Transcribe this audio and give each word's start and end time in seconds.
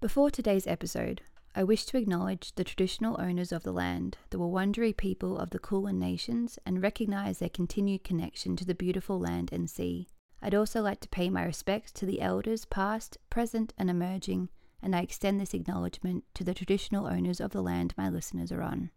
Before 0.00 0.30
today's 0.30 0.68
episode, 0.68 1.22
I 1.56 1.64
wish 1.64 1.84
to 1.86 1.96
acknowledge 1.96 2.54
the 2.54 2.62
traditional 2.62 3.20
owners 3.20 3.50
of 3.50 3.64
the 3.64 3.72
land, 3.72 4.16
the 4.30 4.38
Wurundjeri 4.38 4.96
people 4.96 5.36
of 5.36 5.50
the 5.50 5.58
Kulin 5.58 5.98
Nations, 5.98 6.56
and 6.64 6.80
recognise 6.80 7.40
their 7.40 7.48
continued 7.48 8.04
connection 8.04 8.54
to 8.54 8.64
the 8.64 8.76
beautiful 8.76 9.18
land 9.18 9.52
and 9.52 9.68
sea. 9.68 10.06
I'd 10.40 10.54
also 10.54 10.82
like 10.82 11.00
to 11.00 11.08
pay 11.08 11.28
my 11.30 11.44
respects 11.44 11.90
to 11.94 12.06
the 12.06 12.20
elders 12.20 12.64
past, 12.64 13.18
present, 13.28 13.74
and 13.76 13.90
emerging, 13.90 14.50
and 14.80 14.94
I 14.94 15.00
extend 15.00 15.40
this 15.40 15.52
acknowledgement 15.52 16.22
to 16.34 16.44
the 16.44 16.54
traditional 16.54 17.08
owners 17.08 17.40
of 17.40 17.50
the 17.50 17.60
land 17.60 17.92
my 17.98 18.08
listeners 18.08 18.52
are 18.52 18.62
on. 18.62 18.92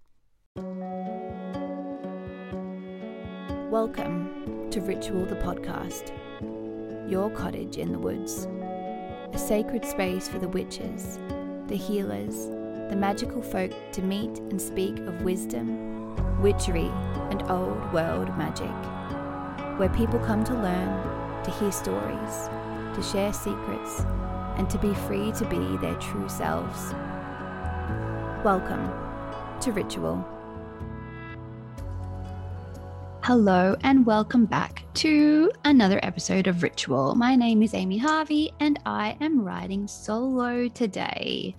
Welcome 3.72 4.70
to 4.70 4.82
Ritual 4.82 5.26
the 5.26 5.38
Podcast, 5.38 6.12
your 7.10 7.32
cottage 7.32 7.78
in 7.78 7.92
the 7.92 7.98
woods, 7.98 8.48
a 9.34 9.38
sacred 9.38 9.86
space 9.86 10.28
for 10.28 10.40
the 10.40 10.48
witches, 10.50 11.18
the 11.68 11.76
healers, 11.76 12.48
the 12.90 12.98
magical 12.98 13.42
folk 13.42 13.72
to 13.94 14.02
meet 14.02 14.40
and 14.40 14.62
speak 14.62 14.98
of 15.00 15.22
wisdom, 15.22 16.42
witchery, 16.42 16.92
and 17.30 17.42
old 17.50 17.94
world 17.94 18.28
magic, 18.38 18.70
where 19.80 19.90
people 19.90 20.20
come 20.20 20.44
to 20.44 20.54
learn, 20.54 21.44
to 21.46 21.52
hear 21.52 21.72
stories, 21.72 22.50
to 22.94 23.02
share 23.02 23.32
secrets, 23.32 24.02
and 24.58 24.70
to 24.70 24.78
be 24.78 24.94
free 24.94 25.32
to 25.32 25.46
be 25.46 25.78
their 25.78 25.96
true 25.96 26.28
selves. 26.28 26.94
Welcome 28.44 28.92
to 29.62 29.72
Ritual. 29.72 30.41
Hello, 33.34 33.78
and 33.84 34.06
welcome 34.06 34.46
back 34.46 34.84
to 34.96 35.50
another 35.64 36.02
episode 36.04 36.48
of 36.48 36.64
Ritual. 36.64 37.16
My 37.16 37.34
name 37.34 37.64
is 37.64 37.74
Amy 37.74 37.98
Harvey, 37.98 38.52
and 38.60 38.78
I 38.86 39.16
am 39.22 39.42
riding 39.42 39.88
solo 39.88 40.68
today. 40.68 41.56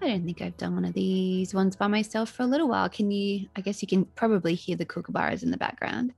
I 0.00 0.08
don't 0.08 0.24
think 0.24 0.40
I've 0.40 0.56
done 0.56 0.76
one 0.76 0.86
of 0.86 0.94
these 0.94 1.52
ones 1.52 1.76
by 1.76 1.88
myself 1.88 2.30
for 2.30 2.44
a 2.44 2.46
little 2.46 2.68
while. 2.68 2.88
Can 2.88 3.10
you? 3.10 3.50
I 3.54 3.60
guess 3.60 3.82
you 3.82 3.86
can 3.86 4.06
probably 4.06 4.54
hear 4.54 4.76
the 4.76 4.86
kookaburras 4.86 5.42
in 5.42 5.50
the 5.50 5.58
background. 5.58 6.14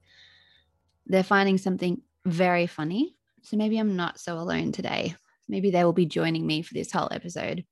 They're 1.07 1.25
finding 1.25 1.59
something 1.59 2.01
very 2.25 2.69
funny. 2.69 3.17
So 3.43 3.57
maybe 3.57 3.79
I'm 3.79 3.97
not 3.97 4.21
so 4.21 4.39
alone 4.39 4.71
today. 4.71 5.17
Maybe 5.49 5.73
they 5.73 5.83
will 5.83 5.93
be 5.93 6.07
joining 6.07 6.47
me 6.47 6.63
for 6.63 6.75
this 6.75 6.93
whole 6.93 7.09
episode. 7.11 7.65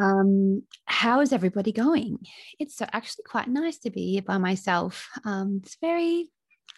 Um, 0.00 0.62
how 1.02 1.18
is 1.18 1.32
everybody 1.32 1.72
going? 1.72 2.16
It's 2.60 2.80
actually 2.80 3.24
quite 3.24 3.48
nice 3.48 3.76
to 3.78 3.90
be 3.90 4.12
here 4.12 4.22
by 4.22 4.38
myself. 4.38 5.08
Um, 5.24 5.58
it's 5.60 5.76
very 5.80 6.30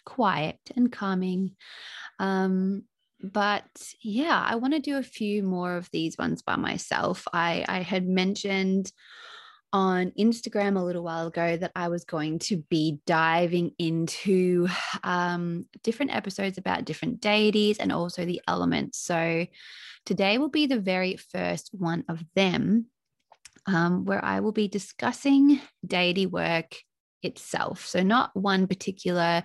quiet 0.07 0.59
and 0.75 0.91
calming. 0.91 1.57
Um, 2.19 2.85
but 3.23 3.69
yeah, 4.03 4.43
I 4.43 4.55
want 4.55 4.73
to 4.73 4.81
do 4.81 4.97
a 4.97 5.03
few 5.03 5.43
more 5.43 5.77
of 5.77 5.91
these 5.91 6.17
ones 6.17 6.41
by 6.41 6.57
myself. 6.57 7.29
I, 7.35 7.67
I 7.69 7.81
had 7.83 8.09
mentioned 8.09 8.91
on 9.75 10.11
Instagram 10.19 10.79
a 10.79 10.83
little 10.83 11.05
while 11.05 11.27
ago 11.27 11.59
that 11.59 11.73
I 11.77 11.89
was 11.89 12.05
going 12.05 12.39
to 12.49 12.65
be 12.71 13.01
diving 13.07 13.73
into 13.79 14.69
um, 15.03 15.67
different 15.83 16.17
episodes 16.17 16.57
about 16.57 16.87
different 16.87 17.21
deities 17.21 17.77
and 17.77 17.93
also 17.93 18.25
the 18.25 18.41
elements. 18.49 19.01
So 19.01 19.47
today 20.07 20.39
will 20.39 20.49
be 20.49 20.65
the 20.65 20.81
very 20.81 21.17
first 21.17 21.73
one 21.75 22.05
of 22.09 22.25
them 22.35 22.87
um, 23.67 24.05
where 24.05 24.25
I 24.25 24.41
will 24.41 24.53
be 24.53 24.69
discussing 24.69 25.61
deity 25.87 26.27
work 26.27 26.77
itself. 27.23 27.87
So, 27.87 28.03
not 28.03 28.31
one 28.35 28.67
particular, 28.67 29.45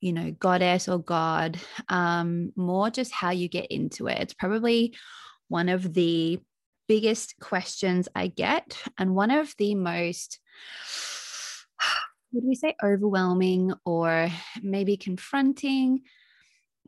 you 0.00 0.12
know, 0.12 0.30
goddess 0.32 0.88
or 0.88 0.98
god, 0.98 1.58
um, 1.88 2.52
more 2.56 2.90
just 2.90 3.12
how 3.12 3.30
you 3.30 3.48
get 3.48 3.66
into 3.66 4.08
it. 4.08 4.18
It's 4.20 4.34
probably 4.34 4.94
one 5.48 5.68
of 5.68 5.94
the 5.94 6.40
biggest 6.88 7.34
questions 7.40 8.08
I 8.14 8.28
get, 8.28 8.82
and 8.98 9.14
one 9.14 9.30
of 9.30 9.54
the 9.58 9.74
most, 9.74 10.38
would 12.32 12.44
we 12.44 12.54
say, 12.54 12.74
overwhelming 12.82 13.72
or 13.84 14.28
maybe 14.62 14.96
confronting 14.96 16.02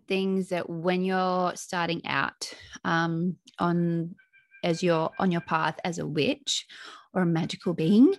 things 0.07 0.49
that 0.49 0.69
when 0.69 1.05
you're 1.05 1.53
starting 1.55 2.07
out 2.07 2.53
um, 2.85 3.37
on 3.59 4.15
as 4.63 4.83
you're 4.83 5.11
on 5.19 5.31
your 5.31 5.41
path 5.41 5.79
as 5.85 5.99
a 5.99 6.07
witch 6.07 6.67
or 7.13 7.23
a 7.23 7.27
magical 7.27 7.75
being, 7.75 8.15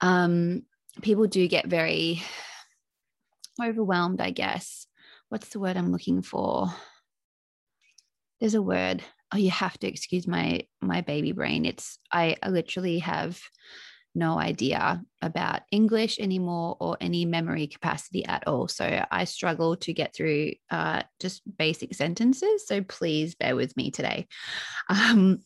um, 0.00 0.62
people 1.02 1.26
do 1.26 1.46
get 1.48 1.66
very 1.66 2.22
overwhelmed, 3.62 4.20
I 4.20 4.30
guess. 4.30 4.86
What's 5.28 5.50
the 5.50 5.60
word 5.60 5.76
I'm 5.76 5.92
looking 5.92 6.22
for? 6.22 6.68
There's 8.40 8.54
a 8.54 8.62
word. 8.62 9.02
Oh, 9.32 9.36
you 9.36 9.50
have 9.50 9.78
to 9.80 9.86
excuse 9.86 10.26
my 10.26 10.62
my 10.80 11.00
baby 11.02 11.32
brain. 11.32 11.66
It's 11.66 11.98
I, 12.10 12.36
literally 12.46 13.00
have 13.00 13.38
no 14.14 14.38
idea 14.38 15.02
about 15.22 15.62
English 15.70 16.18
anymore 16.18 16.76
or 16.80 16.96
any 17.00 17.24
memory 17.24 17.66
capacity 17.66 18.24
at 18.24 18.46
all. 18.46 18.66
So 18.68 19.04
I 19.10 19.24
struggle 19.24 19.76
to 19.76 19.92
get 19.92 20.14
through 20.14 20.52
uh, 20.70 21.02
just 21.20 21.42
basic 21.58 21.94
sentences. 21.94 22.66
So 22.66 22.82
please 22.82 23.34
bear 23.34 23.54
with 23.56 23.76
me 23.76 23.90
today. 23.90 24.26
Um, 24.90 25.40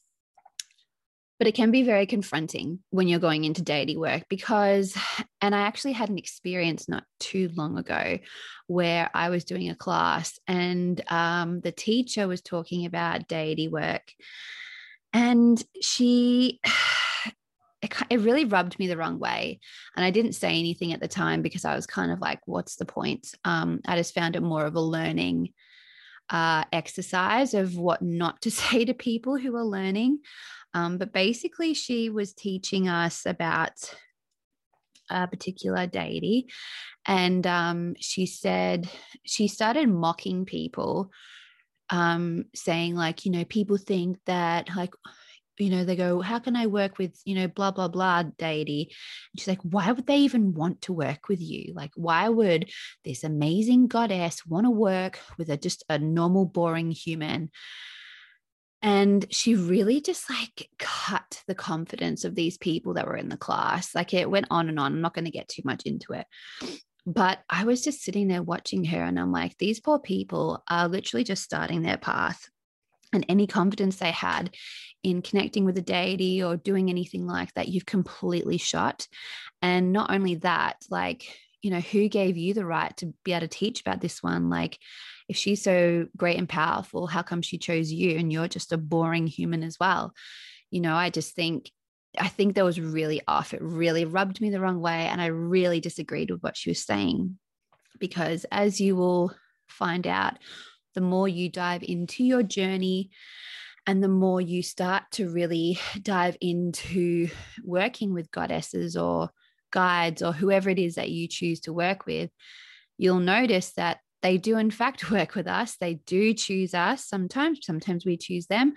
but 1.42 1.48
it 1.48 1.56
can 1.56 1.72
be 1.72 1.82
very 1.82 2.06
confronting 2.06 2.78
when 2.90 3.08
you're 3.08 3.18
going 3.18 3.42
into 3.42 3.62
deity 3.62 3.96
work 3.96 4.22
because 4.28 4.96
and 5.40 5.56
i 5.56 5.62
actually 5.62 5.90
had 5.90 6.08
an 6.08 6.16
experience 6.16 6.88
not 6.88 7.02
too 7.18 7.50
long 7.56 7.76
ago 7.78 8.16
where 8.68 9.10
i 9.12 9.28
was 9.28 9.42
doing 9.42 9.68
a 9.68 9.74
class 9.74 10.38
and 10.46 11.02
um, 11.10 11.60
the 11.60 11.72
teacher 11.72 12.28
was 12.28 12.42
talking 12.42 12.86
about 12.86 13.26
deity 13.26 13.66
work 13.66 14.12
and 15.12 15.64
she 15.80 16.60
it, 17.82 17.92
it 18.08 18.20
really 18.20 18.44
rubbed 18.44 18.78
me 18.78 18.86
the 18.86 18.96
wrong 18.96 19.18
way. 19.18 19.58
And 19.96 20.04
i 20.04 20.12
didn't 20.12 20.34
say 20.34 20.50
anything 20.50 20.92
at 20.92 21.00
the 21.00 21.08
time 21.08 21.42
because 21.42 21.64
i 21.64 21.74
was 21.74 21.88
kind 21.88 22.12
of 22.12 22.20
like 22.20 22.38
what's 22.46 22.76
the 22.76 22.84
point? 22.84 23.34
Um, 23.44 23.80
i 23.84 23.96
just 23.96 24.14
found 24.14 24.36
it 24.36 24.44
more 24.44 24.64
of 24.64 24.76
a 24.76 24.80
learning 24.80 25.48
uh, 26.30 26.64
exercise 26.72 27.52
of 27.52 27.76
what 27.76 28.00
not 28.00 28.40
to 28.42 28.50
say 28.62 28.84
to 28.84 28.94
people 28.94 29.36
who 29.36 29.56
are 29.56 29.64
learning 29.64 30.20
um, 30.74 30.98
but 30.98 31.12
basically, 31.12 31.74
she 31.74 32.10
was 32.10 32.32
teaching 32.32 32.88
us 32.88 33.26
about 33.26 33.94
a 35.10 35.26
particular 35.26 35.86
deity. 35.86 36.48
And 37.06 37.46
um, 37.46 37.94
she 37.98 38.26
said, 38.26 38.88
she 39.24 39.48
started 39.48 39.88
mocking 39.88 40.44
people, 40.44 41.10
um, 41.90 42.44
saying, 42.54 42.94
like, 42.94 43.24
you 43.24 43.32
know, 43.32 43.44
people 43.44 43.76
think 43.76 44.18
that, 44.26 44.68
like, 44.74 44.94
you 45.58 45.68
know, 45.68 45.84
they 45.84 45.96
go, 45.96 46.20
How 46.20 46.38
can 46.38 46.56
I 46.56 46.66
work 46.66 46.98
with, 46.98 47.20
you 47.24 47.34
know, 47.34 47.48
blah, 47.48 47.70
blah, 47.70 47.88
blah 47.88 48.22
deity? 48.22 48.94
And 49.32 49.40
she's 49.40 49.48
like, 49.48 49.60
Why 49.62 49.92
would 49.92 50.06
they 50.06 50.18
even 50.18 50.54
want 50.54 50.82
to 50.82 50.92
work 50.92 51.28
with 51.28 51.40
you? 51.40 51.72
Like, 51.74 51.92
why 51.94 52.28
would 52.28 52.70
this 53.04 53.24
amazing 53.24 53.88
goddess 53.88 54.46
want 54.46 54.66
to 54.66 54.70
work 54.70 55.18
with 55.36 55.50
a 55.50 55.56
just 55.56 55.84
a 55.88 55.98
normal, 55.98 56.46
boring 56.46 56.90
human? 56.90 57.50
And 58.82 59.24
she 59.30 59.54
really 59.54 60.00
just 60.00 60.28
like 60.28 60.68
cut 60.78 61.42
the 61.46 61.54
confidence 61.54 62.24
of 62.24 62.34
these 62.34 62.58
people 62.58 62.94
that 62.94 63.06
were 63.06 63.16
in 63.16 63.28
the 63.28 63.36
class. 63.36 63.94
Like 63.94 64.12
it 64.12 64.28
went 64.28 64.46
on 64.50 64.68
and 64.68 64.80
on. 64.80 64.92
I'm 64.92 65.00
not 65.00 65.14
going 65.14 65.24
to 65.24 65.30
get 65.30 65.48
too 65.48 65.62
much 65.64 65.84
into 65.84 66.14
it. 66.14 66.26
But 67.06 67.40
I 67.48 67.64
was 67.64 67.82
just 67.82 68.02
sitting 68.02 68.28
there 68.28 68.42
watching 68.42 68.84
her, 68.84 69.02
and 69.02 69.18
I'm 69.18 69.32
like, 69.32 69.58
these 69.58 69.80
poor 69.80 69.98
people 69.98 70.62
are 70.68 70.88
literally 70.88 71.24
just 71.24 71.42
starting 71.42 71.82
their 71.82 71.96
path. 71.96 72.48
And 73.12 73.26
any 73.28 73.46
confidence 73.46 73.96
they 73.96 74.12
had 74.12 74.54
in 75.02 75.20
connecting 75.20 75.64
with 75.64 75.76
a 75.76 75.82
deity 75.82 76.42
or 76.42 76.56
doing 76.56 76.90
anything 76.90 77.26
like 77.26 77.52
that, 77.54 77.68
you've 77.68 77.86
completely 77.86 78.56
shot. 78.56 79.06
And 79.60 79.92
not 79.92 80.10
only 80.12 80.36
that, 80.36 80.76
like, 80.90 81.26
you 81.60 81.70
know, 81.70 81.80
who 81.80 82.08
gave 82.08 82.36
you 82.36 82.54
the 82.54 82.64
right 82.64 82.96
to 82.98 83.12
be 83.24 83.32
able 83.32 83.42
to 83.42 83.48
teach 83.48 83.80
about 83.80 84.00
this 84.00 84.22
one? 84.22 84.48
Like, 84.48 84.78
if 85.32 85.38
she's 85.38 85.62
so 85.62 86.06
great 86.14 86.36
and 86.36 86.46
powerful, 86.46 87.06
how 87.06 87.22
come 87.22 87.40
she 87.40 87.56
chose 87.56 87.90
you 87.90 88.18
and 88.18 88.30
you're 88.30 88.48
just 88.48 88.70
a 88.70 88.76
boring 88.76 89.26
human 89.26 89.62
as 89.62 89.78
well? 89.80 90.12
You 90.70 90.82
know, 90.82 90.94
I 90.94 91.08
just 91.08 91.34
think 91.34 91.70
I 92.18 92.28
think 92.28 92.54
that 92.54 92.66
was 92.66 92.78
really 92.78 93.22
off. 93.26 93.54
It 93.54 93.62
really 93.62 94.04
rubbed 94.04 94.42
me 94.42 94.50
the 94.50 94.60
wrong 94.60 94.82
way. 94.82 95.06
And 95.06 95.22
I 95.22 95.26
really 95.26 95.80
disagreed 95.80 96.30
with 96.30 96.42
what 96.42 96.54
she 96.54 96.68
was 96.68 96.84
saying. 96.84 97.38
Because 97.98 98.44
as 98.52 98.78
you 98.78 98.94
will 98.94 99.34
find 99.68 100.06
out, 100.06 100.34
the 100.94 101.00
more 101.00 101.26
you 101.26 101.48
dive 101.48 101.82
into 101.82 102.22
your 102.24 102.42
journey 102.42 103.08
and 103.86 104.04
the 104.04 104.08
more 104.08 104.42
you 104.42 104.62
start 104.62 105.04
to 105.12 105.30
really 105.30 105.78
dive 106.02 106.36
into 106.42 107.30
working 107.64 108.12
with 108.12 108.30
goddesses 108.30 108.98
or 108.98 109.30
guides 109.70 110.22
or 110.22 110.34
whoever 110.34 110.68
it 110.68 110.78
is 110.78 110.96
that 110.96 111.10
you 111.10 111.26
choose 111.26 111.60
to 111.60 111.72
work 111.72 112.04
with, 112.04 112.30
you'll 112.98 113.20
notice 113.20 113.72
that 113.72 114.00
they 114.22 114.38
do 114.38 114.58
in 114.58 114.70
fact 114.70 115.10
work 115.10 115.34
with 115.34 115.46
us 115.46 115.76
they 115.76 115.94
do 116.06 116.34
choose 116.34 116.74
us 116.74 117.06
sometimes 117.06 117.60
sometimes 117.62 118.04
we 118.04 118.16
choose 118.16 118.46
them 118.46 118.74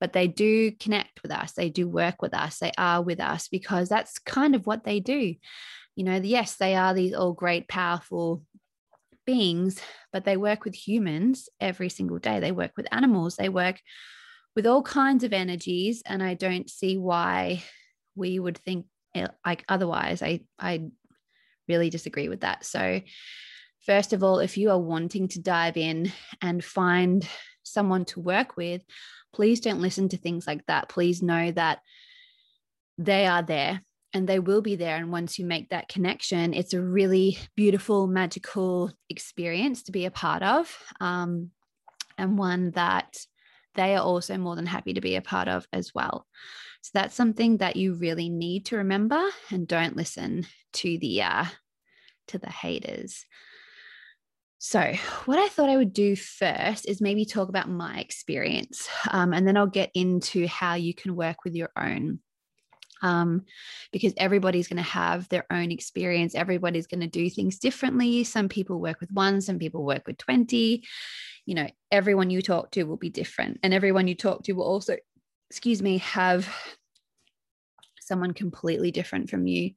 but 0.00 0.12
they 0.12 0.28
do 0.28 0.70
connect 0.72 1.22
with 1.22 1.32
us 1.32 1.52
they 1.52 1.70
do 1.70 1.88
work 1.88 2.20
with 2.22 2.34
us 2.34 2.58
they 2.58 2.72
are 2.78 3.02
with 3.02 3.20
us 3.20 3.48
because 3.48 3.88
that's 3.88 4.18
kind 4.18 4.54
of 4.54 4.66
what 4.66 4.84
they 4.84 5.00
do 5.00 5.34
you 5.96 6.04
know 6.04 6.16
yes 6.16 6.56
they 6.56 6.74
are 6.74 6.94
these 6.94 7.14
all 7.14 7.32
great 7.32 7.68
powerful 7.68 8.42
beings 9.26 9.80
but 10.12 10.24
they 10.24 10.36
work 10.36 10.64
with 10.64 10.74
humans 10.74 11.48
every 11.60 11.88
single 11.88 12.18
day 12.18 12.40
they 12.40 12.52
work 12.52 12.72
with 12.76 12.86
animals 12.92 13.36
they 13.36 13.48
work 13.48 13.80
with 14.58 14.66
all 14.66 14.82
kinds 14.82 15.22
of 15.22 15.32
energies. 15.32 16.02
And 16.04 16.20
I 16.20 16.34
don't 16.34 16.68
see 16.68 16.98
why 16.98 17.62
we 18.16 18.40
would 18.40 18.58
think 18.58 18.86
eh, 19.14 19.28
like 19.46 19.64
otherwise. 19.68 20.20
I, 20.20 20.40
I 20.58 20.88
really 21.68 21.90
disagree 21.90 22.28
with 22.28 22.40
that. 22.40 22.64
So, 22.64 23.00
first 23.88 24.12
of 24.12 24.22
all, 24.22 24.38
if 24.38 24.58
you 24.58 24.68
are 24.70 24.78
wanting 24.78 25.28
to 25.28 25.40
dive 25.40 25.78
in 25.78 26.12
and 26.42 26.62
find 26.62 27.26
someone 27.62 28.04
to 28.04 28.20
work 28.20 28.54
with, 28.54 28.82
please 29.32 29.60
don't 29.60 29.80
listen 29.80 30.10
to 30.10 30.18
things 30.18 30.46
like 30.46 30.64
that. 30.66 30.90
Please 30.90 31.22
know 31.22 31.50
that 31.52 31.78
they 32.98 33.26
are 33.26 33.42
there 33.42 33.80
and 34.12 34.28
they 34.28 34.38
will 34.38 34.60
be 34.60 34.76
there. 34.76 34.96
And 34.96 35.10
once 35.10 35.38
you 35.38 35.46
make 35.46 35.70
that 35.70 35.88
connection, 35.88 36.52
it's 36.52 36.74
a 36.74 36.82
really 36.82 37.38
beautiful, 37.56 38.06
magical 38.06 38.92
experience 39.08 39.84
to 39.84 39.92
be 39.92 40.04
a 40.04 40.10
part 40.10 40.42
of, 40.42 40.76
um, 41.00 41.50
and 42.18 42.36
one 42.36 42.72
that 42.72 43.16
they 43.74 43.96
are 43.96 44.02
also 44.02 44.36
more 44.36 44.54
than 44.54 44.66
happy 44.66 44.92
to 44.92 45.00
be 45.00 45.16
a 45.16 45.22
part 45.22 45.48
of 45.48 45.66
as 45.72 45.94
well. 45.94 46.26
So 46.82 46.90
that's 46.92 47.14
something 47.14 47.56
that 47.58 47.76
you 47.76 47.94
really 47.94 48.28
need 48.28 48.66
to 48.66 48.76
remember, 48.76 49.22
and 49.50 49.66
don't 49.66 49.96
listen 49.96 50.46
to 50.74 50.98
the 50.98 51.22
uh, 51.22 51.44
to 52.28 52.38
the 52.38 52.50
haters. 52.50 53.24
So, 54.60 54.92
what 55.26 55.38
I 55.38 55.48
thought 55.48 55.68
I 55.68 55.76
would 55.76 55.92
do 55.92 56.16
first 56.16 56.88
is 56.88 57.00
maybe 57.00 57.24
talk 57.24 57.48
about 57.48 57.68
my 57.68 57.98
experience, 57.98 58.88
um, 59.10 59.32
and 59.32 59.46
then 59.46 59.56
I'll 59.56 59.68
get 59.68 59.90
into 59.94 60.46
how 60.48 60.74
you 60.74 60.94
can 60.94 61.14
work 61.14 61.44
with 61.44 61.54
your 61.54 61.70
own 61.76 62.18
um, 63.02 63.44
because 63.92 64.12
everybody's 64.16 64.68
going 64.68 64.78
to 64.78 64.82
have 64.82 65.28
their 65.28 65.46
own 65.50 65.70
experience. 65.70 66.34
Everybody's 66.34 66.86
going 66.86 67.00
to 67.00 67.06
do 67.06 67.30
things 67.30 67.58
differently. 67.58 68.24
Some 68.24 68.48
people 68.48 68.80
work 68.80 69.00
with 69.00 69.10
one, 69.12 69.40
some 69.40 69.58
people 69.58 69.84
work 69.84 70.06
with 70.06 70.18
20. 70.18 70.84
You 71.46 71.54
know, 71.54 71.68
everyone 71.90 72.30
you 72.30 72.42
talk 72.42 72.72
to 72.72 72.84
will 72.84 72.96
be 72.96 73.10
different. 73.10 73.60
And 73.62 73.72
everyone 73.72 74.08
you 74.08 74.14
talk 74.14 74.42
to 74.44 74.52
will 74.52 74.64
also, 74.64 74.96
excuse 75.50 75.82
me, 75.82 75.98
have 75.98 76.52
someone 78.00 78.34
completely 78.34 78.90
different 78.90 79.30
from 79.30 79.46
you 79.46 79.72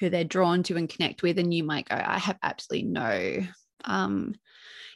who 0.00 0.10
they're 0.10 0.24
drawn 0.24 0.62
to 0.64 0.76
and 0.76 0.88
connect 0.88 1.22
with. 1.22 1.38
And 1.38 1.52
you 1.52 1.64
might 1.64 1.88
go, 1.88 1.96
I 1.96 2.18
have 2.18 2.38
absolutely 2.42 2.88
no 2.88 3.46
um, 3.84 4.34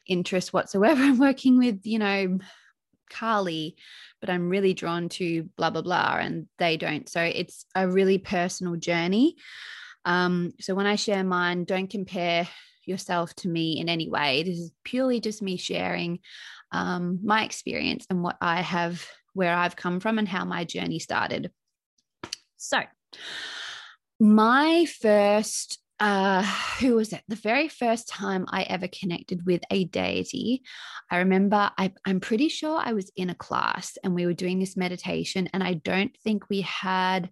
interest 0.06 0.52
whatsoever 0.52 1.02
in 1.04 1.18
working 1.18 1.58
with, 1.58 1.80
you 1.84 1.98
know, 1.98 2.38
Kali, 3.10 3.76
but 4.20 4.30
I'm 4.30 4.48
really 4.48 4.74
drawn 4.74 5.08
to 5.10 5.48
blah, 5.56 5.70
blah, 5.70 5.82
blah. 5.82 6.16
And 6.20 6.46
they 6.58 6.76
don't. 6.76 7.08
So 7.08 7.20
it's 7.20 7.64
a 7.74 7.88
really 7.88 8.18
personal 8.18 8.76
journey. 8.76 9.36
Um, 10.04 10.52
so 10.60 10.74
when 10.74 10.86
I 10.86 10.96
share 10.96 11.24
mine, 11.24 11.64
don't 11.64 11.90
compare 11.90 12.48
yourself 12.86 13.34
to 13.36 13.48
me 13.48 13.78
in 13.78 13.88
any 13.88 14.08
way. 14.08 14.42
This 14.42 14.58
is 14.58 14.72
purely 14.84 15.20
just 15.20 15.42
me 15.42 15.56
sharing 15.56 16.20
um, 16.72 17.20
my 17.22 17.44
experience 17.44 18.06
and 18.08 18.22
what 18.22 18.36
I 18.40 18.60
have, 18.62 19.06
where 19.34 19.54
I've 19.54 19.76
come 19.76 20.00
from, 20.00 20.18
and 20.18 20.28
how 20.28 20.44
my 20.44 20.64
journey 20.64 20.98
started. 20.98 21.50
So, 22.56 22.80
my 24.18 24.86
first 25.00 25.78
uh, 26.00 26.42
who 26.80 26.96
was 26.96 27.12
it? 27.12 27.22
The 27.28 27.36
very 27.36 27.68
first 27.68 28.08
time 28.08 28.46
I 28.48 28.62
ever 28.62 28.88
connected 28.88 29.46
with 29.46 29.62
a 29.70 29.84
deity, 29.84 30.62
I 31.10 31.18
remember 31.18 31.70
I, 31.76 31.92
I'm 32.04 32.20
pretty 32.20 32.48
sure 32.48 32.80
I 32.82 32.92
was 32.92 33.10
in 33.16 33.30
a 33.30 33.34
class 33.34 33.96
and 34.02 34.14
we 34.14 34.26
were 34.26 34.32
doing 34.32 34.58
this 34.58 34.76
meditation, 34.76 35.48
and 35.52 35.62
I 35.62 35.74
don't 35.74 36.16
think 36.24 36.48
we 36.48 36.62
had 36.62 37.30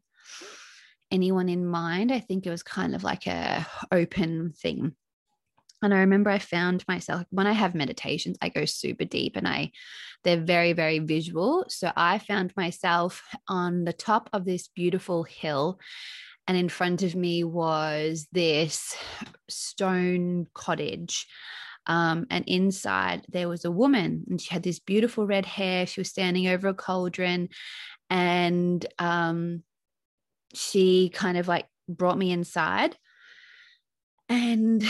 anyone 1.11 1.49
in 1.49 1.67
mind. 1.67 2.13
I 2.13 2.21
think 2.21 2.47
it 2.47 2.51
was 2.51 2.63
kind 2.63 2.95
of 2.95 3.03
like 3.03 3.27
a 3.27 3.67
open 3.91 4.53
thing. 4.53 4.95
And 5.81 5.95
I 5.95 6.01
remember 6.01 6.29
I 6.29 6.41
found 6.41 6.85
myself 6.89 7.25
when 7.31 7.47
I 7.47 7.53
have 7.53 7.75
meditations, 7.75 8.37
I 8.43 8.49
go 8.49 8.65
super 8.65 9.05
deep 9.05 9.37
and 9.37 9.47
I 9.47 9.71
they're 10.25 10.41
very, 10.41 10.73
very 10.73 10.99
visual. 10.99 11.65
So 11.69 11.93
I 11.97 12.19
found 12.19 12.53
myself 12.57 13.23
on 13.47 13.85
the 13.85 13.93
top 13.93 14.29
of 14.33 14.45
this 14.45 14.67
beautiful 14.67 15.23
hill 15.23 15.79
and 16.49 16.57
in 16.57 16.71
front 16.71 17.03
of 17.03 17.15
me 17.15 17.45
was 17.45 18.27
this 18.33 18.97
stone 19.49 20.47
cottage. 20.55 21.27
Um, 21.87 22.27
and 22.31 22.45
inside 22.47 23.25
there 23.31 23.49
was 23.49 23.65
a 23.65 23.71
woman, 23.71 24.25
and 24.29 24.41
she 24.41 24.51
had 24.51 24.63
this 24.63 24.79
beautiful 24.79 25.27
red 25.27 25.47
hair. 25.47 25.87
She 25.87 26.01
was 26.01 26.09
standing 26.09 26.49
over 26.49 26.69
a 26.69 26.75
cauldron, 26.75 27.51
and 28.11 28.85
um, 28.99 29.63
she 30.55 31.11
kind 31.11 31.39
of 31.39 31.49
like 31.49 31.67
brought 31.89 32.19
me 32.19 32.33
inside. 32.33 32.97
And 34.31 34.85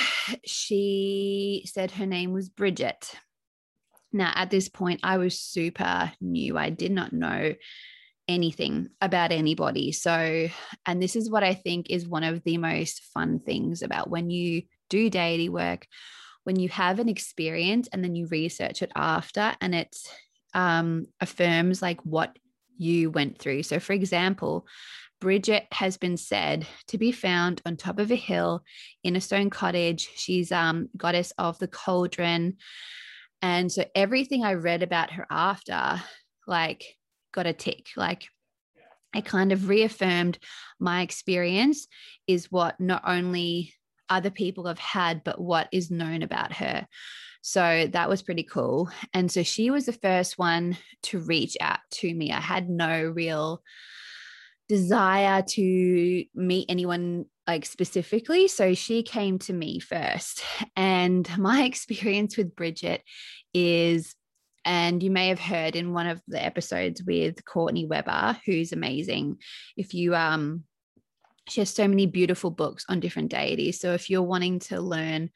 she 0.45 1.65
said 1.67 1.93
her 1.93 2.07
name 2.07 2.33
was 2.33 2.49
Bridget. 2.49 3.13
Now, 4.13 4.33
at 4.35 4.51
this 4.51 4.69
point, 4.69 5.01
I 5.03 5.19
was 5.19 5.39
super 5.39 6.13
new. 6.21 6.57
I 6.59 6.71
did 6.71 6.91
not 6.91 7.13
know 7.13 7.55
anything 8.29 8.91
about 9.01 9.33
anybody. 9.33 9.91
So, 9.91 10.49
and 10.87 11.03
this 11.03 11.17
is 11.17 11.31
what 11.31 11.43
I 11.43 11.55
think 11.55 11.91
is 11.91 12.07
one 12.07 12.25
of 12.25 12.45
the 12.45 12.59
most 12.59 13.03
fun 13.15 13.41
things 13.41 13.83
about 13.83 14.11
when 14.11 14.31
you 14.31 14.63
do 14.91 15.11
deity 15.11 15.49
work, 15.49 15.87
when 16.45 16.61
you 16.61 16.69
have 16.69 16.99
an 16.99 17.09
experience 17.09 17.89
and 17.93 18.05
then 18.05 18.15
you 18.15 18.27
research 18.29 18.83
it 18.83 18.93
after 18.95 19.55
and 19.61 19.75
it 19.75 19.97
um, 20.55 21.07
affirms 21.21 21.83
like 21.83 22.01
what 22.05 22.37
you 22.77 23.11
went 23.11 23.39
through. 23.39 23.63
So, 23.63 23.81
for 23.81 23.95
example, 23.95 24.67
Bridget 25.21 25.67
has 25.73 25.97
been 25.97 26.17
said 26.17 26.67
to 26.89 26.99
be 26.99 27.11
found 27.11 27.61
on 27.67 27.77
top 27.77 27.99
of 27.99 28.11
a 28.11 28.17
hill 28.17 28.63
in 29.03 29.17
a 29.17 29.21
stone 29.21 29.51
cottage. 29.51 30.09
She's 30.15 30.53
um 30.53 30.89
goddess 30.97 31.33
of 31.39 31.59
the 31.59 31.67
cauldron. 31.67 32.57
And 33.43 33.71
so 33.71 33.85
everything 33.95 34.45
I 34.45 34.55
read 34.55 34.83
about 34.83 35.13
her 35.13 35.27
after, 35.31 36.01
like 36.47 36.98
got 37.33 37.47
a 37.47 37.53
tick. 37.53 37.89
Like 37.97 38.29
it 39.15 39.25
kind 39.25 39.53
of 39.53 39.69
reaffirmed 39.69 40.39
my 40.79 41.03
experience 41.03 41.87
is 42.27 42.53
what 42.53 42.79
not 42.79 43.03
only 43.07 43.75
other 44.09 44.31
people 44.31 44.67
have 44.67 44.79
had, 44.79 45.23
but 45.25 45.41
what 45.41 45.69
is 45.73 45.91
known 45.91 46.23
about 46.23 46.53
her. 46.55 46.87
So 47.43 47.89
that 47.93 48.09
was 48.09 48.23
pretty 48.23 48.43
cool. 48.43 48.91
And 49.15 49.31
so 49.31 49.43
she 49.43 49.71
was 49.71 49.87
the 49.87 49.93
first 49.93 50.39
one 50.39 50.77
to 51.05 51.19
reach 51.19 51.57
out 51.61 51.81
to 51.93 52.13
me. 52.13 52.33
I 52.33 52.41
had 52.41 52.69
no 52.69 53.05
real 53.05 53.63
desire 54.69 55.43
to 55.43 56.25
meet 56.35 56.67
anyone 56.69 57.25
like 57.47 57.65
specifically. 57.65 58.49
So 58.49 58.75
she 58.75 59.03
came 59.03 59.39
to 59.41 59.53
me 59.53 59.79
first. 59.81 60.43
And 60.77 61.29
my 61.39 61.63
experience 61.65 62.37
with 62.37 62.55
Bridget 62.55 63.03
is 63.55 64.15
and 64.69 65.03
you 65.03 65.11
may 65.11 65.29
have 65.29 65.41
heard 65.41 65.77
in 65.77 65.95
one 65.95 66.07
of 66.07 66.21
the 66.29 66.45
episodes 66.45 67.03
with 67.03 67.43
Courtney 67.47 67.87
Weber, 67.87 68.39
who's 68.45 68.73
amazing. 68.73 69.39
If 69.77 69.95
you 69.95 70.15
um 70.15 70.65
she 71.49 71.63
has 71.63 71.71
so 71.71 71.89
many 71.89 72.05
beautiful 72.05 72.51
books 72.51 72.85
on 72.91 73.01
different 73.01 73.31
deities. 73.31 73.81
So 73.81 73.95
if 73.95 74.11
you're 74.11 74.23
wanting 74.23 74.59
to 74.61 74.83
learn 74.83 75.31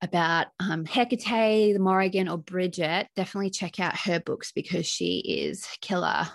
about 0.00 0.46
um, 0.58 0.86
Hecate, 0.86 1.74
the 1.74 1.78
Morrigan, 1.78 2.26
or 2.26 2.38
Bridget, 2.38 3.08
definitely 3.14 3.50
check 3.50 3.78
out 3.78 3.98
her 3.98 4.18
books 4.18 4.50
because 4.52 4.86
she 4.86 5.18
is 5.18 5.68
killer 5.82 6.26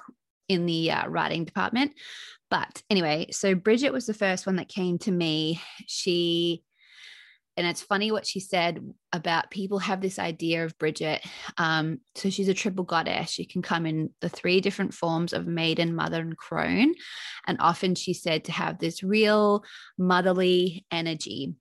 in 0.47 0.67
the 0.67 0.91
uh, 0.91 1.07
writing 1.07 1.45
department. 1.45 1.93
But 2.51 2.83
anyway, 2.91 3.29
so 3.31 3.55
Bridget 3.55 3.91
was 3.91 4.05
the 4.05 4.13
first 4.13 4.45
one 4.45 4.57
that 4.57 4.69
came 4.69 4.99
to 4.99 5.11
me. 5.11 5.59
She 5.87 6.61
and 7.57 7.65
it's 7.65 7.81
funny 7.81 8.11
what 8.11 8.27
she 8.27 8.39
said 8.39 8.81
about 9.13 9.49
people 9.49 9.79
have 9.79 10.01
this 10.01 10.19
idea 10.19 10.65
of 10.65 10.77
Bridget. 10.77 11.25
Um, 11.57 11.99
so 12.15 12.29
she's 12.29 12.49
a 12.49 12.53
triple 12.53 12.83
goddess. 12.83 13.29
She 13.29 13.45
can 13.45 13.61
come 13.61 13.85
in 13.85 14.09
the 14.19 14.29
three 14.29 14.59
different 14.59 14.93
forms 14.93 15.31
of 15.31 15.47
maiden, 15.47 15.95
mother, 15.95 16.19
and 16.19 16.35
crone. 16.35 16.93
And 17.47 17.57
often 17.61 17.95
she's 17.95 18.21
said 18.21 18.45
to 18.45 18.51
have 18.51 18.79
this 18.79 19.03
real 19.03 19.63
motherly 19.97 20.85
energy. 20.91 21.55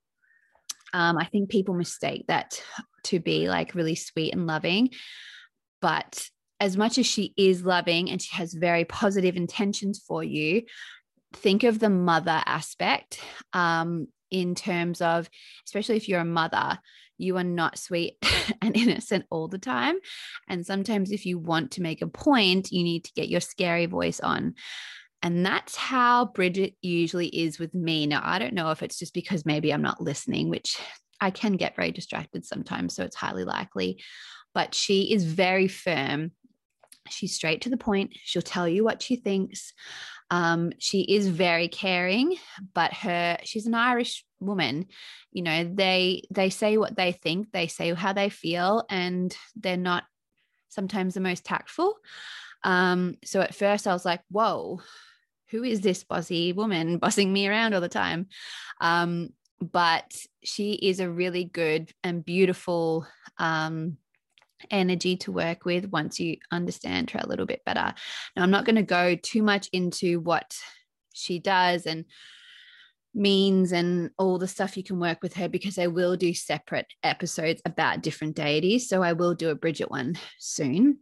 Um, 0.92 1.16
I 1.16 1.26
think 1.26 1.48
people 1.48 1.74
mistake 1.74 2.24
that 2.26 2.60
to 3.04 3.20
be 3.20 3.48
like 3.48 3.74
really 3.74 3.94
sweet 3.94 4.32
and 4.32 4.46
loving. 4.46 4.90
But 5.80 6.28
as 6.58 6.76
much 6.76 6.98
as 6.98 7.06
she 7.06 7.34
is 7.36 7.64
loving 7.64 8.10
and 8.10 8.20
she 8.20 8.34
has 8.36 8.54
very 8.54 8.84
positive 8.84 9.36
intentions 9.36 10.02
for 10.06 10.24
you, 10.24 10.62
think 11.34 11.62
of 11.62 11.78
the 11.78 11.90
mother 11.90 12.42
aspect 12.46 13.20
um, 13.52 14.08
in 14.30 14.54
terms 14.54 15.00
of, 15.00 15.28
especially 15.66 15.96
if 15.96 16.08
you're 16.08 16.20
a 16.20 16.24
mother, 16.24 16.78
you 17.18 17.36
are 17.36 17.44
not 17.44 17.78
sweet 17.78 18.16
and 18.62 18.76
innocent 18.76 19.24
all 19.30 19.48
the 19.48 19.58
time. 19.58 19.96
And 20.48 20.66
sometimes, 20.66 21.10
if 21.10 21.26
you 21.26 21.38
want 21.38 21.72
to 21.72 21.82
make 21.82 22.02
a 22.02 22.06
point, 22.06 22.72
you 22.72 22.82
need 22.82 23.04
to 23.04 23.12
get 23.14 23.28
your 23.28 23.40
scary 23.40 23.86
voice 23.86 24.20
on. 24.20 24.54
And 25.22 25.44
that's 25.44 25.74
how 25.74 26.26
Bridget 26.26 26.74
usually 26.82 27.28
is 27.28 27.58
with 27.58 27.74
me. 27.74 28.06
Now, 28.06 28.20
I 28.22 28.38
don't 28.38 28.52
know 28.52 28.70
if 28.72 28.82
it's 28.82 28.98
just 28.98 29.14
because 29.14 29.46
maybe 29.46 29.72
I'm 29.72 29.80
not 29.80 30.00
listening, 30.00 30.50
which 30.50 30.76
I 31.20 31.30
can 31.30 31.56
get 31.56 31.76
very 31.76 31.92
distracted 31.92 32.44
sometimes. 32.44 32.94
So 32.94 33.04
it's 33.04 33.16
highly 33.16 33.44
likely. 33.44 34.02
But 34.52 34.74
she 34.74 35.12
is 35.12 35.24
very 35.24 35.66
firm. 35.66 36.32
She's 37.08 37.34
straight 37.34 37.62
to 37.62 37.70
the 37.70 37.78
point. 37.78 38.12
She'll 38.22 38.42
tell 38.42 38.68
you 38.68 38.84
what 38.84 39.00
she 39.00 39.16
thinks. 39.16 39.72
Um, 40.30 40.72
she 40.78 41.02
is 41.02 41.28
very 41.28 41.68
caring, 41.68 42.36
but 42.74 42.92
her 42.94 43.38
she's 43.44 43.66
an 43.66 43.74
Irish 43.74 44.24
woman. 44.40 44.86
You 45.32 45.42
know, 45.42 45.64
they 45.64 46.22
they 46.30 46.50
say 46.50 46.76
what 46.76 46.96
they 46.96 47.12
think, 47.12 47.52
they 47.52 47.66
say 47.66 47.92
how 47.94 48.12
they 48.12 48.30
feel, 48.30 48.84
and 48.88 49.36
they're 49.56 49.76
not 49.76 50.04
sometimes 50.68 51.14
the 51.14 51.20
most 51.20 51.44
tactful. 51.44 51.94
Um, 52.62 53.16
so 53.24 53.40
at 53.40 53.54
first 53.54 53.86
I 53.86 53.92
was 53.92 54.04
like, 54.04 54.22
whoa, 54.30 54.80
who 55.50 55.62
is 55.62 55.80
this 55.80 56.02
bossy 56.04 56.52
woman 56.52 56.98
bossing 56.98 57.32
me 57.32 57.46
around 57.46 57.74
all 57.74 57.80
the 57.80 57.88
time? 57.88 58.28
Um, 58.80 59.30
but 59.60 60.12
she 60.42 60.72
is 60.72 61.00
a 61.00 61.10
really 61.10 61.44
good 61.44 61.92
and 62.02 62.24
beautiful 62.24 63.06
um, 63.38 63.98
energy 64.70 65.16
to 65.18 65.32
work 65.32 65.64
with 65.64 65.90
once 65.90 66.20
you 66.20 66.36
understand 66.50 67.10
her 67.10 67.20
a 67.22 67.28
little 67.28 67.46
bit 67.46 67.64
better. 67.64 67.94
Now, 68.36 68.42
I'm 68.42 68.50
not 68.50 68.64
going 68.64 68.76
to 68.76 68.82
go 68.82 69.16
too 69.16 69.42
much 69.42 69.68
into 69.72 70.20
what 70.20 70.56
she 71.12 71.38
does 71.38 71.86
and 71.86 72.04
means 73.14 73.72
and 73.72 74.10
all 74.18 74.38
the 74.38 74.48
stuff 74.48 74.76
you 74.76 74.82
can 74.82 74.98
work 74.98 75.22
with 75.22 75.34
her 75.34 75.48
because 75.48 75.78
I 75.78 75.86
will 75.86 76.16
do 76.16 76.34
separate 76.34 76.86
episodes 77.02 77.62
about 77.64 78.02
different 78.02 78.34
deities. 78.34 78.88
So 78.88 79.02
I 79.02 79.12
will 79.12 79.34
do 79.34 79.50
a 79.50 79.54
Bridget 79.54 79.90
one 79.90 80.16
soon. 80.38 80.98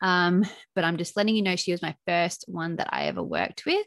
Um, 0.00 0.44
but 0.74 0.84
I'm 0.84 0.96
just 0.96 1.16
letting 1.16 1.34
you 1.34 1.42
know 1.42 1.56
she 1.56 1.72
was 1.72 1.82
my 1.82 1.96
first 2.06 2.44
one 2.46 2.76
that 2.76 2.88
I 2.92 3.06
ever 3.06 3.22
worked 3.22 3.64
with. 3.66 3.86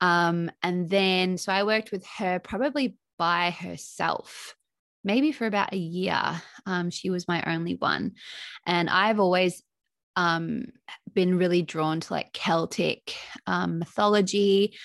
Um, 0.00 0.50
and 0.62 0.88
then, 0.88 1.38
so 1.38 1.52
I 1.52 1.64
worked 1.64 1.92
with 1.92 2.04
her 2.18 2.38
probably 2.38 2.96
by 3.18 3.50
herself, 3.50 4.54
maybe 5.04 5.32
for 5.32 5.46
about 5.46 5.72
a 5.72 5.78
year. 5.78 6.20
Um, 6.66 6.90
she 6.90 7.10
was 7.10 7.28
my 7.28 7.42
only 7.46 7.74
one. 7.74 8.12
And 8.66 8.88
I've 8.90 9.20
always 9.20 9.62
um, 10.16 10.66
been 11.12 11.38
really 11.38 11.62
drawn 11.62 12.00
to 12.00 12.12
like 12.12 12.32
Celtic 12.32 13.14
um, 13.46 13.78
mythology. 13.78 14.76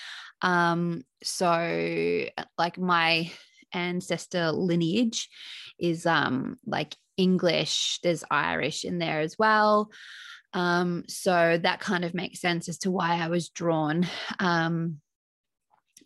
Um, 0.42 1.02
so, 1.22 2.26
like, 2.56 2.78
my 2.78 3.30
ancestor 3.72 4.52
lineage 4.52 5.28
is 5.78 6.06
um, 6.06 6.58
like 6.66 6.96
English, 7.16 8.00
there's 8.02 8.24
Irish 8.30 8.84
in 8.84 8.98
there 8.98 9.20
as 9.20 9.36
well. 9.38 9.90
Um, 10.52 11.04
so 11.08 11.58
that 11.62 11.80
kind 11.80 12.04
of 12.04 12.14
makes 12.14 12.40
sense 12.40 12.68
as 12.68 12.78
to 12.78 12.90
why 12.90 13.20
I 13.22 13.28
was 13.28 13.50
drawn 13.50 14.06
um, 14.38 15.00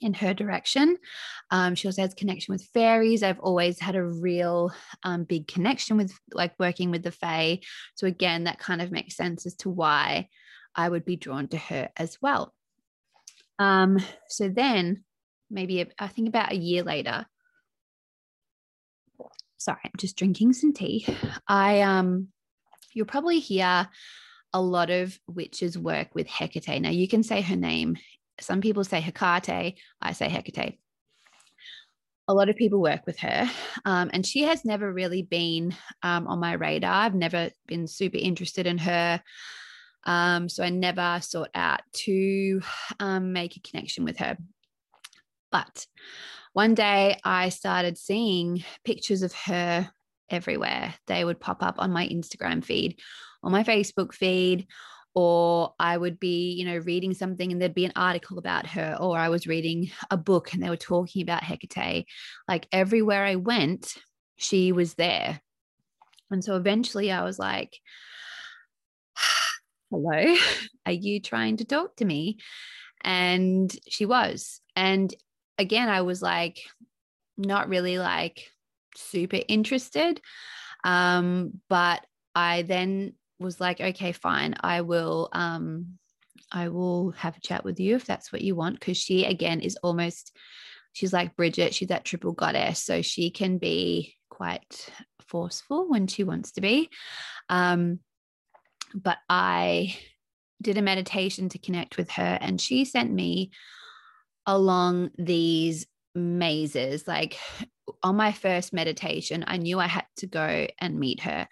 in 0.04 0.14
her 0.14 0.34
direction. 0.34 0.96
Um, 1.50 1.74
she 1.74 1.88
also 1.88 2.02
has 2.02 2.14
connection 2.14 2.52
with 2.52 2.68
fairies. 2.74 3.22
I've 3.22 3.40
always 3.40 3.80
had 3.80 3.96
a 3.96 4.04
real 4.04 4.70
um, 5.02 5.24
big 5.24 5.48
connection 5.48 5.96
with 5.96 6.12
like 6.32 6.52
working 6.58 6.90
with 6.90 7.02
the 7.02 7.10
fae. 7.10 7.60
So 7.94 8.06
again, 8.06 8.44
that 8.44 8.58
kind 8.58 8.82
of 8.82 8.92
makes 8.92 9.16
sense 9.16 9.46
as 9.46 9.54
to 9.56 9.70
why 9.70 10.28
I 10.76 10.88
would 10.88 11.04
be 11.04 11.16
drawn 11.16 11.48
to 11.48 11.56
her 11.56 11.88
as 11.96 12.18
well. 12.20 12.54
Um, 13.58 13.98
so 14.28 14.48
then, 14.48 15.04
maybe 15.50 15.86
I 15.98 16.08
think 16.08 16.28
about 16.28 16.52
a 16.52 16.56
year 16.56 16.82
later. 16.82 17.26
Sorry, 19.56 19.80
I'm 19.84 19.92
just 19.96 20.16
drinking 20.16 20.52
some 20.52 20.74
tea. 20.74 21.06
I 21.48 21.80
um, 21.80 22.28
you'll 22.92 23.06
probably 23.06 23.38
hear 23.38 23.88
a 24.52 24.60
lot 24.60 24.90
of 24.90 25.18
witches 25.26 25.78
work 25.78 26.14
with 26.14 26.26
Hecate. 26.26 26.80
Now 26.80 26.90
you 26.90 27.08
can 27.08 27.22
say 27.22 27.40
her 27.40 27.56
name 27.56 27.96
some 28.40 28.60
people 28.60 28.84
say 28.84 29.00
Hecate, 29.00 29.78
I 30.00 30.12
say 30.12 30.28
Hecate. 30.28 30.78
A 32.26 32.34
lot 32.34 32.48
of 32.48 32.56
people 32.56 32.80
work 32.80 33.06
with 33.06 33.18
her, 33.18 33.50
um, 33.84 34.10
and 34.12 34.24
she 34.24 34.42
has 34.42 34.64
never 34.64 34.90
really 34.90 35.22
been 35.22 35.76
um, 36.02 36.26
on 36.26 36.40
my 36.40 36.54
radar. 36.54 37.04
I've 37.04 37.14
never 37.14 37.50
been 37.66 37.86
super 37.86 38.16
interested 38.16 38.66
in 38.66 38.78
her. 38.78 39.22
Um, 40.06 40.48
so 40.48 40.62
I 40.62 40.70
never 40.70 41.18
sought 41.22 41.50
out 41.54 41.80
to 42.04 42.62
um, 43.00 43.32
make 43.32 43.56
a 43.56 43.60
connection 43.60 44.04
with 44.04 44.18
her. 44.18 44.36
But 45.50 45.86
one 46.52 46.74
day 46.74 47.18
I 47.24 47.48
started 47.50 47.98
seeing 47.98 48.64
pictures 48.84 49.22
of 49.22 49.32
her 49.32 49.90
everywhere. 50.30 50.94
They 51.06 51.24
would 51.24 51.40
pop 51.40 51.62
up 51.62 51.76
on 51.78 51.92
my 51.92 52.06
Instagram 52.08 52.64
feed, 52.64 53.00
on 53.42 53.52
my 53.52 53.64
Facebook 53.64 54.12
feed, 54.12 54.66
or 55.14 55.74
I 55.78 55.96
would 55.96 56.18
be, 56.18 56.52
you 56.52 56.64
know, 56.64 56.78
reading 56.78 57.14
something 57.14 57.52
and 57.52 57.60
there'd 57.60 57.72
be 57.72 57.84
an 57.84 57.92
article 57.94 58.38
about 58.38 58.66
her, 58.66 58.96
or 59.00 59.16
I 59.16 59.28
was 59.28 59.46
reading 59.46 59.90
a 60.10 60.16
book 60.16 60.52
and 60.52 60.62
they 60.62 60.70
were 60.70 60.76
talking 60.76 61.22
about 61.22 61.44
Hecate. 61.44 62.06
Like 62.48 62.66
everywhere 62.72 63.24
I 63.24 63.36
went, 63.36 63.94
she 64.36 64.72
was 64.72 64.94
there. 64.94 65.40
And 66.30 66.44
so 66.44 66.56
eventually 66.56 67.12
I 67.12 67.22
was 67.22 67.38
like, 67.38 67.78
hello, 69.90 70.36
are 70.86 70.92
you 70.92 71.20
trying 71.20 71.58
to 71.58 71.64
talk 71.64 71.96
to 71.96 72.04
me? 72.04 72.38
And 73.02 73.72
she 73.88 74.06
was. 74.06 74.60
And 74.74 75.14
again, 75.58 75.88
I 75.88 76.02
was 76.02 76.22
like, 76.22 76.58
not 77.36 77.68
really 77.68 77.98
like 77.98 78.50
super 78.96 79.38
interested. 79.46 80.20
Um, 80.82 81.60
but 81.68 82.04
I 82.34 82.62
then 82.62 83.14
was 83.38 83.60
like, 83.60 83.80
okay, 83.80 84.12
fine, 84.12 84.54
I 84.60 84.82
will 84.82 85.28
um 85.32 85.98
I 86.52 86.68
will 86.68 87.12
have 87.12 87.36
a 87.36 87.40
chat 87.40 87.64
with 87.64 87.80
you 87.80 87.96
if 87.96 88.04
that's 88.04 88.32
what 88.32 88.42
you 88.42 88.54
want. 88.54 88.80
Cause 88.80 88.96
she 88.96 89.24
again 89.24 89.60
is 89.60 89.76
almost 89.82 90.36
she's 90.92 91.12
like 91.12 91.36
Bridget, 91.36 91.74
she's 91.74 91.88
that 91.88 92.04
triple 92.04 92.32
goddess. 92.32 92.82
So 92.82 93.02
she 93.02 93.30
can 93.30 93.58
be 93.58 94.16
quite 94.30 94.90
forceful 95.28 95.88
when 95.88 96.06
she 96.06 96.24
wants 96.24 96.52
to 96.52 96.60
be. 96.60 96.90
Um, 97.48 98.00
but 98.94 99.18
I 99.28 99.96
did 100.62 100.78
a 100.78 100.82
meditation 100.82 101.48
to 101.50 101.58
connect 101.58 101.96
with 101.96 102.10
her, 102.12 102.38
and 102.40 102.60
she 102.60 102.84
sent 102.84 103.12
me 103.12 103.50
along 104.46 105.10
these 105.18 105.86
mazes. 106.14 107.06
Like 107.08 107.38
on 108.04 108.16
my 108.16 108.32
first 108.32 108.72
meditation, 108.72 109.44
I 109.46 109.56
knew 109.56 109.80
I 109.80 109.86
had 109.86 110.04
to 110.18 110.26
go 110.26 110.66
and 110.78 111.00
meet 111.00 111.20
her. 111.20 111.48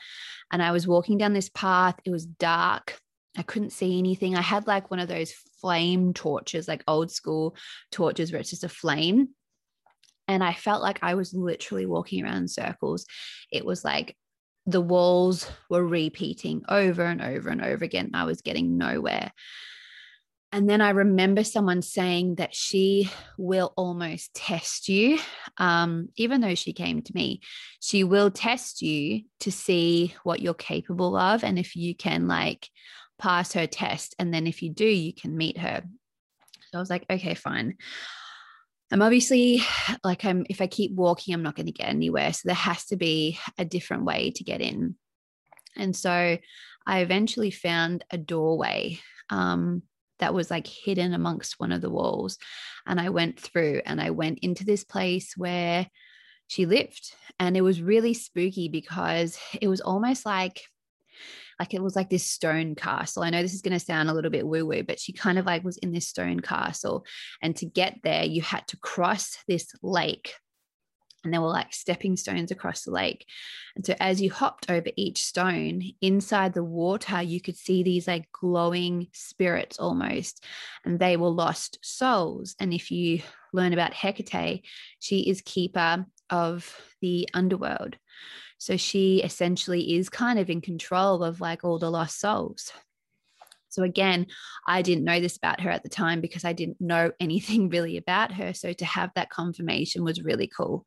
And 0.52 0.62
I 0.62 0.70
was 0.70 0.86
walking 0.86 1.16
down 1.16 1.32
this 1.32 1.48
path, 1.48 1.98
it 2.04 2.10
was 2.10 2.26
dark. 2.26 3.00
I 3.36 3.42
couldn't 3.42 3.70
see 3.70 3.98
anything. 3.98 4.36
I 4.36 4.42
had 4.42 4.66
like 4.66 4.90
one 4.90 5.00
of 5.00 5.08
those 5.08 5.32
flame 5.60 6.12
torches, 6.12 6.68
like 6.68 6.84
old 6.86 7.10
school 7.10 7.56
torches 7.90 8.30
where 8.30 8.40
it's 8.40 8.50
just 8.50 8.64
a 8.64 8.68
flame. 8.68 9.30
And 10.28 10.44
I 10.44 10.52
felt 10.52 10.82
like 10.82 10.98
I 11.02 11.14
was 11.14 11.32
literally 11.32 11.86
walking 11.86 12.22
around 12.22 12.36
in 12.36 12.48
circles. 12.48 13.06
It 13.50 13.64
was 13.64 13.82
like 13.82 14.14
the 14.66 14.82
walls 14.82 15.50
were 15.70 15.84
repeating 15.84 16.62
over 16.68 17.02
and 17.02 17.22
over 17.22 17.48
and 17.48 17.64
over 17.64 17.82
again. 17.82 18.10
I 18.12 18.24
was 18.24 18.42
getting 18.42 18.76
nowhere. 18.76 19.32
And 20.54 20.68
then 20.68 20.82
I 20.82 20.90
remember 20.90 21.44
someone 21.44 21.80
saying 21.80 22.34
that 22.34 22.54
she 22.54 23.10
will 23.38 23.72
almost 23.74 24.34
test 24.34 24.86
you, 24.86 25.18
um, 25.56 26.10
even 26.16 26.42
though 26.42 26.54
she 26.54 26.74
came 26.74 27.00
to 27.00 27.12
me. 27.14 27.40
She 27.80 28.04
will 28.04 28.30
test 28.30 28.82
you 28.82 29.22
to 29.40 29.50
see 29.50 30.14
what 30.24 30.40
you're 30.40 30.52
capable 30.52 31.16
of 31.16 31.42
and 31.42 31.58
if 31.58 31.74
you 31.74 31.94
can 31.94 32.28
like 32.28 32.68
pass 33.18 33.54
her 33.54 33.66
test. 33.66 34.14
And 34.18 34.32
then 34.32 34.46
if 34.46 34.62
you 34.62 34.68
do, 34.68 34.84
you 34.84 35.14
can 35.14 35.38
meet 35.38 35.56
her. 35.56 35.82
So 36.70 36.78
I 36.78 36.80
was 36.80 36.90
like, 36.90 37.06
okay, 37.08 37.34
fine. 37.34 37.78
I'm 38.90 39.00
obviously 39.00 39.62
like 40.04 40.26
I'm 40.26 40.44
if 40.50 40.60
I 40.60 40.66
keep 40.66 40.92
walking, 40.92 41.32
I'm 41.32 41.42
not 41.42 41.56
going 41.56 41.64
to 41.64 41.72
get 41.72 41.88
anywhere. 41.88 42.30
So 42.34 42.42
there 42.44 42.54
has 42.54 42.84
to 42.86 42.96
be 42.96 43.38
a 43.56 43.64
different 43.64 44.04
way 44.04 44.32
to 44.32 44.44
get 44.44 44.60
in. 44.60 44.96
And 45.78 45.96
so 45.96 46.36
I 46.86 46.98
eventually 46.98 47.50
found 47.50 48.04
a 48.10 48.18
doorway. 48.18 49.00
Um, 49.30 49.82
that 50.22 50.32
was 50.32 50.52
like 50.52 50.68
hidden 50.68 51.14
amongst 51.14 51.58
one 51.58 51.72
of 51.72 51.80
the 51.80 51.90
walls. 51.90 52.38
And 52.86 53.00
I 53.00 53.08
went 53.08 53.40
through 53.40 53.82
and 53.84 54.00
I 54.00 54.10
went 54.10 54.38
into 54.38 54.64
this 54.64 54.84
place 54.84 55.36
where 55.36 55.88
she 56.46 56.64
lived. 56.64 57.12
And 57.40 57.56
it 57.56 57.62
was 57.62 57.82
really 57.82 58.14
spooky 58.14 58.68
because 58.68 59.36
it 59.60 59.66
was 59.66 59.80
almost 59.80 60.24
like 60.24 60.62
like 61.58 61.74
it 61.74 61.82
was 61.82 61.96
like 61.96 62.08
this 62.08 62.24
stone 62.24 62.76
castle. 62.76 63.24
I 63.24 63.30
know 63.30 63.42
this 63.42 63.54
is 63.54 63.62
going 63.62 63.78
to 63.78 63.84
sound 63.84 64.10
a 64.10 64.14
little 64.14 64.30
bit 64.30 64.46
woo 64.46 64.64
woo, 64.64 64.84
but 64.84 65.00
she 65.00 65.12
kind 65.12 65.38
of 65.38 65.46
like 65.46 65.64
was 65.64 65.76
in 65.78 65.92
this 65.92 66.06
stone 66.06 66.38
castle. 66.38 67.04
And 67.42 67.56
to 67.56 67.66
get 67.66 67.98
there, 68.04 68.24
you 68.24 68.42
had 68.42 68.66
to 68.68 68.76
cross 68.78 69.36
this 69.48 69.68
lake 69.82 70.34
and 71.24 71.32
there 71.32 71.40
were 71.40 71.48
like 71.48 71.72
stepping 71.72 72.16
stones 72.16 72.50
across 72.50 72.82
the 72.82 72.90
lake. 72.90 73.26
And 73.76 73.84
so 73.84 73.94
as 74.00 74.20
you 74.20 74.30
hopped 74.30 74.70
over 74.70 74.88
each 74.96 75.24
stone 75.24 75.82
inside 76.00 76.52
the 76.52 76.64
water, 76.64 77.22
you 77.22 77.40
could 77.40 77.56
see 77.56 77.82
these 77.82 78.08
like 78.08 78.30
glowing 78.32 79.08
spirits 79.12 79.78
almost, 79.78 80.44
and 80.84 80.98
they 80.98 81.16
were 81.16 81.28
lost 81.28 81.78
souls. 81.82 82.54
And 82.58 82.72
if 82.72 82.90
you 82.90 83.22
learn 83.52 83.72
about 83.72 83.94
Hecate, 83.94 84.64
she 84.98 85.28
is 85.28 85.42
keeper 85.42 86.06
of 86.30 86.76
the 87.00 87.28
underworld. 87.34 87.96
So 88.58 88.76
she 88.76 89.22
essentially 89.22 89.96
is 89.96 90.08
kind 90.08 90.38
of 90.38 90.48
in 90.48 90.60
control 90.60 91.24
of 91.24 91.40
like 91.40 91.64
all 91.64 91.78
the 91.78 91.90
lost 91.90 92.20
souls. 92.20 92.72
So 93.72 93.82
again, 93.82 94.26
I 94.66 94.82
didn't 94.82 95.04
know 95.04 95.20
this 95.20 95.36
about 95.36 95.60
her 95.60 95.70
at 95.70 95.82
the 95.82 95.88
time 95.88 96.20
because 96.20 96.44
I 96.44 96.52
didn't 96.52 96.80
know 96.80 97.10
anything 97.20 97.68
really 97.68 97.96
about 97.96 98.32
her. 98.32 98.52
So 98.54 98.72
to 98.72 98.84
have 98.84 99.10
that 99.14 99.30
confirmation 99.30 100.04
was 100.04 100.22
really 100.22 100.46
cool. 100.46 100.86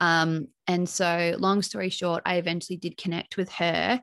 Um, 0.00 0.48
and 0.66 0.88
so, 0.88 1.36
long 1.38 1.62
story 1.62 1.90
short, 1.90 2.22
I 2.24 2.36
eventually 2.36 2.76
did 2.76 2.96
connect 2.96 3.36
with 3.36 3.50
her. 3.52 4.00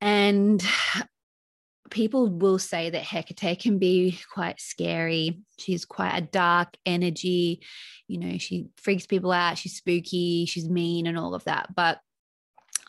And 0.00 0.64
people 1.90 2.28
will 2.28 2.58
say 2.58 2.88
that 2.88 3.02
Hecate 3.02 3.60
can 3.60 3.78
be 3.78 4.18
quite 4.32 4.60
scary. 4.60 5.40
She's 5.58 5.84
quite 5.84 6.16
a 6.16 6.22
dark 6.22 6.76
energy. 6.86 7.62
You 8.08 8.18
know, 8.18 8.38
she 8.38 8.68
freaks 8.76 9.06
people 9.06 9.30
out. 9.30 9.58
She's 9.58 9.76
spooky. 9.76 10.46
She's 10.46 10.68
mean 10.68 11.06
and 11.06 11.18
all 11.18 11.34
of 11.34 11.44
that. 11.44 11.74
But 11.74 11.98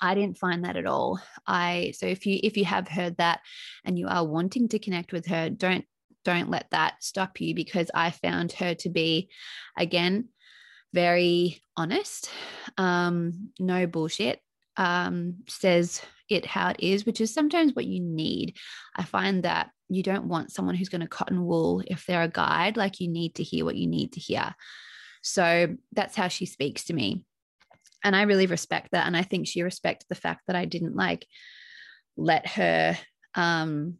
I 0.03 0.15
didn't 0.15 0.37
find 0.37 0.65
that 0.65 0.75
at 0.75 0.85
all. 0.85 1.21
I 1.47 1.93
so 1.95 2.05
if 2.05 2.25
you 2.25 2.37
if 2.43 2.57
you 2.57 2.65
have 2.65 2.89
heard 2.89 3.15
that 3.17 3.39
and 3.85 3.97
you 3.97 4.09
are 4.09 4.27
wanting 4.27 4.67
to 4.67 4.79
connect 4.79 5.13
with 5.13 5.27
her, 5.27 5.49
don't 5.49 5.85
don't 6.25 6.49
let 6.49 6.69
that 6.71 7.01
stop 7.01 7.39
you 7.39 7.55
because 7.55 7.89
I 7.95 8.11
found 8.11 8.51
her 8.53 8.75
to 8.75 8.89
be 8.89 9.29
again 9.77 10.27
very 10.93 11.63
honest, 11.77 12.29
um, 12.77 13.49
no 13.59 13.87
bullshit, 13.87 14.41
um, 14.75 15.37
says 15.47 16.01
it 16.29 16.45
how 16.45 16.69
it 16.71 16.81
is, 16.81 17.05
which 17.05 17.21
is 17.21 17.33
sometimes 17.33 17.73
what 17.73 17.85
you 17.85 18.01
need. 18.01 18.57
I 18.95 19.03
find 19.03 19.43
that 19.43 19.69
you 19.87 20.03
don't 20.03 20.27
want 20.27 20.51
someone 20.51 20.75
who's 20.75 20.89
going 20.89 21.01
to 21.01 21.07
cotton 21.07 21.45
wool 21.45 21.81
if 21.87 22.05
they're 22.05 22.23
a 22.23 22.27
guide, 22.27 22.75
like 22.75 22.99
you 22.99 23.07
need 23.07 23.35
to 23.35 23.43
hear 23.43 23.63
what 23.63 23.77
you 23.77 23.87
need 23.87 24.13
to 24.13 24.19
hear. 24.19 24.53
So 25.21 25.77
that's 25.93 26.15
how 26.15 26.27
she 26.27 26.45
speaks 26.45 26.83
to 26.85 26.93
me 26.93 27.23
and 28.03 28.15
I 28.15 28.23
really 28.23 28.47
respect 28.47 28.89
that. 28.91 29.07
And 29.07 29.15
I 29.15 29.23
think 29.23 29.47
she 29.47 29.61
respected 29.61 30.07
the 30.09 30.15
fact 30.15 30.43
that 30.47 30.55
I 30.55 30.65
didn't 30.65 30.95
like 30.95 31.25
let 32.15 32.47
her 32.47 32.97
um 33.35 33.97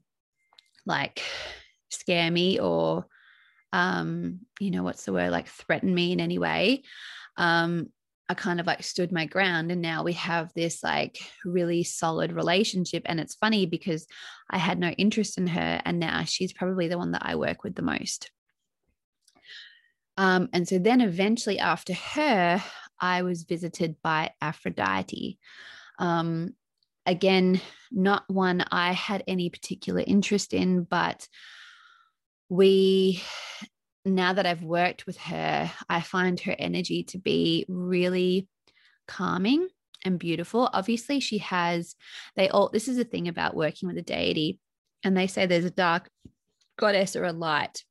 like 0.85 1.21
scare 1.89 2.29
me 2.29 2.59
or 2.59 3.05
um, 3.73 4.41
you 4.59 4.69
know, 4.69 4.83
what's 4.83 5.03
the 5.03 5.13
word, 5.13 5.31
like 5.31 5.47
threaten 5.47 5.93
me 5.93 6.11
in 6.11 6.21
any 6.21 6.37
way. 6.37 6.83
Um, 7.37 7.87
I 8.29 8.35
kind 8.35 8.59
of 8.59 8.67
like 8.67 8.83
stood 8.83 9.11
my 9.11 9.25
ground 9.25 9.71
and 9.71 9.81
now 9.81 10.03
we 10.03 10.13
have 10.13 10.53
this 10.53 10.83
like 10.83 11.17
really 11.43 11.83
solid 11.83 12.31
relationship. 12.31 13.01
And 13.05 13.19
it's 13.19 13.35
funny 13.35 13.65
because 13.65 14.07
I 14.49 14.59
had 14.59 14.79
no 14.79 14.89
interest 14.89 15.37
in 15.37 15.47
her 15.47 15.81
and 15.83 15.99
now 15.99 16.23
she's 16.23 16.53
probably 16.53 16.87
the 16.87 16.99
one 16.99 17.11
that 17.11 17.23
I 17.25 17.35
work 17.35 17.63
with 17.63 17.75
the 17.75 17.81
most. 17.81 18.31
Um, 20.15 20.49
and 20.53 20.67
so 20.67 20.77
then 20.77 21.01
eventually 21.01 21.57
after 21.57 21.93
her, 21.93 22.63
I 23.03 23.23
was 23.23 23.43
visited 23.43 23.97
by 24.01 24.31
Aphrodite. 24.39 25.37
Um, 25.99 26.55
again, 27.05 27.59
not 27.91 28.23
one 28.29 28.63
I 28.71 28.93
had 28.93 29.25
any 29.27 29.49
particular 29.49 30.01
interest 30.07 30.53
in, 30.53 30.83
but 30.85 31.27
we, 32.47 33.21
now 34.05 34.31
that 34.31 34.45
I've 34.45 34.63
worked 34.63 35.05
with 35.05 35.17
her, 35.17 35.69
I 35.89 35.99
find 35.99 36.39
her 36.39 36.55
energy 36.57 37.03
to 37.09 37.17
be 37.17 37.65
really 37.67 38.47
calming 39.05 39.67
and 40.05 40.17
beautiful. 40.17 40.69
Obviously, 40.71 41.19
she 41.19 41.39
has, 41.39 41.95
they 42.37 42.47
all, 42.47 42.69
this 42.71 42.87
is 42.87 42.95
the 42.95 43.03
thing 43.03 43.27
about 43.27 43.53
working 43.53 43.87
with 43.87 43.97
a 43.97 44.01
deity, 44.01 44.61
and 45.03 45.17
they 45.17 45.27
say 45.27 45.45
there's 45.45 45.65
a 45.65 45.71
dark 45.71 46.09
goddess 46.79 47.17
or 47.17 47.25
a 47.25 47.33
light. 47.33 47.83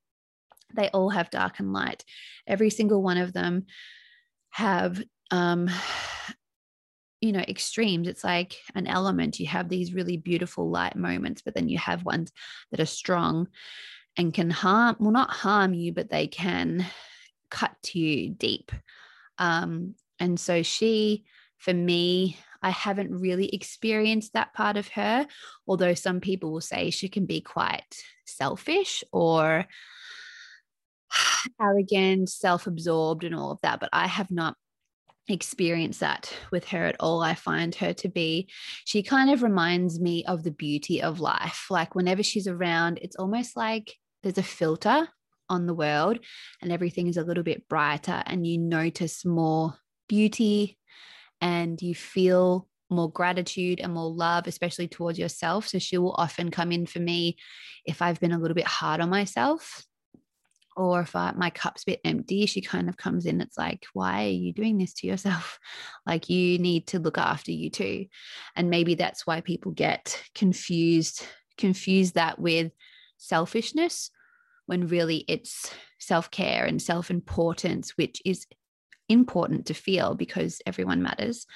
They 0.74 0.88
all 0.88 1.10
have 1.10 1.28
dark 1.28 1.58
and 1.58 1.74
light. 1.74 2.02
Every 2.46 2.70
single 2.70 3.02
one 3.02 3.18
of 3.18 3.34
them 3.34 3.66
have 4.52 5.02
um 5.30 5.68
you 7.20 7.32
know 7.32 7.40
extremes. 7.40 8.08
It's 8.08 8.24
like 8.24 8.56
an 8.74 8.86
element. 8.86 9.40
You 9.40 9.46
have 9.46 9.68
these 9.68 9.94
really 9.94 10.16
beautiful 10.16 10.70
light 10.70 10.96
moments 10.96 11.42
but 11.42 11.54
then 11.54 11.68
you 11.68 11.78
have 11.78 12.04
ones 12.04 12.32
that 12.70 12.80
are 12.80 12.86
strong 12.86 13.48
and 14.16 14.34
can 14.34 14.50
harm 14.50 14.96
well 14.98 15.10
not 15.10 15.30
harm 15.30 15.74
you 15.74 15.92
but 15.92 16.10
they 16.10 16.26
can 16.26 16.86
cut 17.50 17.74
to 17.84 17.98
you 17.98 18.30
deep. 18.30 18.72
Um 19.38 19.94
and 20.18 20.38
so 20.38 20.62
she 20.62 21.24
for 21.58 21.72
me 21.74 22.36
I 22.62 22.70
haven't 22.70 23.10
really 23.10 23.48
experienced 23.48 24.34
that 24.34 24.54
part 24.54 24.76
of 24.76 24.86
her, 24.88 25.26
although 25.66 25.94
some 25.94 26.20
people 26.20 26.52
will 26.52 26.60
say 26.60 26.90
she 26.90 27.08
can 27.08 27.26
be 27.26 27.40
quite 27.40 28.02
selfish 28.24 29.02
or 29.12 29.66
arrogant, 31.60 32.28
self 32.28 32.66
absorbed, 32.66 33.24
and 33.24 33.34
all 33.34 33.52
of 33.52 33.60
that. 33.62 33.80
But 33.80 33.90
I 33.92 34.06
have 34.06 34.30
not 34.30 34.56
experienced 35.28 36.00
that 36.00 36.32
with 36.50 36.66
her 36.68 36.84
at 36.86 36.96
all. 37.00 37.22
I 37.22 37.34
find 37.34 37.74
her 37.76 37.92
to 37.94 38.08
be, 38.08 38.48
she 38.84 39.02
kind 39.02 39.30
of 39.30 39.42
reminds 39.42 40.00
me 40.00 40.24
of 40.24 40.42
the 40.42 40.50
beauty 40.50 41.02
of 41.02 41.20
life. 41.20 41.66
Like 41.70 41.94
whenever 41.94 42.22
she's 42.22 42.48
around, 42.48 42.98
it's 43.02 43.16
almost 43.16 43.56
like 43.56 43.94
there's 44.22 44.38
a 44.38 44.42
filter 44.42 45.08
on 45.48 45.66
the 45.66 45.74
world 45.74 46.18
and 46.60 46.72
everything 46.72 47.08
is 47.08 47.16
a 47.16 47.24
little 47.24 47.42
bit 47.42 47.68
brighter 47.68 48.22
and 48.26 48.46
you 48.46 48.58
notice 48.58 49.24
more 49.24 49.74
beauty 50.08 50.78
and 51.40 51.80
you 51.82 51.94
feel 51.94 52.68
more 52.90 53.10
gratitude 53.10 53.80
and 53.80 53.92
more 53.92 54.10
love, 54.10 54.46
especially 54.46 54.86
towards 54.86 55.18
yourself. 55.18 55.68
So 55.68 55.78
she 55.78 55.98
will 55.98 56.14
often 56.18 56.50
come 56.50 56.72
in 56.72 56.86
for 56.86 57.00
me 57.00 57.36
if 57.84 58.02
I've 58.02 58.20
been 58.20 58.32
a 58.32 58.38
little 58.38 58.54
bit 58.54 58.66
hard 58.66 59.00
on 59.00 59.08
myself 59.08 59.84
or 60.76 61.00
if 61.00 61.14
I, 61.14 61.32
my 61.32 61.50
cup's 61.50 61.82
a 61.82 61.86
bit 61.86 62.00
empty, 62.04 62.46
she 62.46 62.60
kind 62.60 62.88
of 62.88 62.96
comes 62.96 63.26
in. 63.26 63.40
It's 63.40 63.58
like, 63.58 63.86
why 63.92 64.24
are 64.24 64.28
you 64.28 64.52
doing 64.52 64.78
this 64.78 64.94
to 64.94 65.06
yourself? 65.06 65.58
Like, 66.04 66.28
you 66.28 66.58
need 66.58 66.88
to 66.88 66.98
look 66.98 67.16
after 67.16 67.52
you 67.52 67.70
too. 67.70 68.06
And 68.56 68.70
maybe 68.70 68.96
that's 68.96 69.24
why 69.24 69.40
people 69.40 69.70
get 69.70 70.20
confused, 70.34 71.24
confuse 71.56 72.12
that 72.12 72.40
with 72.40 72.72
selfishness 73.18 74.10
when 74.66 74.88
really 74.88 75.24
it's 75.28 75.72
self 76.00 76.30
care 76.32 76.64
and 76.64 76.82
self 76.82 77.08
importance, 77.08 77.96
which 77.96 78.20
is 78.24 78.46
important 79.08 79.66
to 79.66 79.74
feel 79.74 80.14
because 80.14 80.60
everyone 80.66 81.02
matters. 81.02 81.46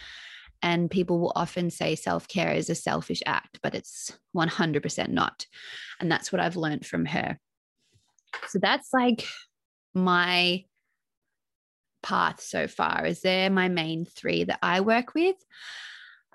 And 0.62 0.90
people 0.90 1.18
will 1.18 1.32
often 1.34 1.70
say 1.70 1.96
self 1.96 2.28
care 2.28 2.52
is 2.52 2.70
a 2.70 2.74
selfish 2.74 3.22
act, 3.26 3.58
but 3.62 3.74
it's 3.74 4.16
100% 4.36 5.08
not. 5.08 5.46
And 6.00 6.10
that's 6.10 6.30
what 6.30 6.40
I've 6.40 6.56
learned 6.56 6.86
from 6.86 7.04
her 7.06 7.38
so 8.48 8.58
that's 8.58 8.92
like 8.92 9.26
my 9.94 10.64
path 12.02 12.40
so 12.40 12.68
far. 12.68 13.04
Is 13.06 13.20
there 13.20 13.50
my 13.50 13.68
main 13.68 14.04
three 14.04 14.44
that 14.44 14.58
i 14.62 14.80
work 14.80 15.14
with? 15.14 15.36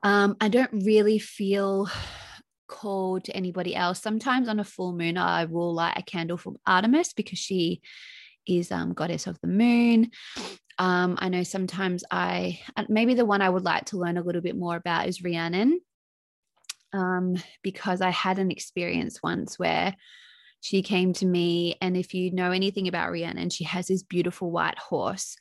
Um, 0.03 0.35
i 0.41 0.49
don't 0.49 0.83
really 0.83 1.19
feel 1.19 1.89
called 2.67 3.25
to 3.25 3.35
anybody 3.35 3.75
else. 3.75 4.01
Sometimes 4.01 4.47
on 4.47 4.59
a 4.59 4.63
full 4.63 4.93
moon 4.93 5.17
i 5.17 5.45
will 5.45 5.73
light 5.73 5.97
a 5.97 6.03
candle 6.03 6.37
for 6.37 6.53
artemis 6.65 7.13
because 7.13 7.39
she 7.39 7.81
is 8.47 8.71
um, 8.71 8.93
goddess 8.93 9.27
of 9.27 9.39
the 9.41 9.47
moon. 9.47 10.11
Um, 10.77 11.17
i 11.19 11.29
know 11.29 11.43
sometimes 11.43 12.03
i 12.11 12.59
maybe 12.89 13.13
the 13.13 13.25
one 13.25 13.41
i 13.41 13.49
would 13.49 13.63
like 13.63 13.85
to 13.85 13.97
learn 13.97 14.17
a 14.17 14.23
little 14.23 14.41
bit 14.41 14.57
more 14.57 14.75
about 14.75 15.07
is 15.07 15.23
rhiannon. 15.23 15.79
Um, 16.93 17.37
because 17.61 18.01
i 18.01 18.09
had 18.09 18.39
an 18.39 18.51
experience 18.51 19.21
once 19.23 19.57
where 19.57 19.95
she 20.61 20.81
came 20.81 21.11
to 21.13 21.25
me 21.25 21.75
and 21.81 21.97
if 21.97 22.13
you 22.13 22.31
know 22.31 22.51
anything 22.51 22.87
about 22.87 23.11
Rhiannon 23.11 23.49
she 23.49 23.63
has 23.65 23.87
this 23.87 24.03
beautiful 24.03 24.51
white 24.51 24.77
horse 24.77 25.35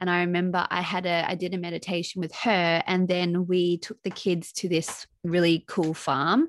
and 0.00 0.10
I 0.10 0.20
remember 0.20 0.66
I 0.70 0.80
had 0.80 1.06
a 1.06 1.24
I 1.28 1.34
did 1.34 1.54
a 1.54 1.58
meditation 1.58 2.20
with 2.20 2.34
her 2.36 2.82
and 2.86 3.06
then 3.06 3.46
we 3.46 3.78
took 3.78 4.02
the 4.02 4.10
kids 4.10 4.52
to 4.54 4.68
this 4.68 5.06
really 5.22 5.64
cool 5.68 5.94
farm 5.94 6.48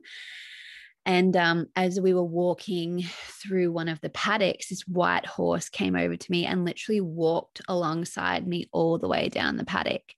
and 1.06 1.36
um, 1.36 1.68
as 1.76 2.00
we 2.00 2.14
were 2.14 2.24
walking 2.24 3.04
through 3.42 3.72
one 3.72 3.90
of 3.90 4.00
the 4.00 4.10
paddocks, 4.10 4.70
this 4.70 4.88
white 4.88 5.26
horse 5.26 5.68
came 5.68 5.96
over 5.96 6.16
to 6.16 6.32
me 6.32 6.46
and 6.46 6.64
literally 6.64 7.02
walked 7.02 7.62
alongside 7.68 8.48
me 8.48 8.70
all 8.72 8.98
the 8.98 9.10
way 9.10 9.28
down 9.28 9.58
the 9.58 9.66
paddock. 9.66 10.14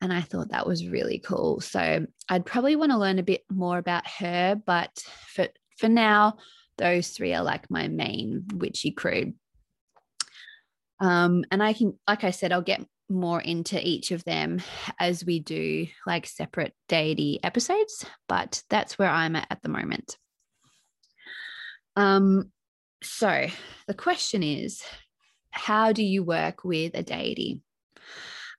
And 0.00 0.12
I 0.12 0.20
thought 0.20 0.50
that 0.50 0.66
was 0.66 0.86
really 0.86 1.18
cool. 1.18 1.60
So 1.60 2.06
I'd 2.28 2.46
probably 2.46 2.76
want 2.76 2.92
to 2.92 2.98
learn 2.98 3.18
a 3.18 3.24
bit 3.24 3.44
more 3.50 3.78
about 3.78 4.06
her, 4.18 4.54
but 4.54 5.04
for 5.26 5.48
for 5.78 5.88
now, 5.88 6.36
those 6.82 7.08
three 7.08 7.32
are 7.32 7.44
like 7.44 7.70
my 7.70 7.86
main 7.86 8.44
witchy 8.54 8.90
crew. 8.90 9.34
Um, 11.00 11.44
and 11.52 11.62
I 11.62 11.72
can, 11.72 11.96
like 12.08 12.24
I 12.24 12.32
said, 12.32 12.50
I'll 12.50 12.60
get 12.60 12.84
more 13.08 13.40
into 13.40 13.80
each 13.80 14.10
of 14.10 14.24
them 14.24 14.60
as 14.98 15.24
we 15.24 15.38
do 15.38 15.86
like 16.06 16.26
separate 16.26 16.74
deity 16.88 17.38
episodes, 17.44 18.04
but 18.28 18.62
that's 18.68 18.98
where 18.98 19.08
I'm 19.08 19.36
at 19.36 19.46
at 19.48 19.62
the 19.62 19.68
moment. 19.68 20.16
Um, 21.94 22.50
so 23.02 23.46
the 23.86 23.94
question 23.94 24.42
is, 24.42 24.82
how 25.50 25.92
do 25.92 26.02
you 26.02 26.24
work 26.24 26.64
with 26.64 26.94
a 26.94 27.02
deity? 27.04 27.62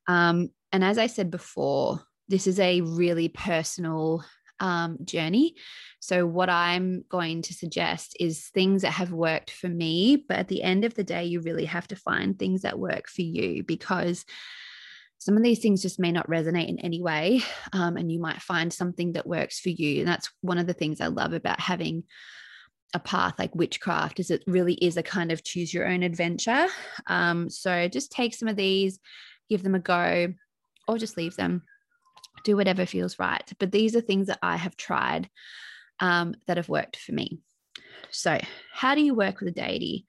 Um, 0.07 0.49
and 0.71 0.81
as 0.81 0.97
I 0.97 1.07
said 1.07 1.29
before, 1.29 1.99
this 2.29 2.47
is 2.47 2.59
a 2.59 2.81
really 2.81 3.27
personal 3.27 4.23
um, 4.63 4.97
journey. 5.03 5.55
So, 5.99 6.25
what 6.25 6.49
I'm 6.49 7.03
going 7.09 7.43
to 7.43 7.53
suggest 7.53 8.15
is 8.19 8.47
things 8.47 8.81
that 8.81 8.91
have 8.91 9.11
worked 9.11 9.51
for 9.51 9.67
me. 9.67 10.25
But 10.27 10.39
at 10.39 10.47
the 10.47 10.63
end 10.63 10.85
of 10.85 10.95
the 10.95 11.03
day, 11.03 11.25
you 11.25 11.41
really 11.41 11.65
have 11.65 11.87
to 11.89 11.95
find 11.95 12.39
things 12.39 12.61
that 12.61 12.79
work 12.79 13.07
for 13.09 13.21
you 13.21 13.63
because 13.63 14.25
some 15.17 15.37
of 15.37 15.43
these 15.43 15.59
things 15.59 15.81
just 15.81 15.99
may 15.99 16.11
not 16.11 16.29
resonate 16.29 16.69
in 16.69 16.79
any 16.79 17.01
way. 17.01 17.41
Um, 17.73 17.97
and 17.97 18.11
you 18.11 18.19
might 18.19 18.41
find 18.41 18.71
something 18.71 19.13
that 19.13 19.27
works 19.27 19.59
for 19.59 19.69
you. 19.69 19.99
And 19.99 20.07
that's 20.07 20.29
one 20.41 20.57
of 20.57 20.67
the 20.67 20.73
things 20.73 20.99
I 20.99 21.07
love 21.07 21.33
about 21.33 21.59
having 21.59 22.03
a 22.93 22.99
path 22.99 23.33
like 23.39 23.55
witchcraft 23.55 24.19
is 24.19 24.29
it 24.29 24.43
really 24.45 24.75
is 24.75 24.97
a 24.97 25.03
kind 25.03 25.31
of 25.31 25.43
choose 25.43 25.73
your 25.73 25.87
own 25.87 26.03
adventure. 26.03 26.67
Um, 27.07 27.49
so 27.49 27.87
just 27.87 28.11
take 28.11 28.33
some 28.33 28.47
of 28.47 28.55
these, 28.55 28.99
give 29.49 29.63
them 29.63 29.75
a 29.75 29.79
go, 29.79 30.33
or 30.87 30.97
just 30.97 31.17
leave 31.17 31.35
them 31.35 31.63
do 32.43 32.55
whatever 32.55 32.85
feels 32.85 33.19
right. 33.19 33.49
But 33.59 33.71
these 33.71 33.95
are 33.95 34.01
things 34.01 34.27
that 34.27 34.39
I 34.41 34.57
have 34.57 34.75
tried 34.75 35.29
um, 35.99 36.35
that 36.47 36.57
have 36.57 36.69
worked 36.69 36.97
for 36.97 37.11
me. 37.11 37.39
So, 38.11 38.39
how 38.71 38.95
do 38.95 39.01
you 39.01 39.15
work 39.15 39.39
with 39.39 39.49
a 39.49 39.51
deity? 39.51 40.05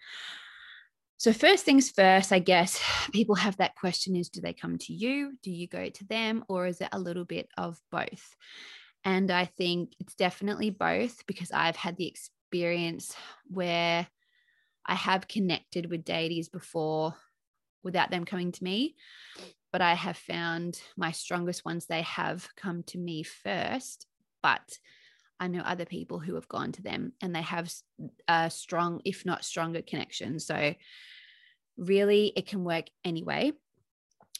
So, 1.16 1.32
first 1.32 1.64
things 1.64 1.90
first, 1.90 2.32
I 2.32 2.38
guess 2.38 2.82
people 3.12 3.34
have 3.36 3.56
that 3.58 3.76
question 3.76 4.16
is 4.16 4.28
do 4.28 4.40
they 4.40 4.52
come 4.52 4.78
to 4.78 4.92
you? 4.92 5.32
Do 5.42 5.50
you 5.50 5.66
go 5.66 5.88
to 5.88 6.04
them? 6.06 6.44
Or 6.48 6.66
is 6.66 6.80
it 6.80 6.88
a 6.92 6.98
little 6.98 7.24
bit 7.24 7.48
of 7.56 7.78
both? 7.90 8.36
And 9.04 9.30
I 9.30 9.44
think 9.44 9.92
it's 10.00 10.14
definitely 10.14 10.70
both 10.70 11.26
because 11.26 11.50
I've 11.52 11.76
had 11.76 11.96
the 11.96 12.06
experience 12.06 13.14
where 13.48 14.06
I 14.86 14.94
have 14.94 15.28
connected 15.28 15.90
with 15.90 16.04
deities 16.04 16.48
before 16.48 17.14
without 17.82 18.10
them 18.10 18.24
coming 18.24 18.52
to 18.52 18.64
me. 18.64 18.96
But 19.74 19.82
I 19.82 19.94
have 19.94 20.16
found 20.16 20.80
my 20.96 21.10
strongest 21.10 21.64
ones, 21.64 21.86
they 21.86 22.02
have 22.02 22.48
come 22.54 22.84
to 22.84 22.96
me 22.96 23.24
first. 23.24 24.06
But 24.40 24.78
I 25.40 25.48
know 25.48 25.62
other 25.62 25.84
people 25.84 26.20
who 26.20 26.36
have 26.36 26.46
gone 26.46 26.70
to 26.70 26.82
them 26.82 27.12
and 27.20 27.34
they 27.34 27.42
have 27.42 27.72
a 28.28 28.50
strong, 28.50 29.00
if 29.04 29.26
not 29.26 29.44
stronger, 29.44 29.82
connection. 29.82 30.38
So, 30.38 30.76
really, 31.76 32.32
it 32.36 32.46
can 32.46 32.62
work 32.62 32.84
anyway. 33.04 33.50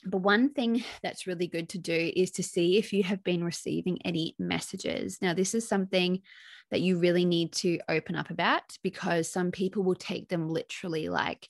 But 0.06 0.18
one 0.18 0.50
thing 0.50 0.84
that's 1.02 1.26
really 1.26 1.48
good 1.48 1.68
to 1.70 1.78
do 1.78 2.12
is 2.14 2.30
to 2.30 2.44
see 2.44 2.78
if 2.78 2.92
you 2.92 3.02
have 3.02 3.24
been 3.24 3.42
receiving 3.42 3.98
any 4.04 4.36
messages. 4.38 5.18
Now, 5.20 5.34
this 5.34 5.52
is 5.52 5.66
something 5.66 6.22
that 6.70 6.80
you 6.80 6.96
really 7.00 7.24
need 7.24 7.50
to 7.54 7.80
open 7.88 8.14
up 8.14 8.30
about 8.30 8.78
because 8.84 9.28
some 9.32 9.50
people 9.50 9.82
will 9.82 9.96
take 9.96 10.28
them 10.28 10.48
literally 10.48 11.08
like, 11.08 11.48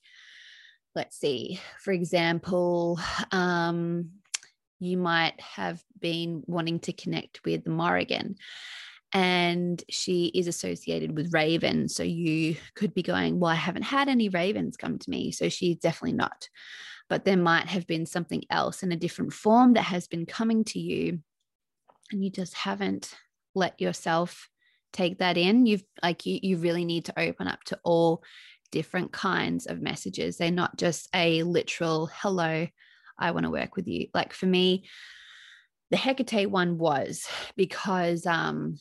let's 0.94 1.18
see, 1.18 1.60
for 1.80 1.92
example, 1.92 2.98
um, 3.32 4.10
you 4.78 4.96
might 4.96 5.40
have 5.40 5.82
been 5.98 6.42
wanting 6.46 6.78
to 6.80 6.92
connect 6.92 7.44
with 7.44 7.66
Morrigan 7.66 8.36
and 9.14 9.82
she 9.88 10.26
is 10.26 10.48
associated 10.48 11.16
with 11.16 11.32
ravens. 11.32 11.94
So 11.94 12.02
you 12.02 12.56
could 12.74 12.92
be 12.92 13.02
going, 13.02 13.38
Well, 13.38 13.52
I 13.52 13.54
haven't 13.54 13.82
had 13.82 14.08
any 14.08 14.28
ravens 14.28 14.76
come 14.76 14.98
to 14.98 15.10
me. 15.10 15.30
So 15.30 15.48
she's 15.48 15.76
definitely 15.76 16.16
not. 16.16 16.48
But 17.08 17.24
there 17.24 17.36
might 17.36 17.68
have 17.68 17.86
been 17.86 18.06
something 18.06 18.42
else 18.50 18.82
in 18.82 18.90
a 18.90 18.96
different 18.96 19.32
form 19.32 19.74
that 19.74 19.82
has 19.82 20.08
been 20.08 20.26
coming 20.26 20.64
to 20.64 20.80
you, 20.80 21.20
and 22.10 22.24
you 22.24 22.30
just 22.30 22.54
haven't 22.54 23.14
let 23.54 23.80
yourself 23.80 24.48
take 24.92 25.18
that 25.18 25.36
in. 25.36 25.66
You've 25.66 25.84
like, 26.02 26.26
you, 26.26 26.40
you 26.42 26.56
really 26.56 26.84
need 26.84 27.04
to 27.04 27.20
open 27.20 27.46
up 27.46 27.62
to 27.64 27.78
all 27.84 28.22
different 28.74 29.12
kinds 29.12 29.66
of 29.66 29.80
messages. 29.80 30.36
They're 30.36 30.50
not 30.50 30.76
just 30.76 31.08
a 31.14 31.44
literal, 31.44 32.10
hello, 32.12 32.66
I 33.16 33.30
want 33.30 33.44
to 33.44 33.50
work 33.50 33.76
with 33.76 33.86
you. 33.86 34.08
Like 34.12 34.32
for 34.32 34.46
me, 34.46 34.88
the 35.92 35.96
Hecate 35.96 36.50
one 36.50 36.76
was 36.76 37.24
because 37.56 38.26
um, 38.26 38.80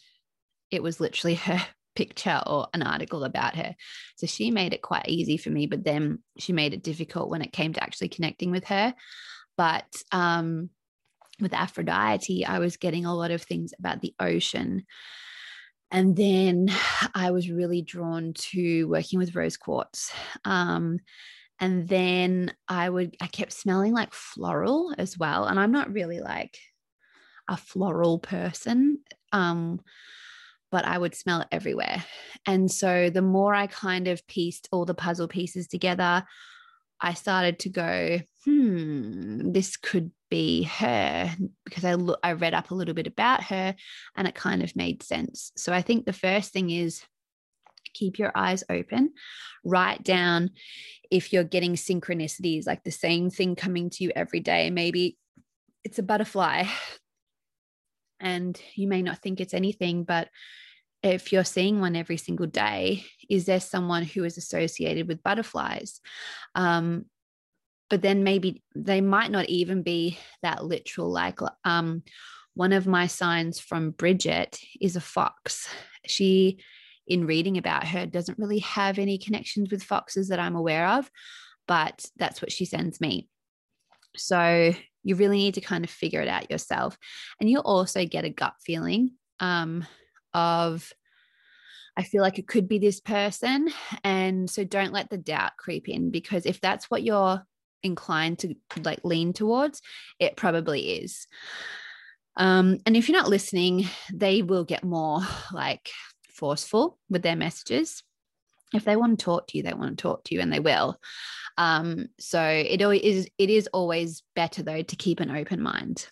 it 0.71 0.81
was 0.81 0.99
literally 0.99 1.35
her 1.47 1.63
picture 1.95 2.41
or 2.47 2.69
an 2.73 2.81
article 2.81 3.23
about 3.23 3.55
her. 3.55 3.75
So 4.15 4.25
she 4.25 4.49
made 4.49 4.73
it 4.73 4.81
quite 4.81 5.07
easy 5.09 5.37
for 5.37 5.51
me, 5.51 5.67
but 5.67 5.83
then 5.83 6.23
she 6.39 6.53
made 6.53 6.73
it 6.73 6.81
difficult 6.81 7.29
when 7.29 7.43
it 7.43 7.53
came 7.53 7.73
to 7.73 7.83
actually 7.83 8.09
connecting 8.09 8.49
with 8.49 8.63
her. 8.65 8.95
But 9.57 9.85
um, 10.11 10.71
with 11.39 11.53
Aphrodite, 11.53 12.45
I 12.45 12.57
was 12.57 12.77
getting 12.77 13.05
a 13.05 13.13
lot 13.13 13.29
of 13.29 13.43
things 13.43 13.73
about 13.77 14.01
the 14.01 14.15
ocean. 14.19 14.87
And 15.93 16.15
then 16.15 16.71
I 17.13 17.29
was 17.29 17.51
really 17.51 17.83
drawn 17.83 18.33
to 18.33 18.85
working 18.85 19.19
with 19.19 19.35
rose 19.35 19.57
quartz. 19.57 20.11
Um, 20.43 20.99
and 21.59 21.87
then 21.87 22.51
I 22.67 22.89
would, 22.89 23.15
I 23.21 23.27
kept 23.27 23.53
smelling 23.53 23.93
like 23.93 24.11
floral 24.11 24.93
as 24.97 25.17
well. 25.17 25.45
And 25.45 25.59
I'm 25.59 25.71
not 25.71 25.93
really 25.93 26.19
like 26.19 26.57
a 27.47 27.55
floral 27.55 28.17
person. 28.17 28.99
Um, 29.31 29.81
but 30.71 30.83
I 30.85 30.97
would 30.97 31.13
smell 31.13 31.41
it 31.41 31.47
everywhere. 31.51 32.03
And 32.47 32.71
so 32.71 33.11
the 33.11 33.21
more 33.21 33.53
I 33.53 33.67
kind 33.67 34.07
of 34.07 34.25
pieced 34.25 34.67
all 34.71 34.85
the 34.85 34.95
puzzle 34.95 35.27
pieces 35.27 35.67
together, 35.67 36.25
I 36.99 37.13
started 37.13 37.59
to 37.59 37.69
go, 37.69 38.19
hmm, 38.43 39.51
this 39.51 39.77
could 39.77 40.09
be 40.33 40.63
her 40.63 41.29
because 41.63 41.85
I 41.85 41.93
look, 41.93 42.19
I 42.23 42.31
read 42.31 42.55
up 42.55 42.71
a 42.71 42.73
little 42.73 42.95
bit 42.95 43.05
about 43.05 43.43
her 43.43 43.75
and 44.17 44.27
it 44.27 44.33
kind 44.33 44.63
of 44.63 44.75
made 44.75 45.03
sense. 45.03 45.51
So 45.55 45.71
I 45.71 45.83
think 45.83 46.05
the 46.05 46.11
first 46.11 46.51
thing 46.51 46.71
is 46.71 47.03
keep 47.93 48.17
your 48.17 48.31
eyes 48.33 48.63
open, 48.67 49.13
write 49.63 50.01
down 50.01 50.49
if 51.11 51.31
you're 51.31 51.43
getting 51.43 51.75
synchronicities, 51.75 52.65
like 52.65 52.83
the 52.83 52.89
same 52.89 53.29
thing 53.29 53.55
coming 53.55 53.91
to 53.91 54.03
you 54.03 54.11
every 54.15 54.39
day. 54.39 54.71
Maybe 54.71 55.19
it's 55.83 55.99
a 55.99 56.03
butterfly 56.03 56.63
and 58.19 58.59
you 58.73 58.87
may 58.87 59.03
not 59.03 59.19
think 59.19 59.39
it's 59.39 59.53
anything, 59.53 60.03
but 60.03 60.29
if 61.03 61.31
you're 61.31 61.43
seeing 61.43 61.79
one 61.79 61.95
every 61.95 62.17
single 62.17 62.47
day, 62.47 63.05
is 63.29 63.45
there 63.45 63.59
someone 63.59 64.01
who 64.01 64.23
is 64.23 64.39
associated 64.39 65.07
with 65.07 65.21
butterflies? 65.21 66.01
Um, 66.55 67.05
but 67.89 68.01
then 68.01 68.23
maybe 68.23 68.63
they 68.75 69.01
might 69.01 69.31
not 69.31 69.49
even 69.49 69.83
be 69.83 70.17
that 70.41 70.63
literal. 70.63 71.11
Like 71.11 71.39
um, 71.63 72.03
one 72.53 72.73
of 72.73 72.87
my 72.87 73.07
signs 73.07 73.59
from 73.59 73.91
Bridget 73.91 74.59
is 74.81 74.95
a 74.95 75.01
fox. 75.01 75.67
She, 76.05 76.59
in 77.07 77.25
reading 77.25 77.57
about 77.57 77.87
her, 77.87 78.05
doesn't 78.05 78.39
really 78.39 78.59
have 78.59 78.99
any 78.99 79.17
connections 79.17 79.71
with 79.71 79.83
foxes 79.83 80.29
that 80.29 80.39
I'm 80.39 80.55
aware 80.55 80.87
of, 80.87 81.09
but 81.67 82.05
that's 82.17 82.41
what 82.41 82.51
she 82.51 82.65
sends 82.65 83.01
me. 83.01 83.27
So 84.15 84.73
you 85.03 85.15
really 85.15 85.37
need 85.37 85.55
to 85.55 85.61
kind 85.61 85.83
of 85.83 85.89
figure 85.89 86.21
it 86.21 86.27
out 86.27 86.51
yourself. 86.51 86.97
And 87.39 87.49
you'll 87.49 87.61
also 87.61 88.05
get 88.05 88.25
a 88.25 88.29
gut 88.29 88.53
feeling. 88.63 89.11
Um, 89.39 89.85
of 90.33 90.91
I 91.95 92.03
feel 92.03 92.21
like 92.21 92.39
it 92.39 92.47
could 92.47 92.67
be 92.67 92.79
this 92.79 92.99
person. 92.99 93.69
And 94.03 94.49
so 94.49 94.63
don't 94.63 94.93
let 94.93 95.09
the 95.09 95.17
doubt 95.17 95.57
creep 95.57 95.87
in 95.87 96.09
because 96.09 96.45
if 96.45 96.59
that's 96.59 96.89
what 96.89 97.03
you're 97.03 97.43
inclined 97.83 98.39
to 98.39 98.55
like 98.83 99.01
lean 99.03 99.33
towards, 99.33 99.81
it 100.19 100.35
probably 100.35 100.99
is. 100.99 101.27
Um, 102.35 102.79
and 102.85 102.97
if 102.97 103.07
you're 103.07 103.17
not 103.17 103.29
listening, 103.29 103.87
they 104.11 104.41
will 104.41 104.63
get 104.63 104.83
more 104.83 105.21
like 105.51 105.89
forceful 106.33 106.97
with 107.09 107.21
their 107.21 107.35
messages. 107.35 108.03
If 108.73 108.85
they 108.85 108.95
want 108.95 109.19
to 109.19 109.23
talk 109.23 109.47
to 109.47 109.57
you, 109.57 109.63
they 109.63 109.73
want 109.73 109.97
to 109.97 110.01
talk 110.01 110.23
to 110.25 110.35
you 110.35 110.41
and 110.41 110.51
they 110.51 110.59
will. 110.59 110.97
Um, 111.57 112.07
so 112.19 112.41
it 112.41 112.81
is 112.81 113.29
it 113.37 113.49
is 113.49 113.67
always 113.71 114.23
better 114.35 114.63
though 114.63 114.81
to 114.81 114.95
keep 114.95 115.19
an 115.19 115.29
open 115.29 115.61
mind. 115.61 116.07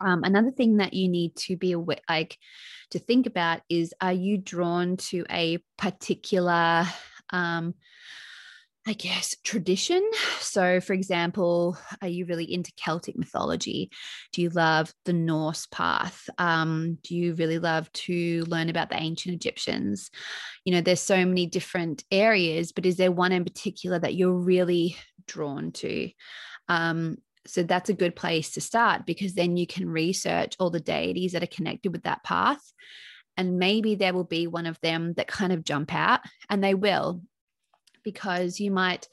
Um, 0.00 0.24
another 0.24 0.50
thing 0.50 0.78
that 0.78 0.94
you 0.94 1.08
need 1.08 1.36
to 1.36 1.56
be 1.56 1.72
aware, 1.72 2.00
like 2.08 2.36
to 2.90 2.98
think 2.98 3.26
about, 3.26 3.60
is 3.68 3.94
are 4.00 4.12
you 4.12 4.36
drawn 4.36 4.96
to 4.96 5.24
a 5.30 5.58
particular, 5.78 6.84
um, 7.30 7.74
I 8.84 8.94
guess, 8.94 9.36
tradition? 9.44 10.02
So, 10.40 10.80
for 10.80 10.92
example, 10.92 11.78
are 12.00 12.08
you 12.08 12.26
really 12.26 12.52
into 12.52 12.72
Celtic 12.76 13.16
mythology? 13.16 13.90
Do 14.32 14.42
you 14.42 14.48
love 14.48 14.92
the 15.04 15.12
Norse 15.12 15.66
path? 15.66 16.28
Um, 16.36 16.98
do 17.04 17.14
you 17.14 17.34
really 17.34 17.60
love 17.60 17.92
to 17.92 18.42
learn 18.48 18.68
about 18.68 18.90
the 18.90 19.00
ancient 19.00 19.36
Egyptians? 19.36 20.10
You 20.64 20.72
know, 20.74 20.80
there's 20.80 21.00
so 21.00 21.24
many 21.24 21.46
different 21.46 22.02
areas, 22.10 22.72
but 22.72 22.84
is 22.84 22.96
there 22.96 23.12
one 23.12 23.30
in 23.30 23.44
particular 23.44 24.00
that 24.00 24.14
you're 24.14 24.32
really 24.32 24.96
drawn 25.28 25.70
to? 25.72 26.10
Um, 26.68 27.18
so 27.46 27.62
that's 27.62 27.90
a 27.90 27.94
good 27.94 28.16
place 28.16 28.52
to 28.52 28.60
start 28.60 29.06
because 29.06 29.34
then 29.34 29.56
you 29.56 29.66
can 29.66 29.88
research 29.88 30.56
all 30.58 30.70
the 30.70 30.80
deities 30.80 31.32
that 31.32 31.42
are 31.44 31.46
connected 31.46 31.92
with 31.92 32.02
that 32.02 32.24
path. 32.24 32.72
And 33.36 33.58
maybe 33.58 33.94
there 33.94 34.12
will 34.12 34.24
be 34.24 34.46
one 34.46 34.66
of 34.66 34.78
them 34.80 35.14
that 35.14 35.26
kind 35.26 35.52
of 35.52 35.64
jump 35.64 35.94
out, 35.94 36.20
and 36.50 36.62
they 36.62 36.74
will, 36.74 37.22
because 38.02 38.60
you 38.60 38.70
might 38.70 39.08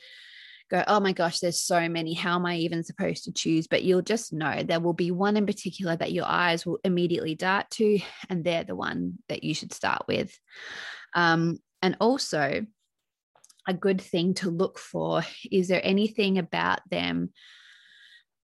go, 0.69 0.83
Oh 0.87 0.99
my 0.99 1.13
gosh, 1.13 1.39
there's 1.39 1.59
so 1.59 1.89
many. 1.89 2.13
How 2.13 2.35
am 2.35 2.45
I 2.45 2.57
even 2.57 2.83
supposed 2.83 3.25
to 3.25 3.31
choose? 3.31 3.67
But 3.67 3.83
you'll 3.83 4.01
just 4.01 4.33
know 4.33 4.63
there 4.63 4.79
will 4.79 4.93
be 4.93 5.11
one 5.11 5.37
in 5.37 5.45
particular 5.45 5.95
that 5.95 6.11
your 6.11 6.25
eyes 6.25 6.65
will 6.65 6.79
immediately 6.83 7.35
dart 7.35 7.69
to, 7.71 7.99
and 8.29 8.43
they're 8.43 8.63
the 8.63 8.75
one 8.75 9.19
that 9.29 9.43
you 9.43 9.53
should 9.53 9.73
start 9.73 10.03
with. 10.07 10.37
Um, 11.15 11.59
and 11.81 11.97
also, 11.99 12.65
a 13.67 13.73
good 13.73 14.01
thing 14.01 14.33
to 14.33 14.49
look 14.49 14.79
for 14.79 15.21
is 15.51 15.67
there 15.67 15.81
anything 15.83 16.39
about 16.39 16.79
them 16.89 17.29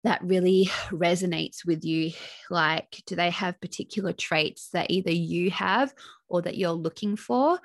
that 0.03 0.21
really 0.21 0.65
resonates 0.91 1.65
with 1.65 1.83
you? 1.85 2.11
Like, 2.49 3.01
do 3.05 3.15
they 3.15 3.29
have 3.29 3.61
particular 3.61 4.11
traits 4.11 4.69
that 4.73 4.91
either 4.91 5.11
you 5.11 5.49
have 5.51 5.93
or 6.33 6.41
that 6.41 6.57
you're 6.57 6.71
looking 6.71 7.15
for? 7.15 7.59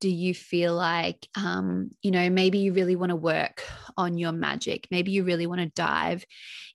Do 0.00 0.08
you 0.08 0.32
feel 0.32 0.74
like, 0.74 1.28
um, 1.36 1.90
you 2.02 2.12
know, 2.12 2.30
maybe 2.30 2.58
you 2.58 2.72
really 2.72 2.94
want 2.94 3.10
to 3.10 3.16
work 3.16 3.64
on 3.96 4.16
your 4.16 4.30
magic? 4.30 4.86
Maybe 4.90 5.10
you 5.10 5.24
really 5.24 5.48
want 5.48 5.60
to 5.60 5.66
dive 5.66 6.24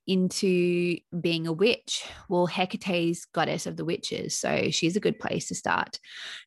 into 0.05 0.97
being 1.19 1.47
a 1.47 1.53
witch. 1.53 2.03
Well, 2.27 2.47
Hecate's 2.47 3.25
goddess 3.25 3.65
of 3.65 3.77
the 3.77 3.85
witches. 3.85 4.37
So 4.37 4.69
she's 4.71 4.97
a 4.97 5.01
good 5.01 5.19
place 5.19 5.47
to 5.47 5.55
start. 5.55 5.99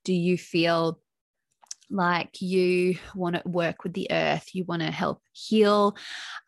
Do 0.04 0.12
you 0.12 0.36
feel 0.36 1.00
like 1.90 2.40
you 2.40 2.98
want 3.14 3.36
to 3.36 3.42
work 3.48 3.82
with 3.82 3.94
the 3.94 4.08
earth, 4.10 4.50
you 4.52 4.64
want 4.64 4.82
to 4.82 4.90
help 4.90 5.22
heal, 5.32 5.96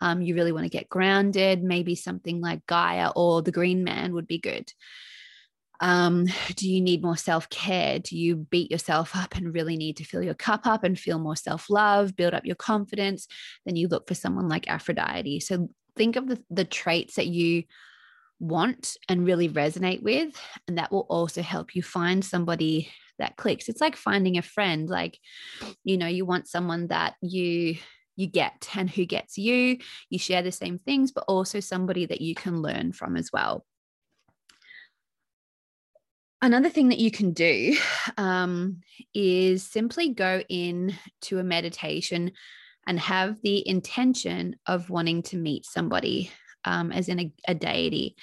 um, 0.01 0.23
you 0.23 0.35
really 0.35 0.53
want 0.53 0.65
to 0.65 0.71
get 0.71 0.88
grounded, 0.88 1.65
maybe 1.65 1.95
something 1.95 2.41
like 2.41 2.65
Gaia 2.67 3.11
or 3.17 3.43
the 3.43 3.51
Green 3.51 3.83
Man 3.83 4.12
would 4.12 4.27
be 4.27 4.38
good. 4.38 4.71
Um, 5.83 6.27
do 6.55 6.71
you 6.71 6.81
need 6.81 7.03
more 7.03 7.16
self 7.16 7.51
care? 7.51 7.99
Do 7.99 8.16
you 8.16 8.37
beat 8.37 8.71
yourself 8.71 9.16
up 9.16 9.35
and 9.35 9.53
really 9.53 9.77
need 9.77 9.97
to 9.99 10.05
fill 10.05 10.23
your 10.23 10.33
cup 10.35 10.64
up 10.64 10.85
and 10.85 10.99
feel 10.99 11.18
more 11.18 11.37
self 11.37 11.68
love, 11.68 12.16
build 12.16 12.35
up 12.35 12.47
your 12.47 12.57
confidence? 12.57 13.27
Then 13.66 13.77
you 13.77 13.88
look 13.88 14.07
for 14.09 14.14
someone 14.14 14.49
like 14.49 14.71
Aphrodite. 14.71 15.40
So 15.40 15.68
think 15.97 16.14
of 16.16 16.29
the, 16.29 16.42
the 16.51 16.64
traits 16.64 17.16
that 17.16 17.27
you 17.27 17.64
want 18.38 18.97
and 19.09 19.27
really 19.27 19.49
resonate 19.49 20.03
with. 20.03 20.35
And 20.68 20.79
that 20.79 20.92
will 20.92 21.07
also 21.11 21.42
help 21.42 21.75
you 21.75 21.83
find 21.83 22.25
somebody 22.25 22.88
that 23.18 23.37
clicks. 23.37 23.68
It's 23.68 23.81
like 23.81 23.97
finding 23.97 24.38
a 24.38 24.42
friend. 24.42 24.88
Like, 24.88 25.18
you 25.83 25.97
know, 25.97 26.07
you 26.07 26.25
want 26.25 26.49
someone 26.49 26.88
that 26.88 27.14
you 27.21 27.77
you 28.14 28.27
get 28.27 28.68
and 28.77 28.88
who 28.88 29.05
gets 29.05 29.37
you. 29.37 29.79
You 30.11 30.18
share 30.18 30.42
the 30.42 30.53
same 30.53 30.79
things, 30.79 31.11
but 31.11 31.25
also 31.27 31.59
somebody 31.61 32.07
that 32.07 32.21
you 32.21 32.35
can 32.37 32.62
learn 32.62 32.92
from 32.92 33.16
as 33.16 33.31
well. 33.33 33.64
Another 36.42 36.68
thing 36.68 36.88
that 36.88 36.98
you 36.98 37.12
can 37.12 37.33
do 37.33 37.76
um, 38.18 38.81
is 39.14 39.62
simply 39.62 40.09
go 40.09 40.42
in 40.48 40.92
to 41.22 41.38
a 41.38 41.44
meditation 41.44 42.33
and 42.85 42.98
have 42.98 43.40
the 43.42 43.66
intention 43.66 44.57
of 44.66 44.90
wanting 44.90 45.22
to 45.22 45.37
meet 45.37 45.64
somebody, 45.64 46.33
um, 46.64 46.90
as 46.90 47.09
in 47.09 47.20
a, 47.20 47.33
a 47.46 47.55
deity. 47.55 48.16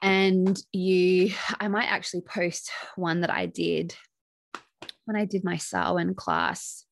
And 0.00 0.56
you, 0.72 1.32
I 1.58 1.66
might 1.66 1.90
actually 1.90 2.20
post 2.20 2.70
one 2.94 3.22
that 3.22 3.30
I 3.30 3.46
did 3.46 3.96
when 5.04 5.16
I 5.16 5.24
did 5.24 5.42
my 5.42 5.56
Samhain 5.56 6.14
class 6.14 6.84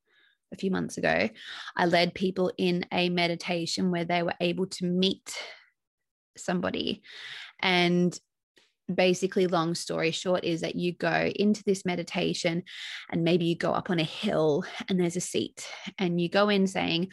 a 0.52 0.56
few 0.56 0.72
months 0.72 0.98
ago. 0.98 1.28
I 1.76 1.86
led 1.86 2.14
people 2.14 2.50
in 2.58 2.84
a 2.90 3.10
meditation 3.10 3.92
where 3.92 4.04
they 4.04 4.24
were 4.24 4.34
able 4.40 4.66
to 4.66 4.86
meet 4.86 5.38
somebody. 6.36 7.02
And 7.60 8.18
basically, 8.92 9.46
long 9.46 9.74
story 9.74 10.10
short, 10.10 10.44
is 10.44 10.60
that 10.60 10.76
you 10.76 10.92
go 10.92 11.30
into 11.34 11.62
this 11.64 11.84
meditation 11.84 12.62
and 13.10 13.24
maybe 13.24 13.46
you 13.46 13.56
go 13.56 13.72
up 13.72 13.90
on 13.90 13.98
a 13.98 14.04
hill 14.04 14.64
and 14.88 15.00
there's 15.00 15.16
a 15.16 15.20
seat, 15.20 15.66
and 15.98 16.20
you 16.20 16.28
go 16.28 16.48
in 16.48 16.66
saying, 16.66 17.08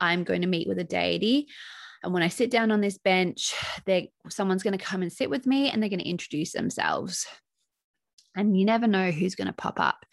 I'm 0.00 0.24
going 0.24 0.42
to 0.42 0.48
meet 0.48 0.68
with 0.68 0.78
a 0.78 0.84
deity. 0.84 1.48
And 2.02 2.12
when 2.12 2.22
I 2.22 2.28
sit 2.28 2.50
down 2.50 2.70
on 2.70 2.80
this 2.80 2.98
bench, 2.98 3.54
they 3.84 4.12
someone's 4.28 4.62
going 4.62 4.78
to 4.78 4.84
come 4.84 5.02
and 5.02 5.12
sit 5.12 5.30
with 5.30 5.46
me 5.46 5.70
and 5.70 5.82
they're 5.82 5.90
going 5.90 6.00
to 6.00 6.08
introduce 6.08 6.52
themselves. 6.52 7.26
And 8.36 8.56
you 8.56 8.66
never 8.66 8.86
know 8.86 9.10
who's 9.10 9.34
going 9.34 9.46
to 9.46 9.54
pop 9.54 9.80
up. 9.80 10.04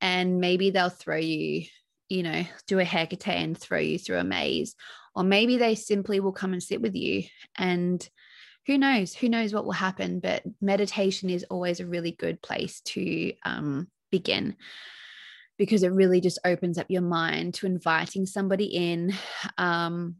And 0.00 0.40
maybe 0.40 0.70
they'll 0.70 0.90
throw 0.90 1.16
you, 1.16 1.64
you 2.08 2.22
know, 2.22 2.44
do 2.66 2.78
a 2.78 2.84
Hecate 2.84 3.28
and 3.28 3.58
throw 3.58 3.78
you 3.78 3.98
through 3.98 4.18
a 4.18 4.24
maze. 4.24 4.76
Or 5.14 5.24
maybe 5.24 5.56
they 5.56 5.74
simply 5.74 6.20
will 6.20 6.32
come 6.32 6.52
and 6.52 6.62
sit 6.62 6.82
with 6.82 6.94
you 6.94 7.22
and 7.56 8.06
who 8.66 8.78
knows? 8.78 9.14
Who 9.14 9.28
knows 9.28 9.54
what 9.54 9.64
will 9.64 9.72
happen 9.72 10.20
but 10.20 10.42
meditation 10.60 11.30
is 11.30 11.44
always 11.44 11.80
a 11.80 11.86
really 11.86 12.12
good 12.12 12.42
place 12.42 12.80
to 12.82 13.32
um, 13.44 13.88
begin 14.10 14.56
because 15.58 15.82
it 15.82 15.92
really 15.92 16.20
just 16.20 16.38
opens 16.44 16.78
up 16.78 16.86
your 16.88 17.02
mind 17.02 17.54
to 17.54 17.66
inviting 17.66 18.26
somebody 18.26 18.66
in 18.66 19.14
um, 19.56 20.16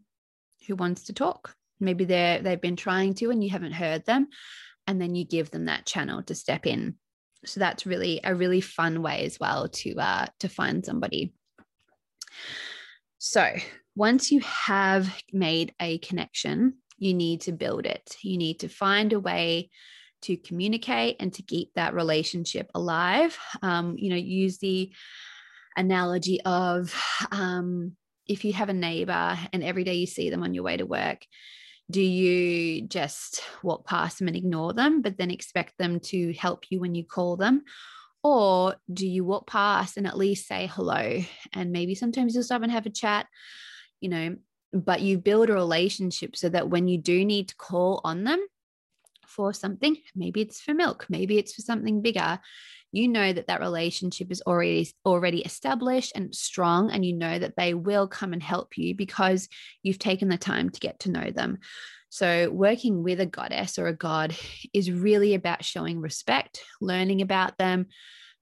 who 0.67 0.77
wants 0.77 1.05
to 1.05 1.13
talk. 1.13 1.55
Maybe 1.79 2.05
they're 2.05 2.41
they've 2.41 2.61
been 2.61 2.77
trying 2.77 3.15
to 3.15 3.31
and 3.31 3.43
you 3.43 3.51
haven't 3.51 3.73
heard 3.73 4.07
them 4.07 4.29
and 4.87 5.01
then 5.01 5.15
you 5.15 5.25
give 5.25 5.51
them 5.51 5.67
that 5.67 5.87
channel 5.87 6.23
to 6.23 6.35
step 6.35 6.67
in. 6.67 6.95
So 7.45 7.61
that's 7.61 7.87
really 7.87 8.21
a 8.25 8.35
really 8.35 8.61
fun 8.61 9.03
way 9.03 9.25
as 9.25 9.39
well 9.39 9.69
to 9.69 9.95
uh, 9.97 10.27
to 10.41 10.49
find 10.49 10.85
somebody. 10.85 11.35
So 13.19 13.51
once 13.95 14.31
you 14.31 14.41
have 14.41 15.13
made 15.33 15.75
a 15.81 15.99
connection 15.99 16.75
you 16.99 17.15
need 17.15 17.43
to 17.43 17.53
build 17.53 17.87
it. 17.87 18.17
You 18.23 18.39
need 18.39 18.61
to 18.61 18.69
find 18.69 19.13
a 19.13 19.21
way 19.21 19.71
to 20.23 20.37
communicate 20.37 21.17
and 21.21 21.33
to 21.35 21.43
keep 21.43 21.75
that 21.75 21.95
relationship 21.95 22.71
alive. 22.75 23.39
Um, 23.63 23.97
you 23.99 24.11
know, 24.11 24.17
use 24.17 24.59
the 24.59 24.93
analogy 25.77 26.41
of 26.43 26.95
um, 27.31 27.97
if 28.27 28.45
you 28.45 28.53
have 28.55 28.69
a 28.69 28.75
neighbor 28.75 29.39
and 29.53 29.63
every 29.63 29.85
day 29.85 29.95
you 29.95 30.07
see 30.07 30.31
them 30.31 30.43
on 30.43 30.55
your 30.55 30.65
way 30.65 30.77
to 30.77 30.87
work, 30.87 31.27
do 31.91 32.01
you 32.01 32.89
just 32.89 33.43
walk 33.63 33.87
past 33.87 34.19
them 34.19 34.29
and 34.29 34.37
ignore 34.37 34.73
them, 34.73 35.03
but 35.03 35.17
then 35.19 35.31
expect 35.31 35.79
them 35.79 36.01
to 36.01 36.33
help 36.33 36.65
you 36.71 36.81
when 36.81 36.95
you 36.95 37.05
call 37.05 37.37
them? 37.37 37.63
Or 38.25 38.75
do 38.93 39.07
you 39.07 39.25
walk 39.25 39.47
past 39.47 39.97
and 39.97 40.07
at 40.07 40.17
least 40.17 40.49
say 40.49 40.69
hello? 40.73 41.23
And 41.53 41.71
maybe 41.71 41.95
sometimes 41.95 42.35
you'll 42.35 42.43
stop 42.43 42.63
and 42.63 42.73
have 42.73 42.87
a 42.87 42.91
chat. 42.91 43.27
You 44.01 44.09
know, 44.09 44.37
but 44.81 45.01
you 45.01 45.19
build 45.19 45.51
a 45.51 45.55
relationship 45.55 46.37
so 46.37 46.49
that 46.49 46.69
when 46.69 46.89
you 46.89 46.99
do 46.99 47.25
need 47.25 47.49
to 47.49 47.57
call 47.57 48.01
on 48.05 48.25
them 48.25 48.45
for 49.27 49.53
something, 49.53 49.97
maybe 50.15 50.41
it's 50.41 50.61
for 50.61 50.75
milk, 50.75 51.07
maybe 51.09 51.39
it's 51.39 51.55
for 51.55 51.63
something 51.63 52.03
bigger, 52.03 52.41
you 52.93 53.09
know 53.09 53.33
that 53.33 53.49
that 53.49 53.61
relationship 53.61 54.31
is 54.31 54.43
already 54.43 54.91
already 55.05 55.43
established 55.43 56.13
and 56.15 56.35
strong 56.35 56.91
and 56.91 57.05
you 57.05 57.13
know 57.13 57.39
that 57.39 57.55
they 57.57 57.75
will 57.75 58.09
come 58.09 58.33
and 58.33 58.43
help 58.43 58.79
you 58.79 58.95
because 58.95 59.49
you've 59.83 59.99
taken 59.99 60.29
the 60.29 60.39
time 60.39 60.71
to 60.71 60.81
get 60.81 61.01
to 61.01 61.11
know 61.11 61.31
them. 61.31 61.59
So, 62.09 62.49
working 62.51 63.03
with 63.03 63.21
a 63.21 63.27
goddess 63.27 63.79
or 63.79 63.89
a 63.89 63.97
god 63.97 64.35
is 64.73 64.91
really 64.91 65.35
about 65.35 65.65
showing 65.65 66.01
respect, 66.01 66.63
learning 66.81 67.21
about 67.21 67.59
them, 67.59 67.87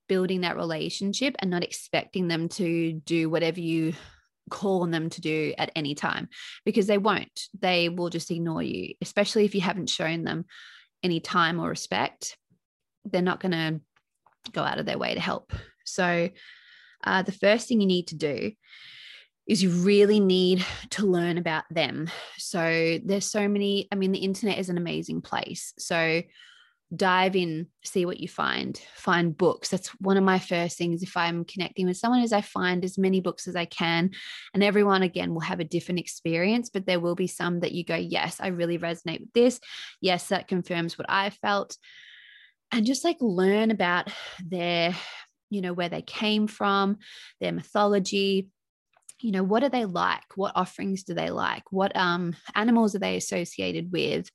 building 0.08 0.42
that 0.42 0.56
relationship, 0.56 1.34
and 1.38 1.50
not 1.50 1.64
expecting 1.64 2.28
them 2.28 2.48
to 2.50 2.92
do 2.92 3.28
whatever 3.30 3.60
you 3.60 3.94
call 4.50 4.82
on 4.82 4.90
them 4.90 5.10
to 5.10 5.20
do 5.20 5.54
at 5.58 5.72
any 5.74 5.94
time 5.94 6.28
because 6.64 6.86
they 6.86 6.98
won't. 6.98 7.48
They 7.58 7.88
will 7.88 8.10
just 8.10 8.30
ignore 8.30 8.62
you, 8.62 8.94
especially 9.00 9.44
if 9.44 9.54
you 9.54 9.60
haven't 9.60 9.90
shown 9.90 10.24
them 10.24 10.44
any 11.02 11.20
time 11.20 11.60
or 11.60 11.68
respect. 11.68 12.36
They're 13.04 13.22
not 13.22 13.40
going 13.40 13.52
to 13.52 13.80
go 14.52 14.62
out 14.62 14.78
of 14.78 14.86
their 14.86 14.98
way 14.98 15.14
to 15.14 15.20
help. 15.20 15.52
So, 15.84 16.30
uh, 17.02 17.22
the 17.22 17.32
first 17.32 17.68
thing 17.68 17.80
you 17.80 17.86
need 17.86 18.08
to 18.08 18.16
do 18.16 18.52
is 19.46 19.62
you 19.62 19.70
really 19.70 20.20
need 20.20 20.64
to 20.90 21.06
learn 21.06 21.36
about 21.36 21.64
them. 21.70 22.10
So, 22.38 22.98
there's 23.04 23.30
so 23.30 23.46
many, 23.48 23.88
I 23.92 23.94
mean, 23.94 24.12
the 24.12 24.18
internet 24.18 24.58
is 24.58 24.70
an 24.70 24.78
amazing 24.78 25.20
place. 25.20 25.74
So, 25.78 26.22
dive 26.96 27.36
in 27.36 27.66
see 27.84 28.06
what 28.06 28.20
you 28.20 28.28
find 28.28 28.80
find 28.94 29.36
books. 29.36 29.68
That's 29.68 29.88
one 30.00 30.16
of 30.16 30.24
my 30.24 30.38
first 30.38 30.78
things 30.78 31.02
if 31.02 31.16
i'm 31.16 31.44
connecting 31.44 31.86
with 31.86 31.96
someone 31.96 32.22
is 32.22 32.32
i 32.32 32.40
find 32.40 32.84
as 32.84 32.98
many 32.98 33.20
books 33.20 33.46
as 33.48 33.56
i 33.56 33.64
can 33.64 34.10
and 34.52 34.62
everyone 34.62 35.02
again 35.02 35.32
will 35.32 35.40
have 35.40 35.60
a 35.60 35.64
different 35.64 36.00
experience 36.00 36.70
but 36.70 36.86
there 36.86 37.00
will 37.00 37.14
be 37.14 37.26
some 37.26 37.60
that 37.60 37.72
you 37.72 37.84
go 37.84 37.96
yes 37.96 38.38
i 38.40 38.48
really 38.48 38.78
resonate 38.78 39.20
with 39.20 39.32
this. 39.32 39.60
Yes 40.00 40.28
that 40.28 40.48
confirms 40.48 40.98
what 40.98 41.10
i 41.10 41.30
felt. 41.30 41.76
And 42.72 42.86
just 42.86 43.04
like 43.04 43.18
learn 43.20 43.70
about 43.70 44.10
their 44.44 44.94
you 45.50 45.60
know 45.60 45.72
where 45.72 45.88
they 45.88 46.02
came 46.02 46.46
from 46.46 46.98
their 47.40 47.52
mythology. 47.52 48.48
You 49.20 49.30
know 49.30 49.44
what 49.44 49.62
are 49.62 49.68
they 49.68 49.84
like? 49.84 50.36
What 50.36 50.52
offerings 50.56 51.04
do 51.04 51.14
they 51.14 51.30
like? 51.30 51.64
What 51.70 51.96
um 51.96 52.34
animals 52.54 52.94
are 52.94 52.98
they 52.98 53.16
associated 53.16 53.92
with 53.92 54.30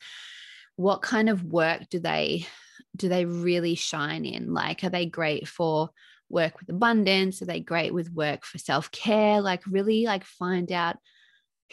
what 0.79 1.01
kind 1.01 1.27
of 1.27 1.43
work 1.43 1.81
do 1.89 1.99
they 1.99 2.47
do 2.95 3.09
they 3.09 3.25
really 3.25 3.75
shine 3.75 4.23
in? 4.23 4.53
Like 4.53 4.81
are 4.85 4.89
they 4.89 5.05
great 5.05 5.45
for 5.45 5.89
work 6.29 6.57
with 6.57 6.69
abundance? 6.69 7.41
Are 7.41 7.45
they 7.45 7.59
great 7.59 7.93
with 7.93 8.09
work 8.13 8.45
for 8.45 8.59
self-care? 8.59 9.41
Like 9.41 9.61
really 9.67 10.05
like 10.05 10.23
find 10.23 10.71
out 10.71 10.95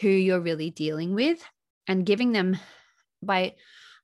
who 0.01 0.09
you're 0.09 0.41
really 0.41 0.71
dealing 0.71 1.15
with 1.15 1.41
and 1.87 2.05
giving 2.05 2.33
them 2.33 2.57
by 3.23 3.55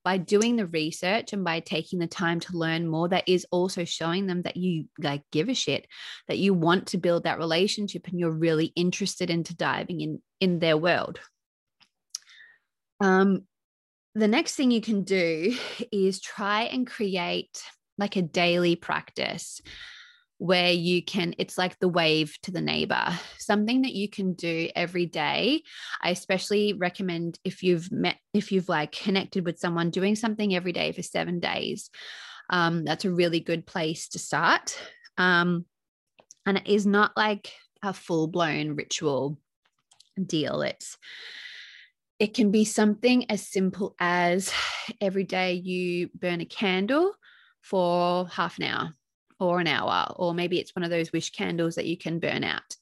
by 0.05 0.19
doing 0.19 0.55
the 0.55 0.67
research 0.67 1.33
and 1.33 1.43
by 1.43 1.59
taking 1.59 1.99
the 1.99 2.07
time 2.07 2.39
to 2.39 2.57
learn 2.57 2.87
more 2.87 3.09
that 3.09 3.27
is 3.27 3.45
also 3.51 3.83
showing 3.83 4.25
them 4.25 4.43
that 4.43 4.55
you 4.55 4.85
like 4.99 5.23
give 5.33 5.49
a 5.49 5.53
shit 5.53 5.85
that 6.29 6.37
you 6.37 6.53
want 6.53 6.87
to 6.87 6.97
build 6.97 7.25
that 7.25 7.39
relationship 7.39 8.07
and 8.07 8.17
you're 8.21 8.31
really 8.31 8.71
interested 8.77 9.29
into 9.29 9.53
diving 9.53 9.99
in 9.99 10.21
in 10.39 10.59
their 10.59 10.77
world. 10.77 11.19
Um 13.01 13.43
the 14.15 14.27
next 14.27 14.55
thing 14.55 14.71
you 14.71 14.81
can 14.81 15.03
do 15.03 15.55
is 15.91 16.19
try 16.19 16.63
and 16.63 16.87
create 16.87 17.63
like 17.97 18.15
a 18.15 18.21
daily 18.21 18.75
practice 18.75 19.61
where 20.39 20.71
you 20.71 21.01
can 21.01 21.33
it's 21.37 21.57
like 21.57 21.79
the 21.79 21.87
wave 21.87 22.35
to 22.41 22.51
the 22.51 22.61
neighbor. 22.61 23.05
Something 23.37 23.83
that 23.83 23.93
you 23.93 24.09
can 24.09 24.33
do 24.33 24.69
every 24.75 25.05
day. 25.05 25.63
I 26.01 26.09
especially 26.09 26.73
recommend 26.73 27.39
if 27.43 27.63
you've 27.63 27.91
met 27.91 28.17
if 28.33 28.51
you've 28.51 28.67
like 28.67 28.91
connected 28.91 29.45
with 29.45 29.59
someone 29.59 29.89
doing 29.89 30.15
something 30.15 30.53
every 30.53 30.73
day 30.73 30.91
for 30.91 31.01
seven 31.01 31.39
days. 31.39 31.89
Um, 32.49 32.83
that's 32.83 33.05
a 33.05 33.11
really 33.11 33.39
good 33.39 33.65
place 33.65 34.09
to 34.09 34.19
start. 34.19 34.77
Um, 35.17 35.65
and 36.45 36.57
it 36.57 36.67
is 36.67 36.85
not 36.85 37.15
like 37.15 37.53
a 37.81 37.93
full-blown 37.93 38.75
ritual 38.75 39.39
deal. 40.21 40.61
It's 40.61 40.97
it 42.23 42.33
can 42.33 42.51
be 42.51 42.63
something 42.63 43.29
as 43.29 43.45
simple 43.45 43.95
as 43.99 44.49
every 45.01 45.25
day 45.25 45.55
you 45.55 46.09
burn 46.15 46.39
a 46.39 46.45
candle 46.45 47.11
for 47.61 48.25
half 48.29 48.57
an 48.59 48.63
hour 48.63 48.93
or 49.41 49.59
an 49.59 49.67
hour, 49.67 50.13
or 50.15 50.33
maybe 50.33 50.57
it's 50.57 50.73
one 50.73 50.83
of 50.83 50.89
those 50.89 51.11
wish 51.11 51.31
candles 51.31 51.75
that 51.75 51.85
you 51.85 51.97
can 51.97 52.19
burn 52.19 52.45
out. 52.45 52.77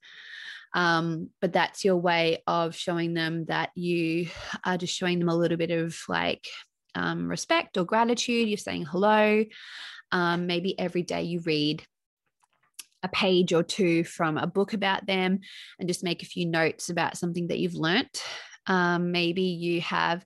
Um, 0.75 1.31
but 1.41 1.53
that's 1.53 1.83
your 1.83 1.97
way 1.97 2.43
of 2.45 2.75
showing 2.75 3.15
them 3.15 3.45
that 3.45 3.71
you 3.73 4.27
are 4.63 4.77
just 4.77 4.95
showing 4.95 5.17
them 5.17 5.29
a 5.29 5.35
little 5.35 5.57
bit 5.57 5.71
of 5.71 5.97
like 6.07 6.45
um, 6.93 7.27
respect 7.27 7.79
or 7.79 7.83
gratitude. 7.83 8.47
You're 8.47 8.57
saying 8.59 8.85
hello. 8.85 9.43
Um, 10.11 10.45
maybe 10.45 10.77
every 10.77 11.01
day 11.01 11.23
you 11.23 11.39
read 11.39 11.83
a 13.01 13.07
page 13.07 13.53
or 13.53 13.63
two 13.63 14.03
from 14.03 14.37
a 14.37 14.45
book 14.45 14.73
about 14.73 15.07
them 15.07 15.39
and 15.79 15.87
just 15.87 16.03
make 16.03 16.21
a 16.21 16.27
few 16.27 16.45
notes 16.45 16.89
about 16.89 17.17
something 17.17 17.47
that 17.47 17.57
you've 17.57 17.73
learnt. 17.73 18.21
Um, 18.67 19.11
maybe 19.11 19.43
you 19.43 19.81
have, 19.81 20.25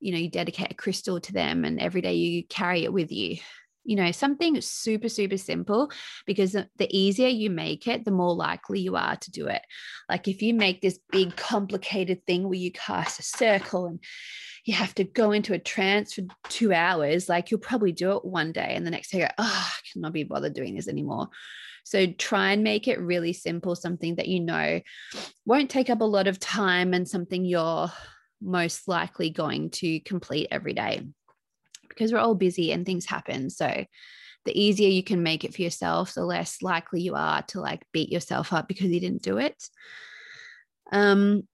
you 0.00 0.12
know, 0.12 0.18
you 0.18 0.28
dedicate 0.28 0.72
a 0.72 0.74
crystal 0.74 1.20
to 1.20 1.32
them 1.32 1.64
and 1.64 1.80
every 1.80 2.00
day 2.00 2.14
you 2.14 2.44
carry 2.44 2.84
it 2.84 2.92
with 2.92 3.12
you. 3.12 3.38
You 3.86 3.96
know, 3.96 4.12
something 4.12 4.58
super, 4.62 5.10
super 5.10 5.36
simple 5.36 5.90
because 6.24 6.52
the, 6.52 6.68
easier 6.88 7.28
you 7.28 7.50
make 7.50 7.86
it, 7.86 8.04
the 8.04 8.10
more 8.10 8.34
likely 8.34 8.80
you 8.80 8.96
are 8.96 9.16
to 9.16 9.30
do 9.30 9.46
it. 9.48 9.60
Like 10.08 10.26
if 10.26 10.40
you 10.40 10.54
make 10.54 10.80
this 10.80 10.98
big, 11.12 11.36
complicated 11.36 12.26
thing 12.26 12.44
where 12.44 12.58
you 12.58 12.72
cast 12.72 13.20
a 13.20 13.22
circle 13.22 13.86
and 13.86 14.00
you 14.64 14.72
have 14.72 14.94
to 14.94 15.04
go 15.04 15.32
into 15.32 15.52
a 15.52 15.58
trance 15.58 16.14
for 16.14 16.22
two 16.48 16.72
hours, 16.72 17.28
like 17.28 17.50
you'll 17.50 17.60
probably 17.60 17.92
do 17.92 18.12
it 18.16 18.24
one 18.24 18.52
day 18.52 18.72
and 18.74 18.86
the 18.86 18.90
next 18.90 19.10
day 19.10 19.18
go, 19.18 19.28
oh, 19.36 19.68
I 19.68 19.78
cannot 19.92 20.14
be 20.14 20.24
bothered 20.24 20.54
doing 20.54 20.74
this 20.74 20.88
anymore. 20.88 21.28
So 21.84 22.06
try 22.06 22.52
and 22.52 22.64
make 22.64 22.88
it 22.88 23.00
really 23.00 23.32
simple, 23.32 23.76
something 23.76 24.16
that 24.16 24.28
you 24.28 24.40
know 24.40 24.80
won't 25.46 25.70
take 25.70 25.90
up 25.90 26.00
a 26.00 26.04
lot 26.04 26.26
of 26.26 26.40
time 26.40 26.94
and 26.94 27.08
something 27.08 27.44
you're 27.44 27.92
most 28.40 28.88
likely 28.88 29.30
going 29.30 29.70
to 29.70 30.00
complete 30.00 30.48
every 30.50 30.72
day 30.72 31.02
because 31.88 32.12
we're 32.12 32.18
all 32.18 32.34
busy 32.34 32.72
and 32.72 32.84
things 32.84 33.06
happen. 33.06 33.50
So 33.50 33.84
the 34.44 34.60
easier 34.60 34.88
you 34.88 35.02
can 35.02 35.22
make 35.22 35.44
it 35.44 35.54
for 35.54 35.62
yourself, 35.62 36.14
the 36.14 36.24
less 36.24 36.60
likely 36.62 37.00
you 37.00 37.14
are 37.14 37.42
to 37.42 37.60
like 37.60 37.86
beat 37.92 38.10
yourself 38.10 38.52
up 38.52 38.68
because 38.68 38.88
you 38.88 39.00
didn't 39.00 39.22
do 39.22 39.38
it. 39.38 39.68
Um, 40.92 41.46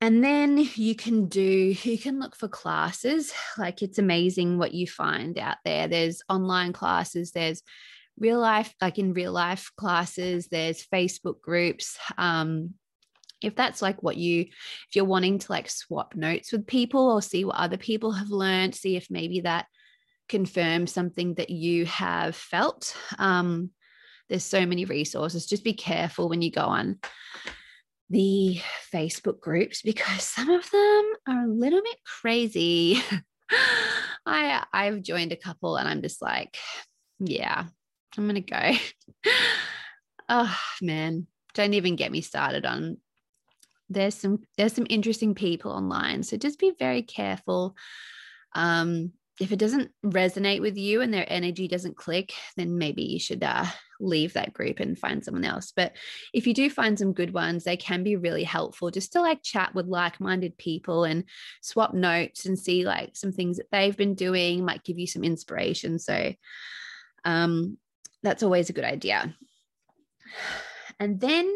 and 0.00 0.22
then 0.22 0.68
you 0.74 0.94
can 0.94 1.26
do, 1.26 1.42
you 1.82 1.98
can 1.98 2.20
look 2.20 2.36
for 2.36 2.48
classes. 2.48 3.32
Like 3.56 3.82
it's 3.82 3.98
amazing 3.98 4.58
what 4.58 4.72
you 4.72 4.86
find 4.86 5.38
out 5.38 5.56
there. 5.64 5.88
There's 5.88 6.22
online 6.28 6.72
classes, 6.72 7.32
there's 7.32 7.62
real 8.18 8.38
life, 8.38 8.74
like 8.80 8.98
in 8.98 9.12
real 9.12 9.32
life 9.32 9.70
classes, 9.76 10.48
there's 10.48 10.86
Facebook 10.92 11.40
groups. 11.40 11.98
Um, 12.16 12.74
if 13.40 13.54
that's 13.54 13.80
like 13.80 14.02
what 14.02 14.16
you, 14.16 14.42
if 14.42 14.96
you're 14.96 15.04
wanting 15.04 15.38
to 15.38 15.52
like 15.52 15.70
swap 15.70 16.16
notes 16.16 16.52
with 16.52 16.66
people 16.66 17.10
or 17.10 17.22
see 17.22 17.44
what 17.44 17.56
other 17.56 17.76
people 17.76 18.12
have 18.12 18.30
learned, 18.30 18.74
see 18.74 18.96
if 18.96 19.06
maybe 19.10 19.40
that 19.40 19.66
confirms 20.28 20.92
something 20.92 21.34
that 21.34 21.50
you 21.50 21.86
have 21.86 22.34
felt. 22.34 22.96
Um, 23.18 23.70
there's 24.28 24.44
so 24.44 24.66
many 24.66 24.84
resources. 24.84 25.46
Just 25.46 25.64
be 25.64 25.72
careful 25.72 26.28
when 26.28 26.42
you 26.42 26.50
go 26.50 26.62
on 26.62 26.98
the 28.10 28.60
Facebook 28.92 29.40
groups 29.40 29.82
because 29.82 30.22
some 30.22 30.50
of 30.50 30.70
them 30.70 31.12
are 31.28 31.44
a 31.44 31.48
little 31.48 31.82
bit 31.82 31.98
crazy. 32.20 33.02
I 34.26 34.64
I've 34.72 35.02
joined 35.02 35.32
a 35.32 35.36
couple 35.36 35.76
and 35.76 35.88
I'm 35.88 36.02
just 36.02 36.20
like, 36.20 36.56
yeah, 37.18 37.66
I'm 38.16 38.26
gonna 38.26 38.40
go. 38.40 38.72
oh 40.28 40.58
man, 40.80 41.26
don't 41.54 41.74
even 41.74 41.96
get 41.96 42.12
me 42.12 42.20
started 42.20 42.64
on 42.64 42.98
there's 43.88 44.14
some 44.14 44.40
there's 44.56 44.74
some 44.74 44.86
interesting 44.88 45.34
people 45.34 45.72
online. 45.72 46.22
So 46.22 46.36
just 46.36 46.58
be 46.58 46.72
very 46.78 47.02
careful. 47.02 47.76
Um, 48.54 49.12
if 49.40 49.52
it 49.52 49.58
doesn't 49.58 49.92
resonate 50.04 50.60
with 50.60 50.76
you 50.76 51.00
and 51.00 51.14
their 51.14 51.26
energy 51.28 51.68
doesn't 51.68 51.96
click, 51.96 52.32
then 52.56 52.76
maybe 52.76 53.04
you 53.04 53.20
should 53.20 53.44
uh, 53.44 53.66
leave 54.00 54.32
that 54.32 54.52
group 54.52 54.80
and 54.80 54.98
find 54.98 55.24
someone 55.24 55.44
else. 55.44 55.72
But 55.74 55.92
if 56.34 56.46
you 56.46 56.54
do 56.54 56.68
find 56.68 56.98
some 56.98 57.12
good 57.12 57.32
ones, 57.32 57.62
they 57.62 57.76
can 57.76 58.02
be 58.02 58.16
really 58.16 58.42
helpful 58.42 58.90
just 58.90 59.12
to 59.12 59.20
like 59.20 59.42
chat 59.44 59.74
with 59.76 59.86
like 59.86 60.20
minded 60.20 60.58
people 60.58 61.04
and 61.04 61.22
swap 61.62 61.94
notes 61.94 62.46
and 62.46 62.58
see 62.58 62.84
like 62.84 63.16
some 63.16 63.30
things 63.30 63.58
that 63.58 63.70
they've 63.70 63.96
been 63.96 64.16
doing, 64.16 64.64
might 64.64 64.82
give 64.82 64.98
you 64.98 65.06
some 65.06 65.22
inspiration. 65.22 66.00
So, 66.00 66.34
um, 67.24 67.78
that's 68.22 68.42
always 68.42 68.70
a 68.70 68.72
good 68.72 68.84
idea. 68.84 69.34
And 71.00 71.20
then 71.20 71.52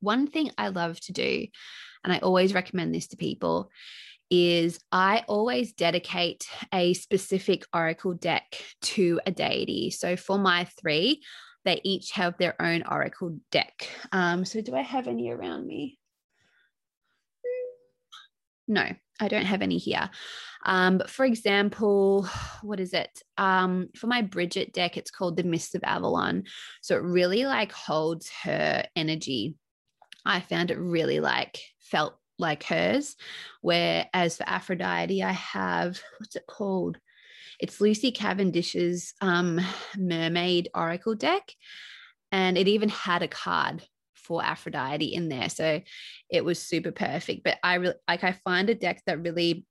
one 0.00 0.26
thing 0.26 0.50
I 0.56 0.68
love 0.68 0.98
to 1.00 1.12
do, 1.12 1.46
and 2.04 2.12
I 2.12 2.18
always 2.18 2.54
recommend 2.54 2.94
this 2.94 3.08
to 3.08 3.16
people, 3.16 3.70
is 4.30 4.80
I 4.90 5.24
always 5.28 5.72
dedicate 5.72 6.48
a 6.72 6.94
specific 6.94 7.64
oracle 7.72 8.14
deck 8.14 8.60
to 8.82 9.20
a 9.26 9.30
deity. 9.30 9.90
So 9.90 10.16
for 10.16 10.38
my 10.38 10.64
three, 10.80 11.22
they 11.64 11.80
each 11.84 12.12
have 12.12 12.36
their 12.38 12.60
own 12.60 12.84
oracle 12.88 13.38
deck. 13.50 13.88
Um, 14.12 14.44
so 14.44 14.60
do 14.60 14.74
I 14.74 14.82
have 14.82 15.06
any 15.08 15.30
around 15.30 15.66
me? 15.66 15.98
No, 18.68 18.84
I 19.20 19.28
don't 19.28 19.44
have 19.46 19.62
any 19.62 19.78
here. 19.78 20.10
Um, 20.66 20.98
but 20.98 21.08
for 21.08 21.24
example, 21.24 22.28
what 22.62 22.80
is 22.80 22.92
it? 22.92 23.22
Um, 23.38 23.88
for 23.96 24.08
my 24.08 24.20
Bridget 24.20 24.74
deck, 24.74 24.96
it's 24.96 25.10
called 25.10 25.36
the 25.36 25.44
Mist 25.44 25.74
of 25.74 25.84
Avalon. 25.84 26.44
So 26.82 26.96
it 26.96 27.02
really 27.02 27.46
like 27.46 27.72
holds 27.72 28.30
her 28.42 28.84
energy. 28.94 29.54
I 30.26 30.40
found 30.40 30.70
it 30.70 30.78
really 30.78 31.20
like 31.20 31.60
felt 31.80 32.18
like 32.38 32.64
hers. 32.64 33.16
Whereas 33.62 34.36
for 34.36 34.44
Aphrodite, 34.46 35.22
I 35.22 35.32
have 35.32 36.00
what's 36.18 36.36
it 36.36 36.46
called? 36.46 36.98
It's 37.58 37.80
Lucy 37.80 38.10
Cavendish's 38.10 39.14
um, 39.22 39.60
Mermaid 39.96 40.68
Oracle 40.74 41.14
deck. 41.14 41.52
And 42.32 42.58
it 42.58 42.68
even 42.68 42.88
had 42.88 43.22
a 43.22 43.28
card 43.28 43.82
for 44.14 44.42
Aphrodite 44.42 45.14
in 45.14 45.28
there. 45.28 45.48
So 45.48 45.80
it 46.28 46.44
was 46.44 46.60
super 46.60 46.90
perfect. 46.90 47.44
But 47.44 47.58
I 47.62 47.76
really 47.76 47.94
like 48.08 48.24
I 48.24 48.32
find 48.32 48.68
a 48.68 48.74
deck 48.74 49.00
that 49.06 49.22
really 49.22 49.64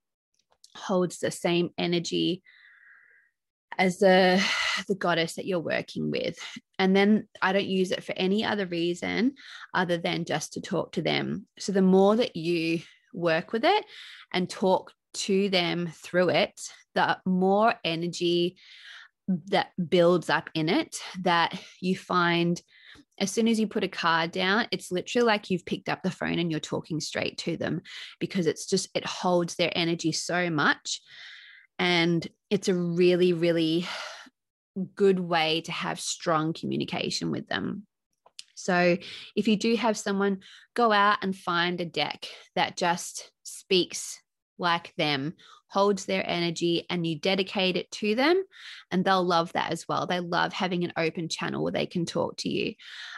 holds 0.75 1.19
the 1.19 1.31
same 1.31 1.69
energy 1.77 2.43
as 3.77 3.99
the 3.99 4.41
the 4.87 4.95
goddess 4.95 5.35
that 5.35 5.45
you're 5.45 5.59
working 5.59 6.11
with. 6.11 6.37
And 6.79 6.95
then 6.95 7.27
i 7.41 7.53
don't 7.53 7.65
use 7.65 7.91
it 7.91 8.03
for 8.03 8.13
any 8.17 8.43
other 8.43 8.65
reason 8.65 9.33
other 9.73 9.97
than 9.97 10.25
just 10.25 10.53
to 10.53 10.61
talk 10.61 10.93
to 10.93 11.01
them. 11.01 11.47
So 11.59 11.71
the 11.71 11.81
more 11.81 12.15
that 12.15 12.35
you 12.35 12.81
work 13.13 13.53
with 13.53 13.63
it 13.63 13.85
and 14.33 14.49
talk 14.49 14.91
to 15.13 15.49
them 15.49 15.89
through 15.93 16.29
it 16.29 16.59
the 16.95 17.17
more 17.25 17.75
energy 17.83 18.57
that 19.27 19.67
builds 19.89 20.29
up 20.29 20.49
in 20.53 20.69
it 20.69 20.97
that 21.21 21.59
you 21.81 21.95
find 21.95 22.61
as 23.17 23.31
soon 23.31 23.47
as 23.47 23.59
you 23.59 23.67
put 23.67 23.83
a 23.83 23.89
card 23.89 24.31
down, 24.31 24.67
it's 24.71 24.91
literally 24.91 25.25
like 25.25 25.49
you've 25.49 25.65
picked 25.65 25.89
up 25.89 26.03
the 26.03 26.11
phone 26.11 26.39
and 26.39 26.51
you're 26.51 26.59
talking 26.59 26.99
straight 26.99 27.37
to 27.39 27.57
them 27.57 27.81
because 28.19 28.45
it's 28.45 28.65
just, 28.65 28.89
it 28.93 29.05
holds 29.05 29.55
their 29.55 29.71
energy 29.75 30.11
so 30.11 30.49
much. 30.49 31.01
And 31.79 32.25
it's 32.49 32.67
a 32.67 32.75
really, 32.75 33.33
really 33.33 33.87
good 34.95 35.19
way 35.19 35.61
to 35.61 35.71
have 35.71 35.99
strong 35.99 36.53
communication 36.53 37.31
with 37.31 37.47
them. 37.47 37.85
So 38.55 38.97
if 39.35 39.47
you 39.47 39.57
do 39.57 39.75
have 39.75 39.97
someone, 39.97 40.39
go 40.73 40.91
out 40.91 41.19
and 41.21 41.35
find 41.35 41.79
a 41.79 41.85
deck 41.85 42.27
that 42.55 42.77
just 42.77 43.31
speaks 43.43 44.19
like 44.57 44.93
them 44.95 45.33
holds 45.75 46.05
their 46.05 46.23
energy 46.25 46.85
and 46.89 47.05
you 47.05 47.19
dedicate 47.19 47.75
it 47.75 47.91
to 47.91 48.15
them 48.15 48.41
and 48.91 49.03
they'll 49.03 49.25
love 49.25 49.51
that 49.51 49.73
as 49.73 49.85
well 49.89 50.07
they 50.07 50.21
love 50.21 50.53
having 50.53 50.85
an 50.85 50.93
open 50.95 51.27
channel 51.27 51.63
where 51.63 51.73
they 51.73 51.85
can 51.85 52.05
talk 52.05 52.37
to 52.37 52.47
you 52.47 52.73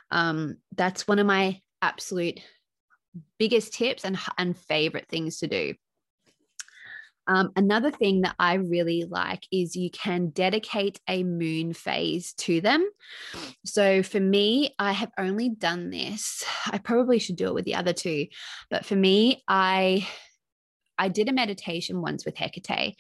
um, 0.10 0.56
that's 0.76 1.08
one 1.08 1.20
of 1.20 1.28
my 1.28 1.62
absolute 1.84 2.40
biggest 3.38 3.74
tips 3.74 4.04
and, 4.04 4.18
and 4.40 4.58
favorite 4.58 5.08
things 5.08 5.38
to 5.38 5.48
do 5.48 5.76
um, 7.28 7.52
another 7.56 7.92
thing 7.92 8.22
that 8.22 8.36
I 8.40 8.56
really 8.56 9.04
like 9.04 9.46
is 9.52 9.76
you 9.76 9.92
can 9.92 10.30
dedicate 10.30 11.00
a 11.08 11.24
moon 11.24 11.74
phase 11.74 12.32
to 12.36 12.62
them. 12.62 12.90
So 13.66 14.02
for 14.02 14.22
me, 14.22 14.74
I 14.80 14.94
have 14.94 15.12
only 15.18 15.50
done 15.50 15.90
this. 15.90 16.46
I 16.72 16.78
probably 16.78 17.20
should 17.20 17.36
do 17.36 17.48
it 17.48 17.54
with 17.54 17.66
the 17.66 17.76
other 17.76 17.92
two, 17.92 18.28
but 18.70 18.86
for 18.86 18.96
me, 18.96 19.44
I 19.46 20.08
I 20.98 21.10
did 21.10 21.30
a 21.30 21.34
meditation 21.34 22.02
once 22.02 22.26
with 22.26 22.36
Hecate, 22.36 22.96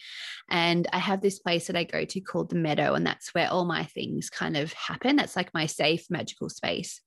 and 0.49 0.87
I 0.91 0.99
have 0.99 1.21
this 1.21 1.39
place 1.39 1.67
that 1.67 1.75
I 1.75 1.83
go 1.83 2.05
to 2.05 2.21
called 2.21 2.49
the 2.49 2.55
Meadow, 2.55 2.93
and 2.93 3.05
that's 3.05 3.33
where 3.33 3.51
all 3.51 3.65
my 3.65 3.83
things 3.83 4.29
kind 4.29 4.57
of 4.57 4.73
happen. 4.73 5.15
That's 5.15 5.35
like 5.35 5.53
my 5.53 5.65
safe 5.65 6.05
magical 6.09 6.49
space. 6.49 7.01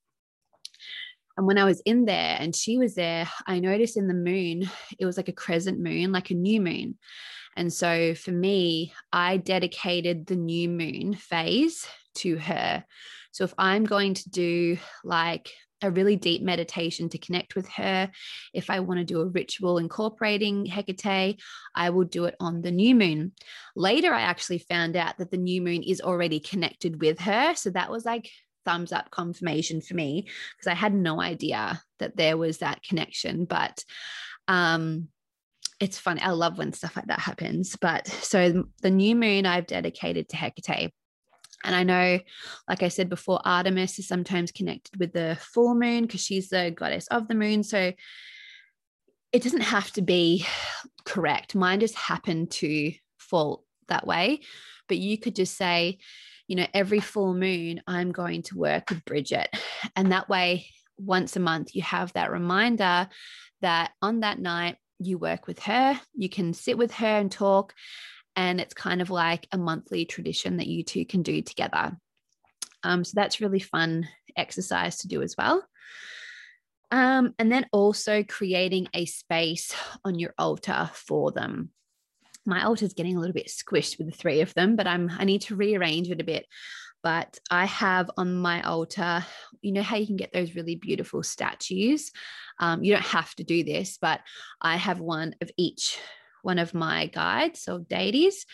And 1.36 1.46
when 1.46 1.58
I 1.58 1.64
was 1.64 1.80
in 1.86 2.04
there 2.04 2.36
and 2.38 2.54
she 2.54 2.76
was 2.76 2.94
there, 2.94 3.28
I 3.46 3.60
noticed 3.60 3.96
in 3.96 4.08
the 4.08 4.14
moon, 4.14 4.68
it 4.98 5.06
was 5.06 5.16
like 5.16 5.28
a 5.28 5.32
crescent 5.32 5.78
moon, 5.80 6.12
like 6.12 6.30
a 6.30 6.34
new 6.34 6.60
moon. 6.60 6.98
And 7.56 7.72
so 7.72 8.14
for 8.14 8.30
me, 8.30 8.92
I 9.12 9.38
dedicated 9.38 10.26
the 10.26 10.36
new 10.36 10.68
moon 10.68 11.14
phase 11.14 11.86
to 12.16 12.36
her. 12.36 12.84
So 13.32 13.44
if 13.44 13.54
I'm 13.56 13.84
going 13.84 14.14
to 14.14 14.30
do 14.30 14.78
like 15.04 15.52
a 15.82 15.90
really 15.90 16.16
deep 16.16 16.42
meditation 16.42 17.08
to 17.08 17.18
connect 17.18 17.54
with 17.54 17.68
her. 17.70 18.10
If 18.52 18.70
I 18.70 18.80
want 18.80 18.98
to 18.98 19.04
do 19.04 19.20
a 19.20 19.26
ritual 19.26 19.78
incorporating 19.78 20.66
Hecate, 20.66 21.40
I 21.74 21.90
will 21.90 22.04
do 22.04 22.24
it 22.26 22.36
on 22.40 22.62
the 22.62 22.70
new 22.70 22.94
moon. 22.94 23.32
Later, 23.76 24.12
I 24.12 24.22
actually 24.22 24.58
found 24.58 24.96
out 24.96 25.18
that 25.18 25.30
the 25.30 25.36
new 25.36 25.62
moon 25.62 25.82
is 25.82 26.00
already 26.00 26.40
connected 26.40 27.00
with 27.00 27.20
her. 27.20 27.54
So 27.54 27.70
that 27.70 27.90
was 27.90 28.04
like 28.04 28.30
thumbs 28.64 28.92
up 28.92 29.10
confirmation 29.10 29.80
for 29.80 29.94
me 29.94 30.28
because 30.56 30.70
I 30.70 30.74
had 30.74 30.94
no 30.94 31.20
idea 31.20 31.82
that 31.98 32.16
there 32.16 32.36
was 32.36 32.58
that 32.58 32.82
connection. 32.82 33.44
But 33.44 33.84
um, 34.48 35.08
it's 35.80 35.98
funny. 35.98 36.20
I 36.20 36.30
love 36.30 36.58
when 36.58 36.72
stuff 36.72 36.96
like 36.96 37.06
that 37.06 37.20
happens. 37.20 37.76
But 37.80 38.06
so 38.06 38.64
the 38.82 38.90
new 38.90 39.16
moon 39.16 39.46
I've 39.46 39.66
dedicated 39.66 40.28
to 40.28 40.36
Hecate. 40.36 40.92
And 41.64 41.74
I 41.74 41.82
know, 41.82 42.18
like 42.68 42.82
I 42.82 42.88
said 42.88 43.08
before, 43.08 43.40
Artemis 43.44 43.98
is 43.98 44.08
sometimes 44.08 44.52
connected 44.52 44.98
with 44.98 45.12
the 45.12 45.36
full 45.40 45.74
moon 45.74 46.02
because 46.02 46.22
she's 46.22 46.48
the 46.48 46.72
goddess 46.74 47.06
of 47.08 47.28
the 47.28 47.34
moon. 47.34 47.62
So 47.62 47.92
it 49.32 49.42
doesn't 49.42 49.60
have 49.60 49.90
to 49.92 50.02
be 50.02 50.46
correct. 51.04 51.54
Mine 51.54 51.80
just 51.80 51.94
happened 51.94 52.50
to 52.52 52.92
fall 53.18 53.64
that 53.88 54.06
way. 54.06 54.40
But 54.88 54.98
you 54.98 55.18
could 55.18 55.36
just 55.36 55.56
say, 55.56 55.98
you 56.48 56.56
know, 56.56 56.66
every 56.74 57.00
full 57.00 57.34
moon, 57.34 57.82
I'm 57.86 58.10
going 58.10 58.42
to 58.44 58.58
work 58.58 58.90
with 58.90 59.04
Bridget. 59.04 59.48
And 59.94 60.10
that 60.10 60.28
way, 60.28 60.66
once 60.98 61.36
a 61.36 61.40
month, 61.40 61.74
you 61.74 61.82
have 61.82 62.12
that 62.14 62.32
reminder 62.32 63.08
that 63.60 63.92
on 64.02 64.20
that 64.20 64.38
night, 64.38 64.76
you 64.98 65.16
work 65.16 65.46
with 65.46 65.60
her, 65.60 65.98
you 66.14 66.28
can 66.28 66.52
sit 66.52 66.76
with 66.76 66.92
her 66.94 67.06
and 67.06 67.30
talk. 67.30 67.74
And 68.36 68.60
it's 68.60 68.74
kind 68.74 69.02
of 69.02 69.10
like 69.10 69.46
a 69.52 69.58
monthly 69.58 70.04
tradition 70.04 70.58
that 70.58 70.66
you 70.66 70.82
two 70.82 71.04
can 71.04 71.22
do 71.22 71.42
together. 71.42 71.96
Um, 72.82 73.04
so 73.04 73.12
that's 73.14 73.40
really 73.40 73.60
fun 73.60 74.08
exercise 74.36 74.98
to 74.98 75.08
do 75.08 75.22
as 75.22 75.34
well. 75.36 75.64
Um, 76.90 77.34
and 77.38 77.52
then 77.52 77.66
also 77.72 78.24
creating 78.24 78.88
a 78.94 79.06
space 79.06 79.74
on 80.04 80.18
your 80.18 80.34
altar 80.38 80.90
for 80.92 81.30
them. 81.30 81.70
My 82.46 82.64
altar 82.64 82.84
is 82.84 82.94
getting 82.94 83.16
a 83.16 83.20
little 83.20 83.34
bit 83.34 83.48
squished 83.48 83.98
with 83.98 84.10
the 84.10 84.16
three 84.16 84.40
of 84.40 84.54
them, 84.54 84.74
but 84.74 84.86
I'm 84.86 85.10
I 85.10 85.24
need 85.24 85.42
to 85.42 85.56
rearrange 85.56 86.10
it 86.10 86.20
a 86.20 86.24
bit. 86.24 86.46
But 87.02 87.38
I 87.50 87.64
have 87.66 88.10
on 88.16 88.34
my 88.34 88.62
altar, 88.62 89.24
you 89.62 89.72
know 89.72 89.82
how 89.82 89.96
you 89.96 90.06
can 90.06 90.16
get 90.16 90.32
those 90.32 90.54
really 90.54 90.74
beautiful 90.74 91.22
statues. 91.22 92.10
Um, 92.58 92.82
you 92.82 92.92
don't 92.92 93.04
have 93.04 93.34
to 93.36 93.44
do 93.44 93.62
this, 93.62 93.98
but 94.00 94.20
I 94.60 94.76
have 94.76 95.00
one 95.00 95.34
of 95.40 95.50
each 95.56 95.98
one 96.42 96.58
of 96.58 96.74
my 96.74 97.06
guides 97.06 97.68
or 97.68 97.80
deities, 97.80 98.46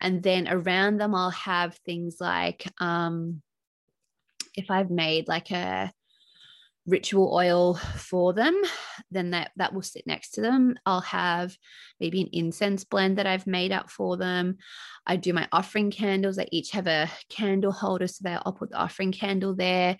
and 0.00 0.22
then 0.22 0.48
around 0.48 0.98
them 0.98 1.14
I'll 1.14 1.30
have 1.30 1.76
things 1.76 2.16
like 2.20 2.66
um, 2.78 3.42
if 4.54 4.70
I've 4.70 4.90
made 4.90 5.28
like 5.28 5.50
a 5.50 5.92
ritual 6.84 7.32
oil 7.32 7.74
for 7.74 8.32
them 8.32 8.60
then 9.10 9.30
that 9.30 9.52
that 9.56 9.72
will 9.72 9.82
sit 9.82 10.04
next 10.06 10.30
to 10.32 10.40
them. 10.40 10.74
I'll 10.84 11.02
have 11.02 11.56
maybe 12.00 12.22
an 12.22 12.28
incense 12.32 12.82
blend 12.84 13.18
that 13.18 13.26
i've 13.26 13.46
made 13.46 13.70
up 13.70 13.88
for 13.90 14.16
them. 14.16 14.58
I 15.06 15.16
do 15.16 15.32
my 15.32 15.48
offering 15.52 15.90
candles. 15.90 16.38
I 16.38 16.46
each 16.50 16.72
have 16.72 16.86
a 16.88 17.08
candle 17.28 17.72
holder 17.72 18.08
so 18.08 18.22
that 18.22 18.42
i'll 18.44 18.52
put 18.52 18.70
the 18.70 18.76
offering 18.76 19.12
candle 19.12 19.54
there 19.54 19.96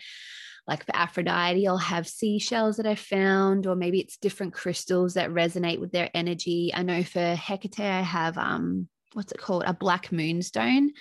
like 0.67 0.85
for 0.85 0.95
aphrodite 0.95 1.67
i'll 1.67 1.77
have 1.77 2.07
seashells 2.07 2.77
that 2.77 2.87
i 2.87 2.95
found 2.95 3.67
or 3.67 3.75
maybe 3.75 4.01
it's 4.01 4.17
different 4.17 4.53
crystals 4.53 5.15
that 5.15 5.31
resonate 5.31 5.81
with 5.81 5.93
their 5.93 6.11
energy 6.15 6.71
i 6.75 6.83
know 6.83 7.03
for 7.03 7.35
hecate 7.35 7.81
i 7.81 8.01
have 8.01 8.39
um 8.39 8.89
what's 9.13 9.33
it 9.33 9.39
called 9.39 9.65
a 9.67 9.75
black 9.75 10.13
moonstone 10.13 10.93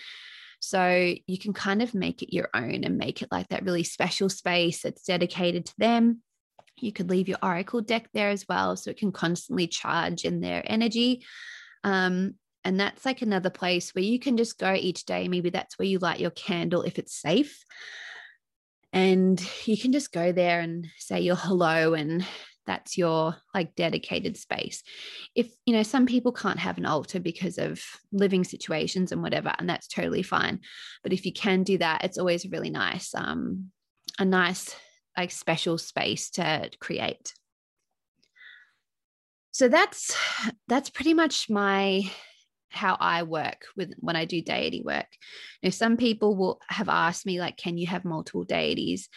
so 0.62 1.16
you 1.26 1.40
can 1.40 1.54
kind 1.54 1.82
of 1.82 1.96
make 1.96 2.22
it 2.22 2.34
your 2.34 2.50
own 2.54 2.84
and 2.84 2.98
make 2.98 3.24
it 3.24 3.30
like 3.32 3.48
that 3.50 3.66
really 3.66 3.84
special 3.84 4.30
space 4.30 4.84
that's 4.84 5.04
dedicated 5.04 5.66
to 5.66 5.74
them. 5.80 6.22
You 6.80 6.92
could 6.94 7.10
leave 7.10 7.28
your 7.28 7.40
oracle 7.42 7.82
deck 7.82 8.10
there 8.14 8.30
as 8.30 8.48
well, 8.48 8.76
so 8.76 8.92
it 8.92 8.98
can 8.98 9.12
constantly 9.12 9.66
charge 9.66 10.24
in 10.24 10.40
their 10.40 10.62
energy. 10.64 11.26
Um, 11.84 12.36
and 12.64 12.80
that's 12.80 13.06
like 13.06 13.24
another 13.24 13.50
place 13.50 13.96
where 13.96 14.04
you 14.04 14.20
can 14.20 14.38
just 14.38 14.60
go 14.60 14.76
each 14.76 15.06
day. 15.06 15.28
Maybe 15.28 15.50
that's 15.50 15.80
where 15.80 15.88
you 15.88 15.98
light 15.98 16.20
your 16.20 16.30
candle 16.30 16.84
if 16.84 17.00
it's 17.00 17.20
safe. 17.20 17.66
And 18.94 19.42
you 19.66 19.78
can 19.78 19.92
just 19.92 20.12
go 20.12 20.32
there 20.32 20.60
and 20.60 20.88
say 20.98 21.22
your 21.22 21.36
hello 21.36 21.94
and 21.94 22.26
that's 22.68 22.98
your 22.98 23.36
like 23.56 23.76
dedicated 23.76 24.38
space. 24.38 24.84
If 25.36 25.52
you 25.66 25.74
know 25.74 25.84
some 25.84 26.06
people 26.06 26.32
can't 26.32 26.60
have 26.60 26.78
an 26.78 26.86
altar 26.86 27.20
because 27.20 27.58
of 27.58 27.82
living 28.12 28.44
situations 28.44 29.12
and 29.12 29.22
whatever 29.22 29.54
and 29.58 29.68
that's 29.68 29.88
totally 29.88 30.24
fine. 30.24 30.60
But 31.04 31.14
if 31.14 31.26
you 31.26 31.34
can 31.34 31.64
do 31.64 31.78
that 31.80 32.04
it's 32.04 32.18
always 32.18 32.46
really 32.46 32.70
nice 32.70 33.14
um 33.16 33.72
a 34.20 34.26
nice 34.26 34.76
like 35.18 35.32
special 35.32 35.78
space 35.78 36.30
to 36.32 36.70
create. 36.80 37.34
So 39.52 39.68
that's 39.68 40.16
that's 40.68 40.90
pretty 40.90 41.14
much 41.14 41.50
my 41.50 42.10
how 42.72 42.98
I 43.00 43.24
work 43.24 43.66
with 43.76 43.94
when 44.00 44.16
I 44.16 44.26
do 44.26 44.42
deity 44.42 44.82
work. 44.82 45.08
Now, 45.62 45.70
some 45.70 45.98
people 45.98 46.36
will 46.36 46.60
have 46.70 46.90
asked 46.90 47.26
me, 47.26 47.40
like, 47.40 47.58
can 47.58 47.78
you 47.78 47.88
have 47.88 48.06
multiple 48.06 48.44
deities? 48.44 49.10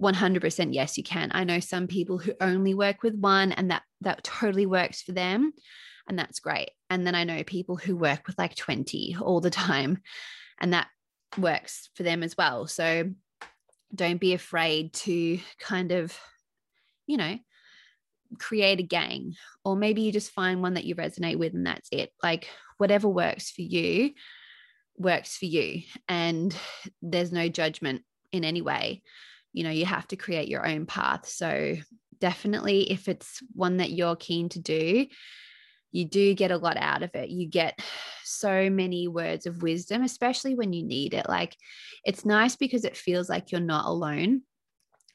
100% 0.00 0.74
yes 0.74 0.96
you 0.96 1.02
can 1.02 1.28
i 1.32 1.42
know 1.42 1.58
some 1.58 1.88
people 1.88 2.18
who 2.18 2.32
only 2.40 2.72
work 2.72 3.02
with 3.02 3.16
one 3.16 3.50
and 3.50 3.72
that 3.72 3.82
that 4.00 4.22
totally 4.22 4.66
works 4.66 5.02
for 5.02 5.10
them 5.10 5.52
and 6.06 6.16
that's 6.16 6.38
great 6.38 6.70
and 6.88 7.04
then 7.04 7.16
i 7.16 7.24
know 7.24 7.42
people 7.42 7.76
who 7.76 7.96
work 7.96 8.26
with 8.26 8.38
like 8.38 8.54
20 8.54 9.16
all 9.20 9.40
the 9.40 9.50
time 9.50 10.00
and 10.60 10.72
that 10.72 10.86
works 11.36 11.90
for 11.96 12.04
them 12.04 12.22
as 12.22 12.36
well 12.36 12.68
so 12.68 13.10
don't 13.92 14.20
be 14.20 14.34
afraid 14.34 14.92
to 14.92 15.40
kind 15.58 15.90
of 15.90 16.16
you 17.06 17.16
know 17.16 17.36
create 18.38 18.80
a 18.80 18.84
gang 18.84 19.34
or 19.64 19.76
maybe 19.76 20.02
you 20.02 20.12
just 20.12 20.32
find 20.32 20.60
one 20.60 20.74
that 20.74 20.84
you 20.84 20.94
resonate 20.94 21.38
with 21.38 21.54
and 21.54 21.66
that's 21.66 21.88
it. 21.92 22.12
Like 22.22 22.48
whatever 22.76 23.08
works 23.08 23.50
for 23.50 23.62
you 23.62 24.12
works 24.96 25.36
for 25.36 25.46
you 25.46 25.82
and 26.08 26.54
there's 27.00 27.32
no 27.32 27.48
judgment 27.48 28.02
in 28.32 28.44
any 28.44 28.62
way. 28.62 29.02
You 29.52 29.64
know 29.64 29.70
you 29.70 29.86
have 29.86 30.06
to 30.08 30.16
create 30.16 30.48
your 30.48 30.66
own 30.66 30.86
path. 30.86 31.28
So 31.28 31.76
definitely 32.20 32.90
if 32.90 33.08
it's 33.08 33.40
one 33.54 33.78
that 33.78 33.92
you're 33.92 34.16
keen 34.16 34.48
to 34.50 34.58
do 34.58 35.06
you 35.90 36.04
do 36.04 36.34
get 36.34 36.50
a 36.50 36.56
lot 36.58 36.76
out 36.76 37.02
of 37.02 37.14
it. 37.14 37.30
You 37.30 37.48
get 37.48 37.80
so 38.24 38.68
many 38.68 39.08
words 39.08 39.46
of 39.46 39.62
wisdom 39.62 40.02
especially 40.02 40.54
when 40.54 40.72
you 40.72 40.84
need 40.84 41.14
it. 41.14 41.28
Like 41.28 41.56
it's 42.04 42.24
nice 42.24 42.56
because 42.56 42.84
it 42.84 42.96
feels 42.96 43.28
like 43.28 43.50
you're 43.50 43.60
not 43.60 43.86
alone 43.86 44.42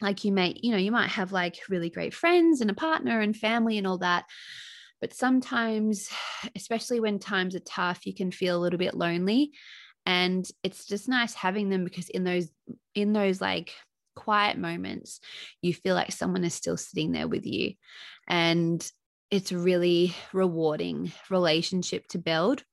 like 0.04 0.24
you 0.24 0.32
may 0.32 0.56
you 0.62 0.72
know 0.72 0.78
you 0.78 0.92
might 0.92 1.10
have 1.10 1.32
like 1.32 1.58
really 1.70 1.90
great 1.90 2.14
friends 2.14 2.62
and 2.62 2.70
a 2.70 2.76
partner 2.76 3.22
and 3.22 3.36
family 3.36 3.78
and 3.78 3.88
all 3.88 3.98
that 3.98 4.26
but 5.02 5.14
sometimes 5.14 6.10
especially 6.56 7.00
when 7.00 7.20
times 7.20 7.56
are 7.56 7.60
tough 7.62 8.06
you 8.06 8.14
can 8.14 8.32
feel 8.32 8.58
a 8.58 8.62
little 8.62 8.80
bit 8.80 8.94
lonely 8.94 9.52
and 10.06 10.50
it's 10.64 10.86
just 10.86 11.08
nice 11.08 11.34
having 11.34 11.70
them 11.70 11.84
because 11.84 12.10
in 12.10 12.24
those 12.24 12.50
in 12.94 13.14
those 13.14 13.40
like 13.42 13.74
quiet 14.16 14.58
moments, 14.58 15.20
you 15.62 15.74
feel 15.74 15.96
like 15.96 16.12
someone 16.12 16.44
is 16.44 16.54
still 16.54 16.78
sitting 16.78 17.12
there 17.12 17.28
with 17.28 17.46
you. 17.46 17.74
And 18.28 18.86
it's 19.32 19.52
a 19.52 19.58
really 19.58 20.16
rewarding 20.32 21.12
relationship 21.30 22.08
to 22.10 22.18
build. 22.18 22.64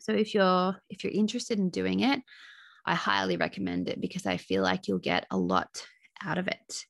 So 0.00 0.12
if 0.12 0.34
you're 0.34 0.76
if 0.90 1.04
you're 1.04 1.12
interested 1.12 1.58
in 1.58 1.70
doing 1.70 2.00
it, 2.00 2.20
I 2.86 2.94
highly 2.94 3.36
recommend 3.36 3.88
it 3.88 4.00
because 4.00 4.26
I 4.26 4.38
feel 4.38 4.62
like 4.62 4.88
you'll 4.88 4.98
get 4.98 5.26
a 5.30 5.36
lot 5.36 5.86
out 6.24 6.38
of 6.38 6.48
it. 6.48 6.84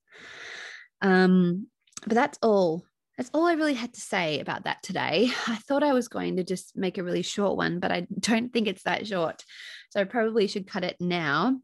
Um, 1.02 1.66
but 2.06 2.14
that's 2.14 2.38
all. 2.42 2.84
That's 3.16 3.30
all 3.34 3.46
I 3.46 3.54
really 3.54 3.74
had 3.74 3.94
to 3.94 4.00
say 4.00 4.38
about 4.38 4.64
that 4.64 4.80
today. 4.82 5.32
I 5.48 5.56
thought 5.56 5.82
I 5.82 5.92
was 5.92 6.06
going 6.06 6.36
to 6.36 6.44
just 6.44 6.76
make 6.76 6.98
a 6.98 7.02
really 7.02 7.22
short 7.22 7.56
one, 7.56 7.80
but 7.80 7.90
I 7.90 8.06
don't 8.20 8.52
think 8.52 8.68
it's 8.68 8.84
that 8.84 9.08
short. 9.08 9.44
So 9.90 10.00
I 10.00 10.04
probably 10.04 10.46
should 10.46 10.68
cut 10.68 10.84
it 10.84 10.96
now. 11.00 11.58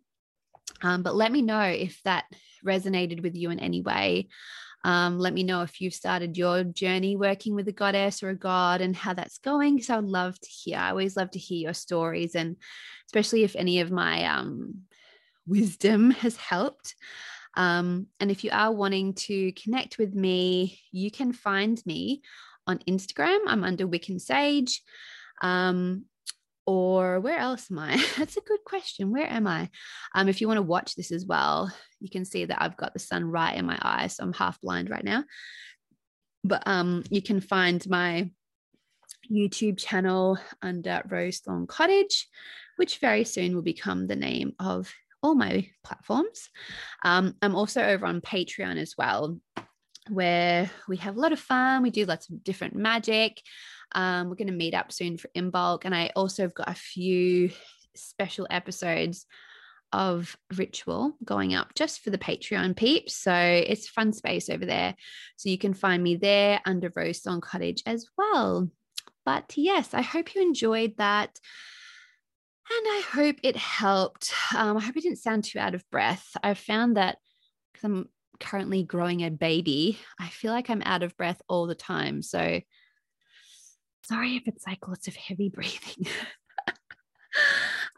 Um, 0.82 1.02
but 1.04 1.14
let 1.14 1.30
me 1.30 1.42
know 1.42 1.60
if 1.60 2.02
that 2.02 2.24
resonated 2.66 3.22
with 3.22 3.36
you 3.36 3.50
in 3.50 3.60
any 3.60 3.82
way. 3.82 4.28
Um, 4.84 5.18
let 5.18 5.32
me 5.32 5.44
know 5.44 5.62
if 5.62 5.80
you've 5.80 5.94
started 5.94 6.36
your 6.36 6.62
journey 6.62 7.16
working 7.16 7.54
with 7.54 7.68
a 7.68 7.72
goddess 7.72 8.22
or 8.22 8.30
a 8.30 8.36
god 8.36 8.80
and 8.80 8.94
how 8.94 9.14
that's 9.14 9.38
going. 9.38 9.76
Because 9.76 9.90
I 9.90 9.96
would 9.96 10.10
love 10.10 10.38
to 10.38 10.48
hear. 10.48 10.78
I 10.78 10.90
always 10.90 11.16
love 11.16 11.30
to 11.32 11.38
hear 11.38 11.58
your 11.58 11.74
stories, 11.74 12.34
and 12.34 12.56
especially 13.06 13.44
if 13.44 13.56
any 13.56 13.80
of 13.80 13.90
my 13.90 14.24
um, 14.24 14.82
wisdom 15.46 16.10
has 16.10 16.36
helped. 16.36 16.96
Um, 17.57 18.09
and 18.20 18.30
if 18.30 18.44
you 18.44 18.50
are 18.52 18.72
wanting 18.72 19.14
to 19.14 19.52
connect 19.52 19.98
with 19.98 20.14
me, 20.14 20.80
you 20.92 21.11
can 21.11 21.32
find 21.32 21.80
me 21.86 22.22
on 22.66 22.78
Instagram. 22.88 23.38
I'm 23.46 23.64
under 23.64 23.86
Wiccan 23.86 24.20
Sage. 24.20 24.82
Um, 25.42 26.07
or 26.66 27.20
where 27.20 27.38
else 27.38 27.70
am 27.70 27.78
I? 27.78 27.96
That's 28.18 28.36
a 28.36 28.42
good 28.42 28.64
question. 28.64 29.12
Where 29.12 29.30
am 29.30 29.46
I? 29.46 29.68
Um, 30.14 30.28
if 30.28 30.40
you 30.40 30.48
want 30.48 30.59
to 30.59 30.62
watch 30.62 30.94
this 30.94 31.12
as 31.12 31.26
well, 31.26 31.70
you 32.00 32.09
can 32.09 32.24
see 32.24 32.46
that 32.46 32.62
I've 32.62 32.76
got 32.76 32.94
the 32.94 33.00
sun 33.00 33.24
right 33.24 33.57
in 33.57 33.66
my 33.66 33.78
eyes, 33.82 34.16
so 34.16 34.24
I'm 34.24 34.32
half 34.32 34.61
blind 34.61 34.90
right 34.90 35.05
now. 35.05 35.24
But 36.42 36.62
um, 36.66 37.05
you 37.11 37.22
can 37.22 37.40
find 37.40 37.86
my 37.88 38.30
YouTube 39.30 39.78
channel 39.78 40.38
under 40.62 41.02
Rose 41.09 41.38
Thorn 41.38 41.66
Cottage, 41.66 42.28
which 42.76 42.98
very 42.98 43.24
soon 43.24 43.55
will 43.55 43.62
become 43.62 44.07
the 44.07 44.16
name 44.16 44.52
of 44.59 44.92
all 45.25 45.35
my 45.35 45.66
platforms. 45.83 46.51
Um, 47.03 47.35
I'm 47.41 47.57
also 47.57 47.83
over 47.83 48.05
on 48.05 48.20
Patreon 48.20 48.77
as 48.77 48.95
well, 48.99 49.41
where 50.11 50.70
we 50.87 50.99
have 50.99 51.16
a 51.16 51.20
lot 51.20 51.33
of 51.33 51.41
fun. 51.41 51.83
We 51.83 51.91
do 51.91 52.05
lots 52.05 52.29
of 52.29 52.45
different 52.45 52.77
magic. 52.77 53.41
Um, 53.93 54.29
we're 54.29 54.37
going 54.37 54.49
to 54.49 54.53
meet 54.53 54.75
up 54.75 54.93
soon 54.93 55.16
for 55.16 55.31
Imbolc. 55.35 55.87
And 55.87 55.95
I 55.95 56.11
also 56.14 56.43
have 56.43 56.55
got 56.55 56.68
a 56.68 56.75
few 56.75 57.51
special 57.97 58.47
episodes 58.51 59.25
of 59.95 60.37
ritual 60.57 61.16
going 61.25 61.55
up 61.55 61.75
just 61.75 62.03
for 62.03 62.11
the 62.11 62.18
Patreon 62.18 62.77
peeps. 62.77 63.14
So 63.14 63.33
it's 63.33 63.89
fun 63.89 64.12
space 64.12 64.51
over 64.51 64.66
there. 64.66 64.95
So 65.37 65.49
you 65.49 65.57
can 65.57 65.72
find 65.72 66.03
me 66.03 66.16
there 66.16 66.61
under 66.66 66.93
Rose 66.95 67.20
Thorn 67.20 67.41
Cottage 67.41 67.83
as 67.87 68.07
well. 68.18 68.68
But 69.25 69.55
yes, 69.57 69.95
I 69.95 70.03
hope 70.03 70.35
you 70.35 70.43
enjoyed 70.43 70.99
that. 70.99 71.39
And 72.70 72.86
I 72.88 73.02
hope 73.12 73.36
it 73.42 73.56
helped. 73.56 74.32
Um, 74.54 74.76
I 74.78 74.80
hope 74.80 74.96
it 74.96 75.02
didn't 75.02 75.18
sound 75.18 75.44
too 75.44 75.58
out 75.58 75.74
of 75.74 75.88
breath. 75.90 76.26
I 76.42 76.54
found 76.54 76.96
that 76.96 77.18
because 77.72 77.84
I'm 77.84 78.08
currently 78.40 78.82
growing 78.82 79.22
a 79.22 79.30
baby, 79.30 79.98
I 80.18 80.28
feel 80.28 80.52
like 80.52 80.70
I'm 80.70 80.82
out 80.84 81.02
of 81.02 81.16
breath 81.16 81.40
all 81.48 81.66
the 81.66 81.74
time. 81.74 82.22
So 82.22 82.60
sorry 84.04 84.36
if 84.36 84.46
it's 84.46 84.66
like 84.66 84.88
lots 84.88 85.08
of 85.08 85.16
heavy 85.16 85.48
breathing. 85.54 86.06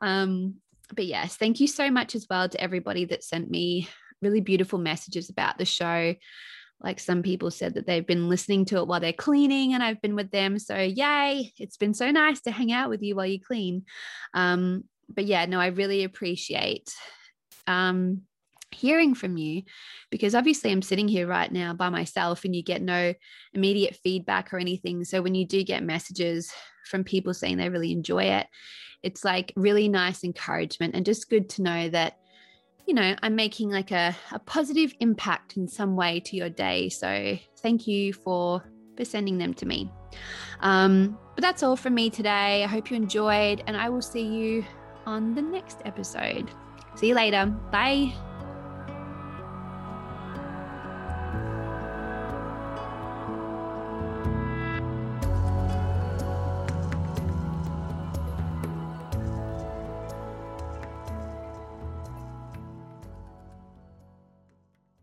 um, 0.01 0.57
but 0.95 1.07
yes, 1.07 1.37
thank 1.37 1.61
you 1.61 1.67
so 1.67 1.91
much 1.91 2.15
as 2.15 2.27
well 2.29 2.49
to 2.49 2.61
everybody 2.61 3.05
that 3.07 3.25
sent 3.25 3.51
me 3.51 3.89
really 4.23 4.41
beautiful 4.41 4.79
messages 4.79 5.31
about 5.31 5.59
the 5.59 5.65
show. 5.65 6.15
Like 6.81 7.01
some 7.01 7.23
people 7.23 7.51
said 7.51 7.75
that 7.75 7.87
they've 7.87 8.07
been 8.07 8.29
listening 8.29 8.67
to 8.67 8.79
it 8.79 8.87
while 8.87 9.01
they're 9.01 9.13
cleaning, 9.13 9.75
and 9.75 9.83
I've 9.83 10.01
been 10.03 10.15
with 10.15 10.31
them. 10.31 10.59
So, 10.59 10.77
yay, 10.77 11.53
it's 11.59 11.77
been 11.77 11.95
so 11.95 12.11
nice 12.11 12.41
to 12.43 12.51
hang 12.51 12.73
out 12.73 12.91
with 12.91 13.03
you 13.03 13.17
while 13.17 13.27
you 13.27 13.41
clean. 13.41 13.85
Um, 14.35 14.85
but 15.09 15.25
yeah, 15.25 15.47
no, 15.47 15.59
I 15.59 15.69
really 15.69 16.05
appreciate 16.05 16.95
um, 17.67 18.23
hearing 18.73 19.15
from 19.15 19.37
you 19.37 19.63
because 20.11 20.35
obviously 20.35 20.71
I'm 20.71 20.83
sitting 20.83 21.09
here 21.09 21.27
right 21.27 21.51
now 21.51 21.73
by 21.73 21.89
myself 21.89 22.45
and 22.45 22.55
you 22.55 22.63
get 22.63 22.83
no 22.83 23.15
immediate 23.55 23.97
feedback 24.03 24.53
or 24.53 24.59
anything. 24.59 25.05
So, 25.05 25.23
when 25.23 25.35
you 25.35 25.47
do 25.47 25.65
get 25.65 25.83
messages 25.83 26.53
from 26.85 27.05
people 27.05 27.33
saying 27.33 27.57
they 27.57 27.71
really 27.71 27.93
enjoy 27.93 28.25
it, 28.25 28.47
it's 29.03 29.25
like 29.25 29.53
really 29.57 29.89
nice 29.89 30.25
encouragement 30.25 30.95
and 30.95 31.07
just 31.07 31.31
good 31.31 31.49
to 31.51 31.63
know 31.63 31.89
that 31.89 32.19
you 32.87 32.95
know 32.95 33.15
i'm 33.23 33.35
making 33.35 33.69
like 33.71 33.91
a, 33.91 34.17
a 34.33 34.39
positive 34.39 34.95
impact 35.01 35.57
in 35.57 35.67
some 35.67 35.97
way 35.97 36.21
to 36.21 36.37
your 36.37 36.49
day 36.49 36.89
so 36.89 37.37
thank 37.59 37.87
you 37.87 38.13
for 38.13 38.63
for 38.97 39.05
sending 39.05 39.39
them 39.39 39.55
to 39.55 39.67
me. 39.67 39.91
Um, 40.61 41.19
but 41.35 41.43
that's 41.43 41.63
all 41.63 41.77
from 41.77 41.95
me 41.95 42.11
today. 42.11 42.65
I 42.65 42.67
hope 42.67 42.91
you 42.91 42.97
enjoyed 42.97 43.63
and 43.67 43.77
i 43.77 43.89
will 43.89 44.03
see 44.03 44.23
you 44.23 44.65
on 45.05 45.35
the 45.35 45.43
next 45.43 45.79
episode. 45.85 46.51
See 46.97 47.09
you 47.09 47.15
later. 47.15 47.47
Bye 47.71 48.15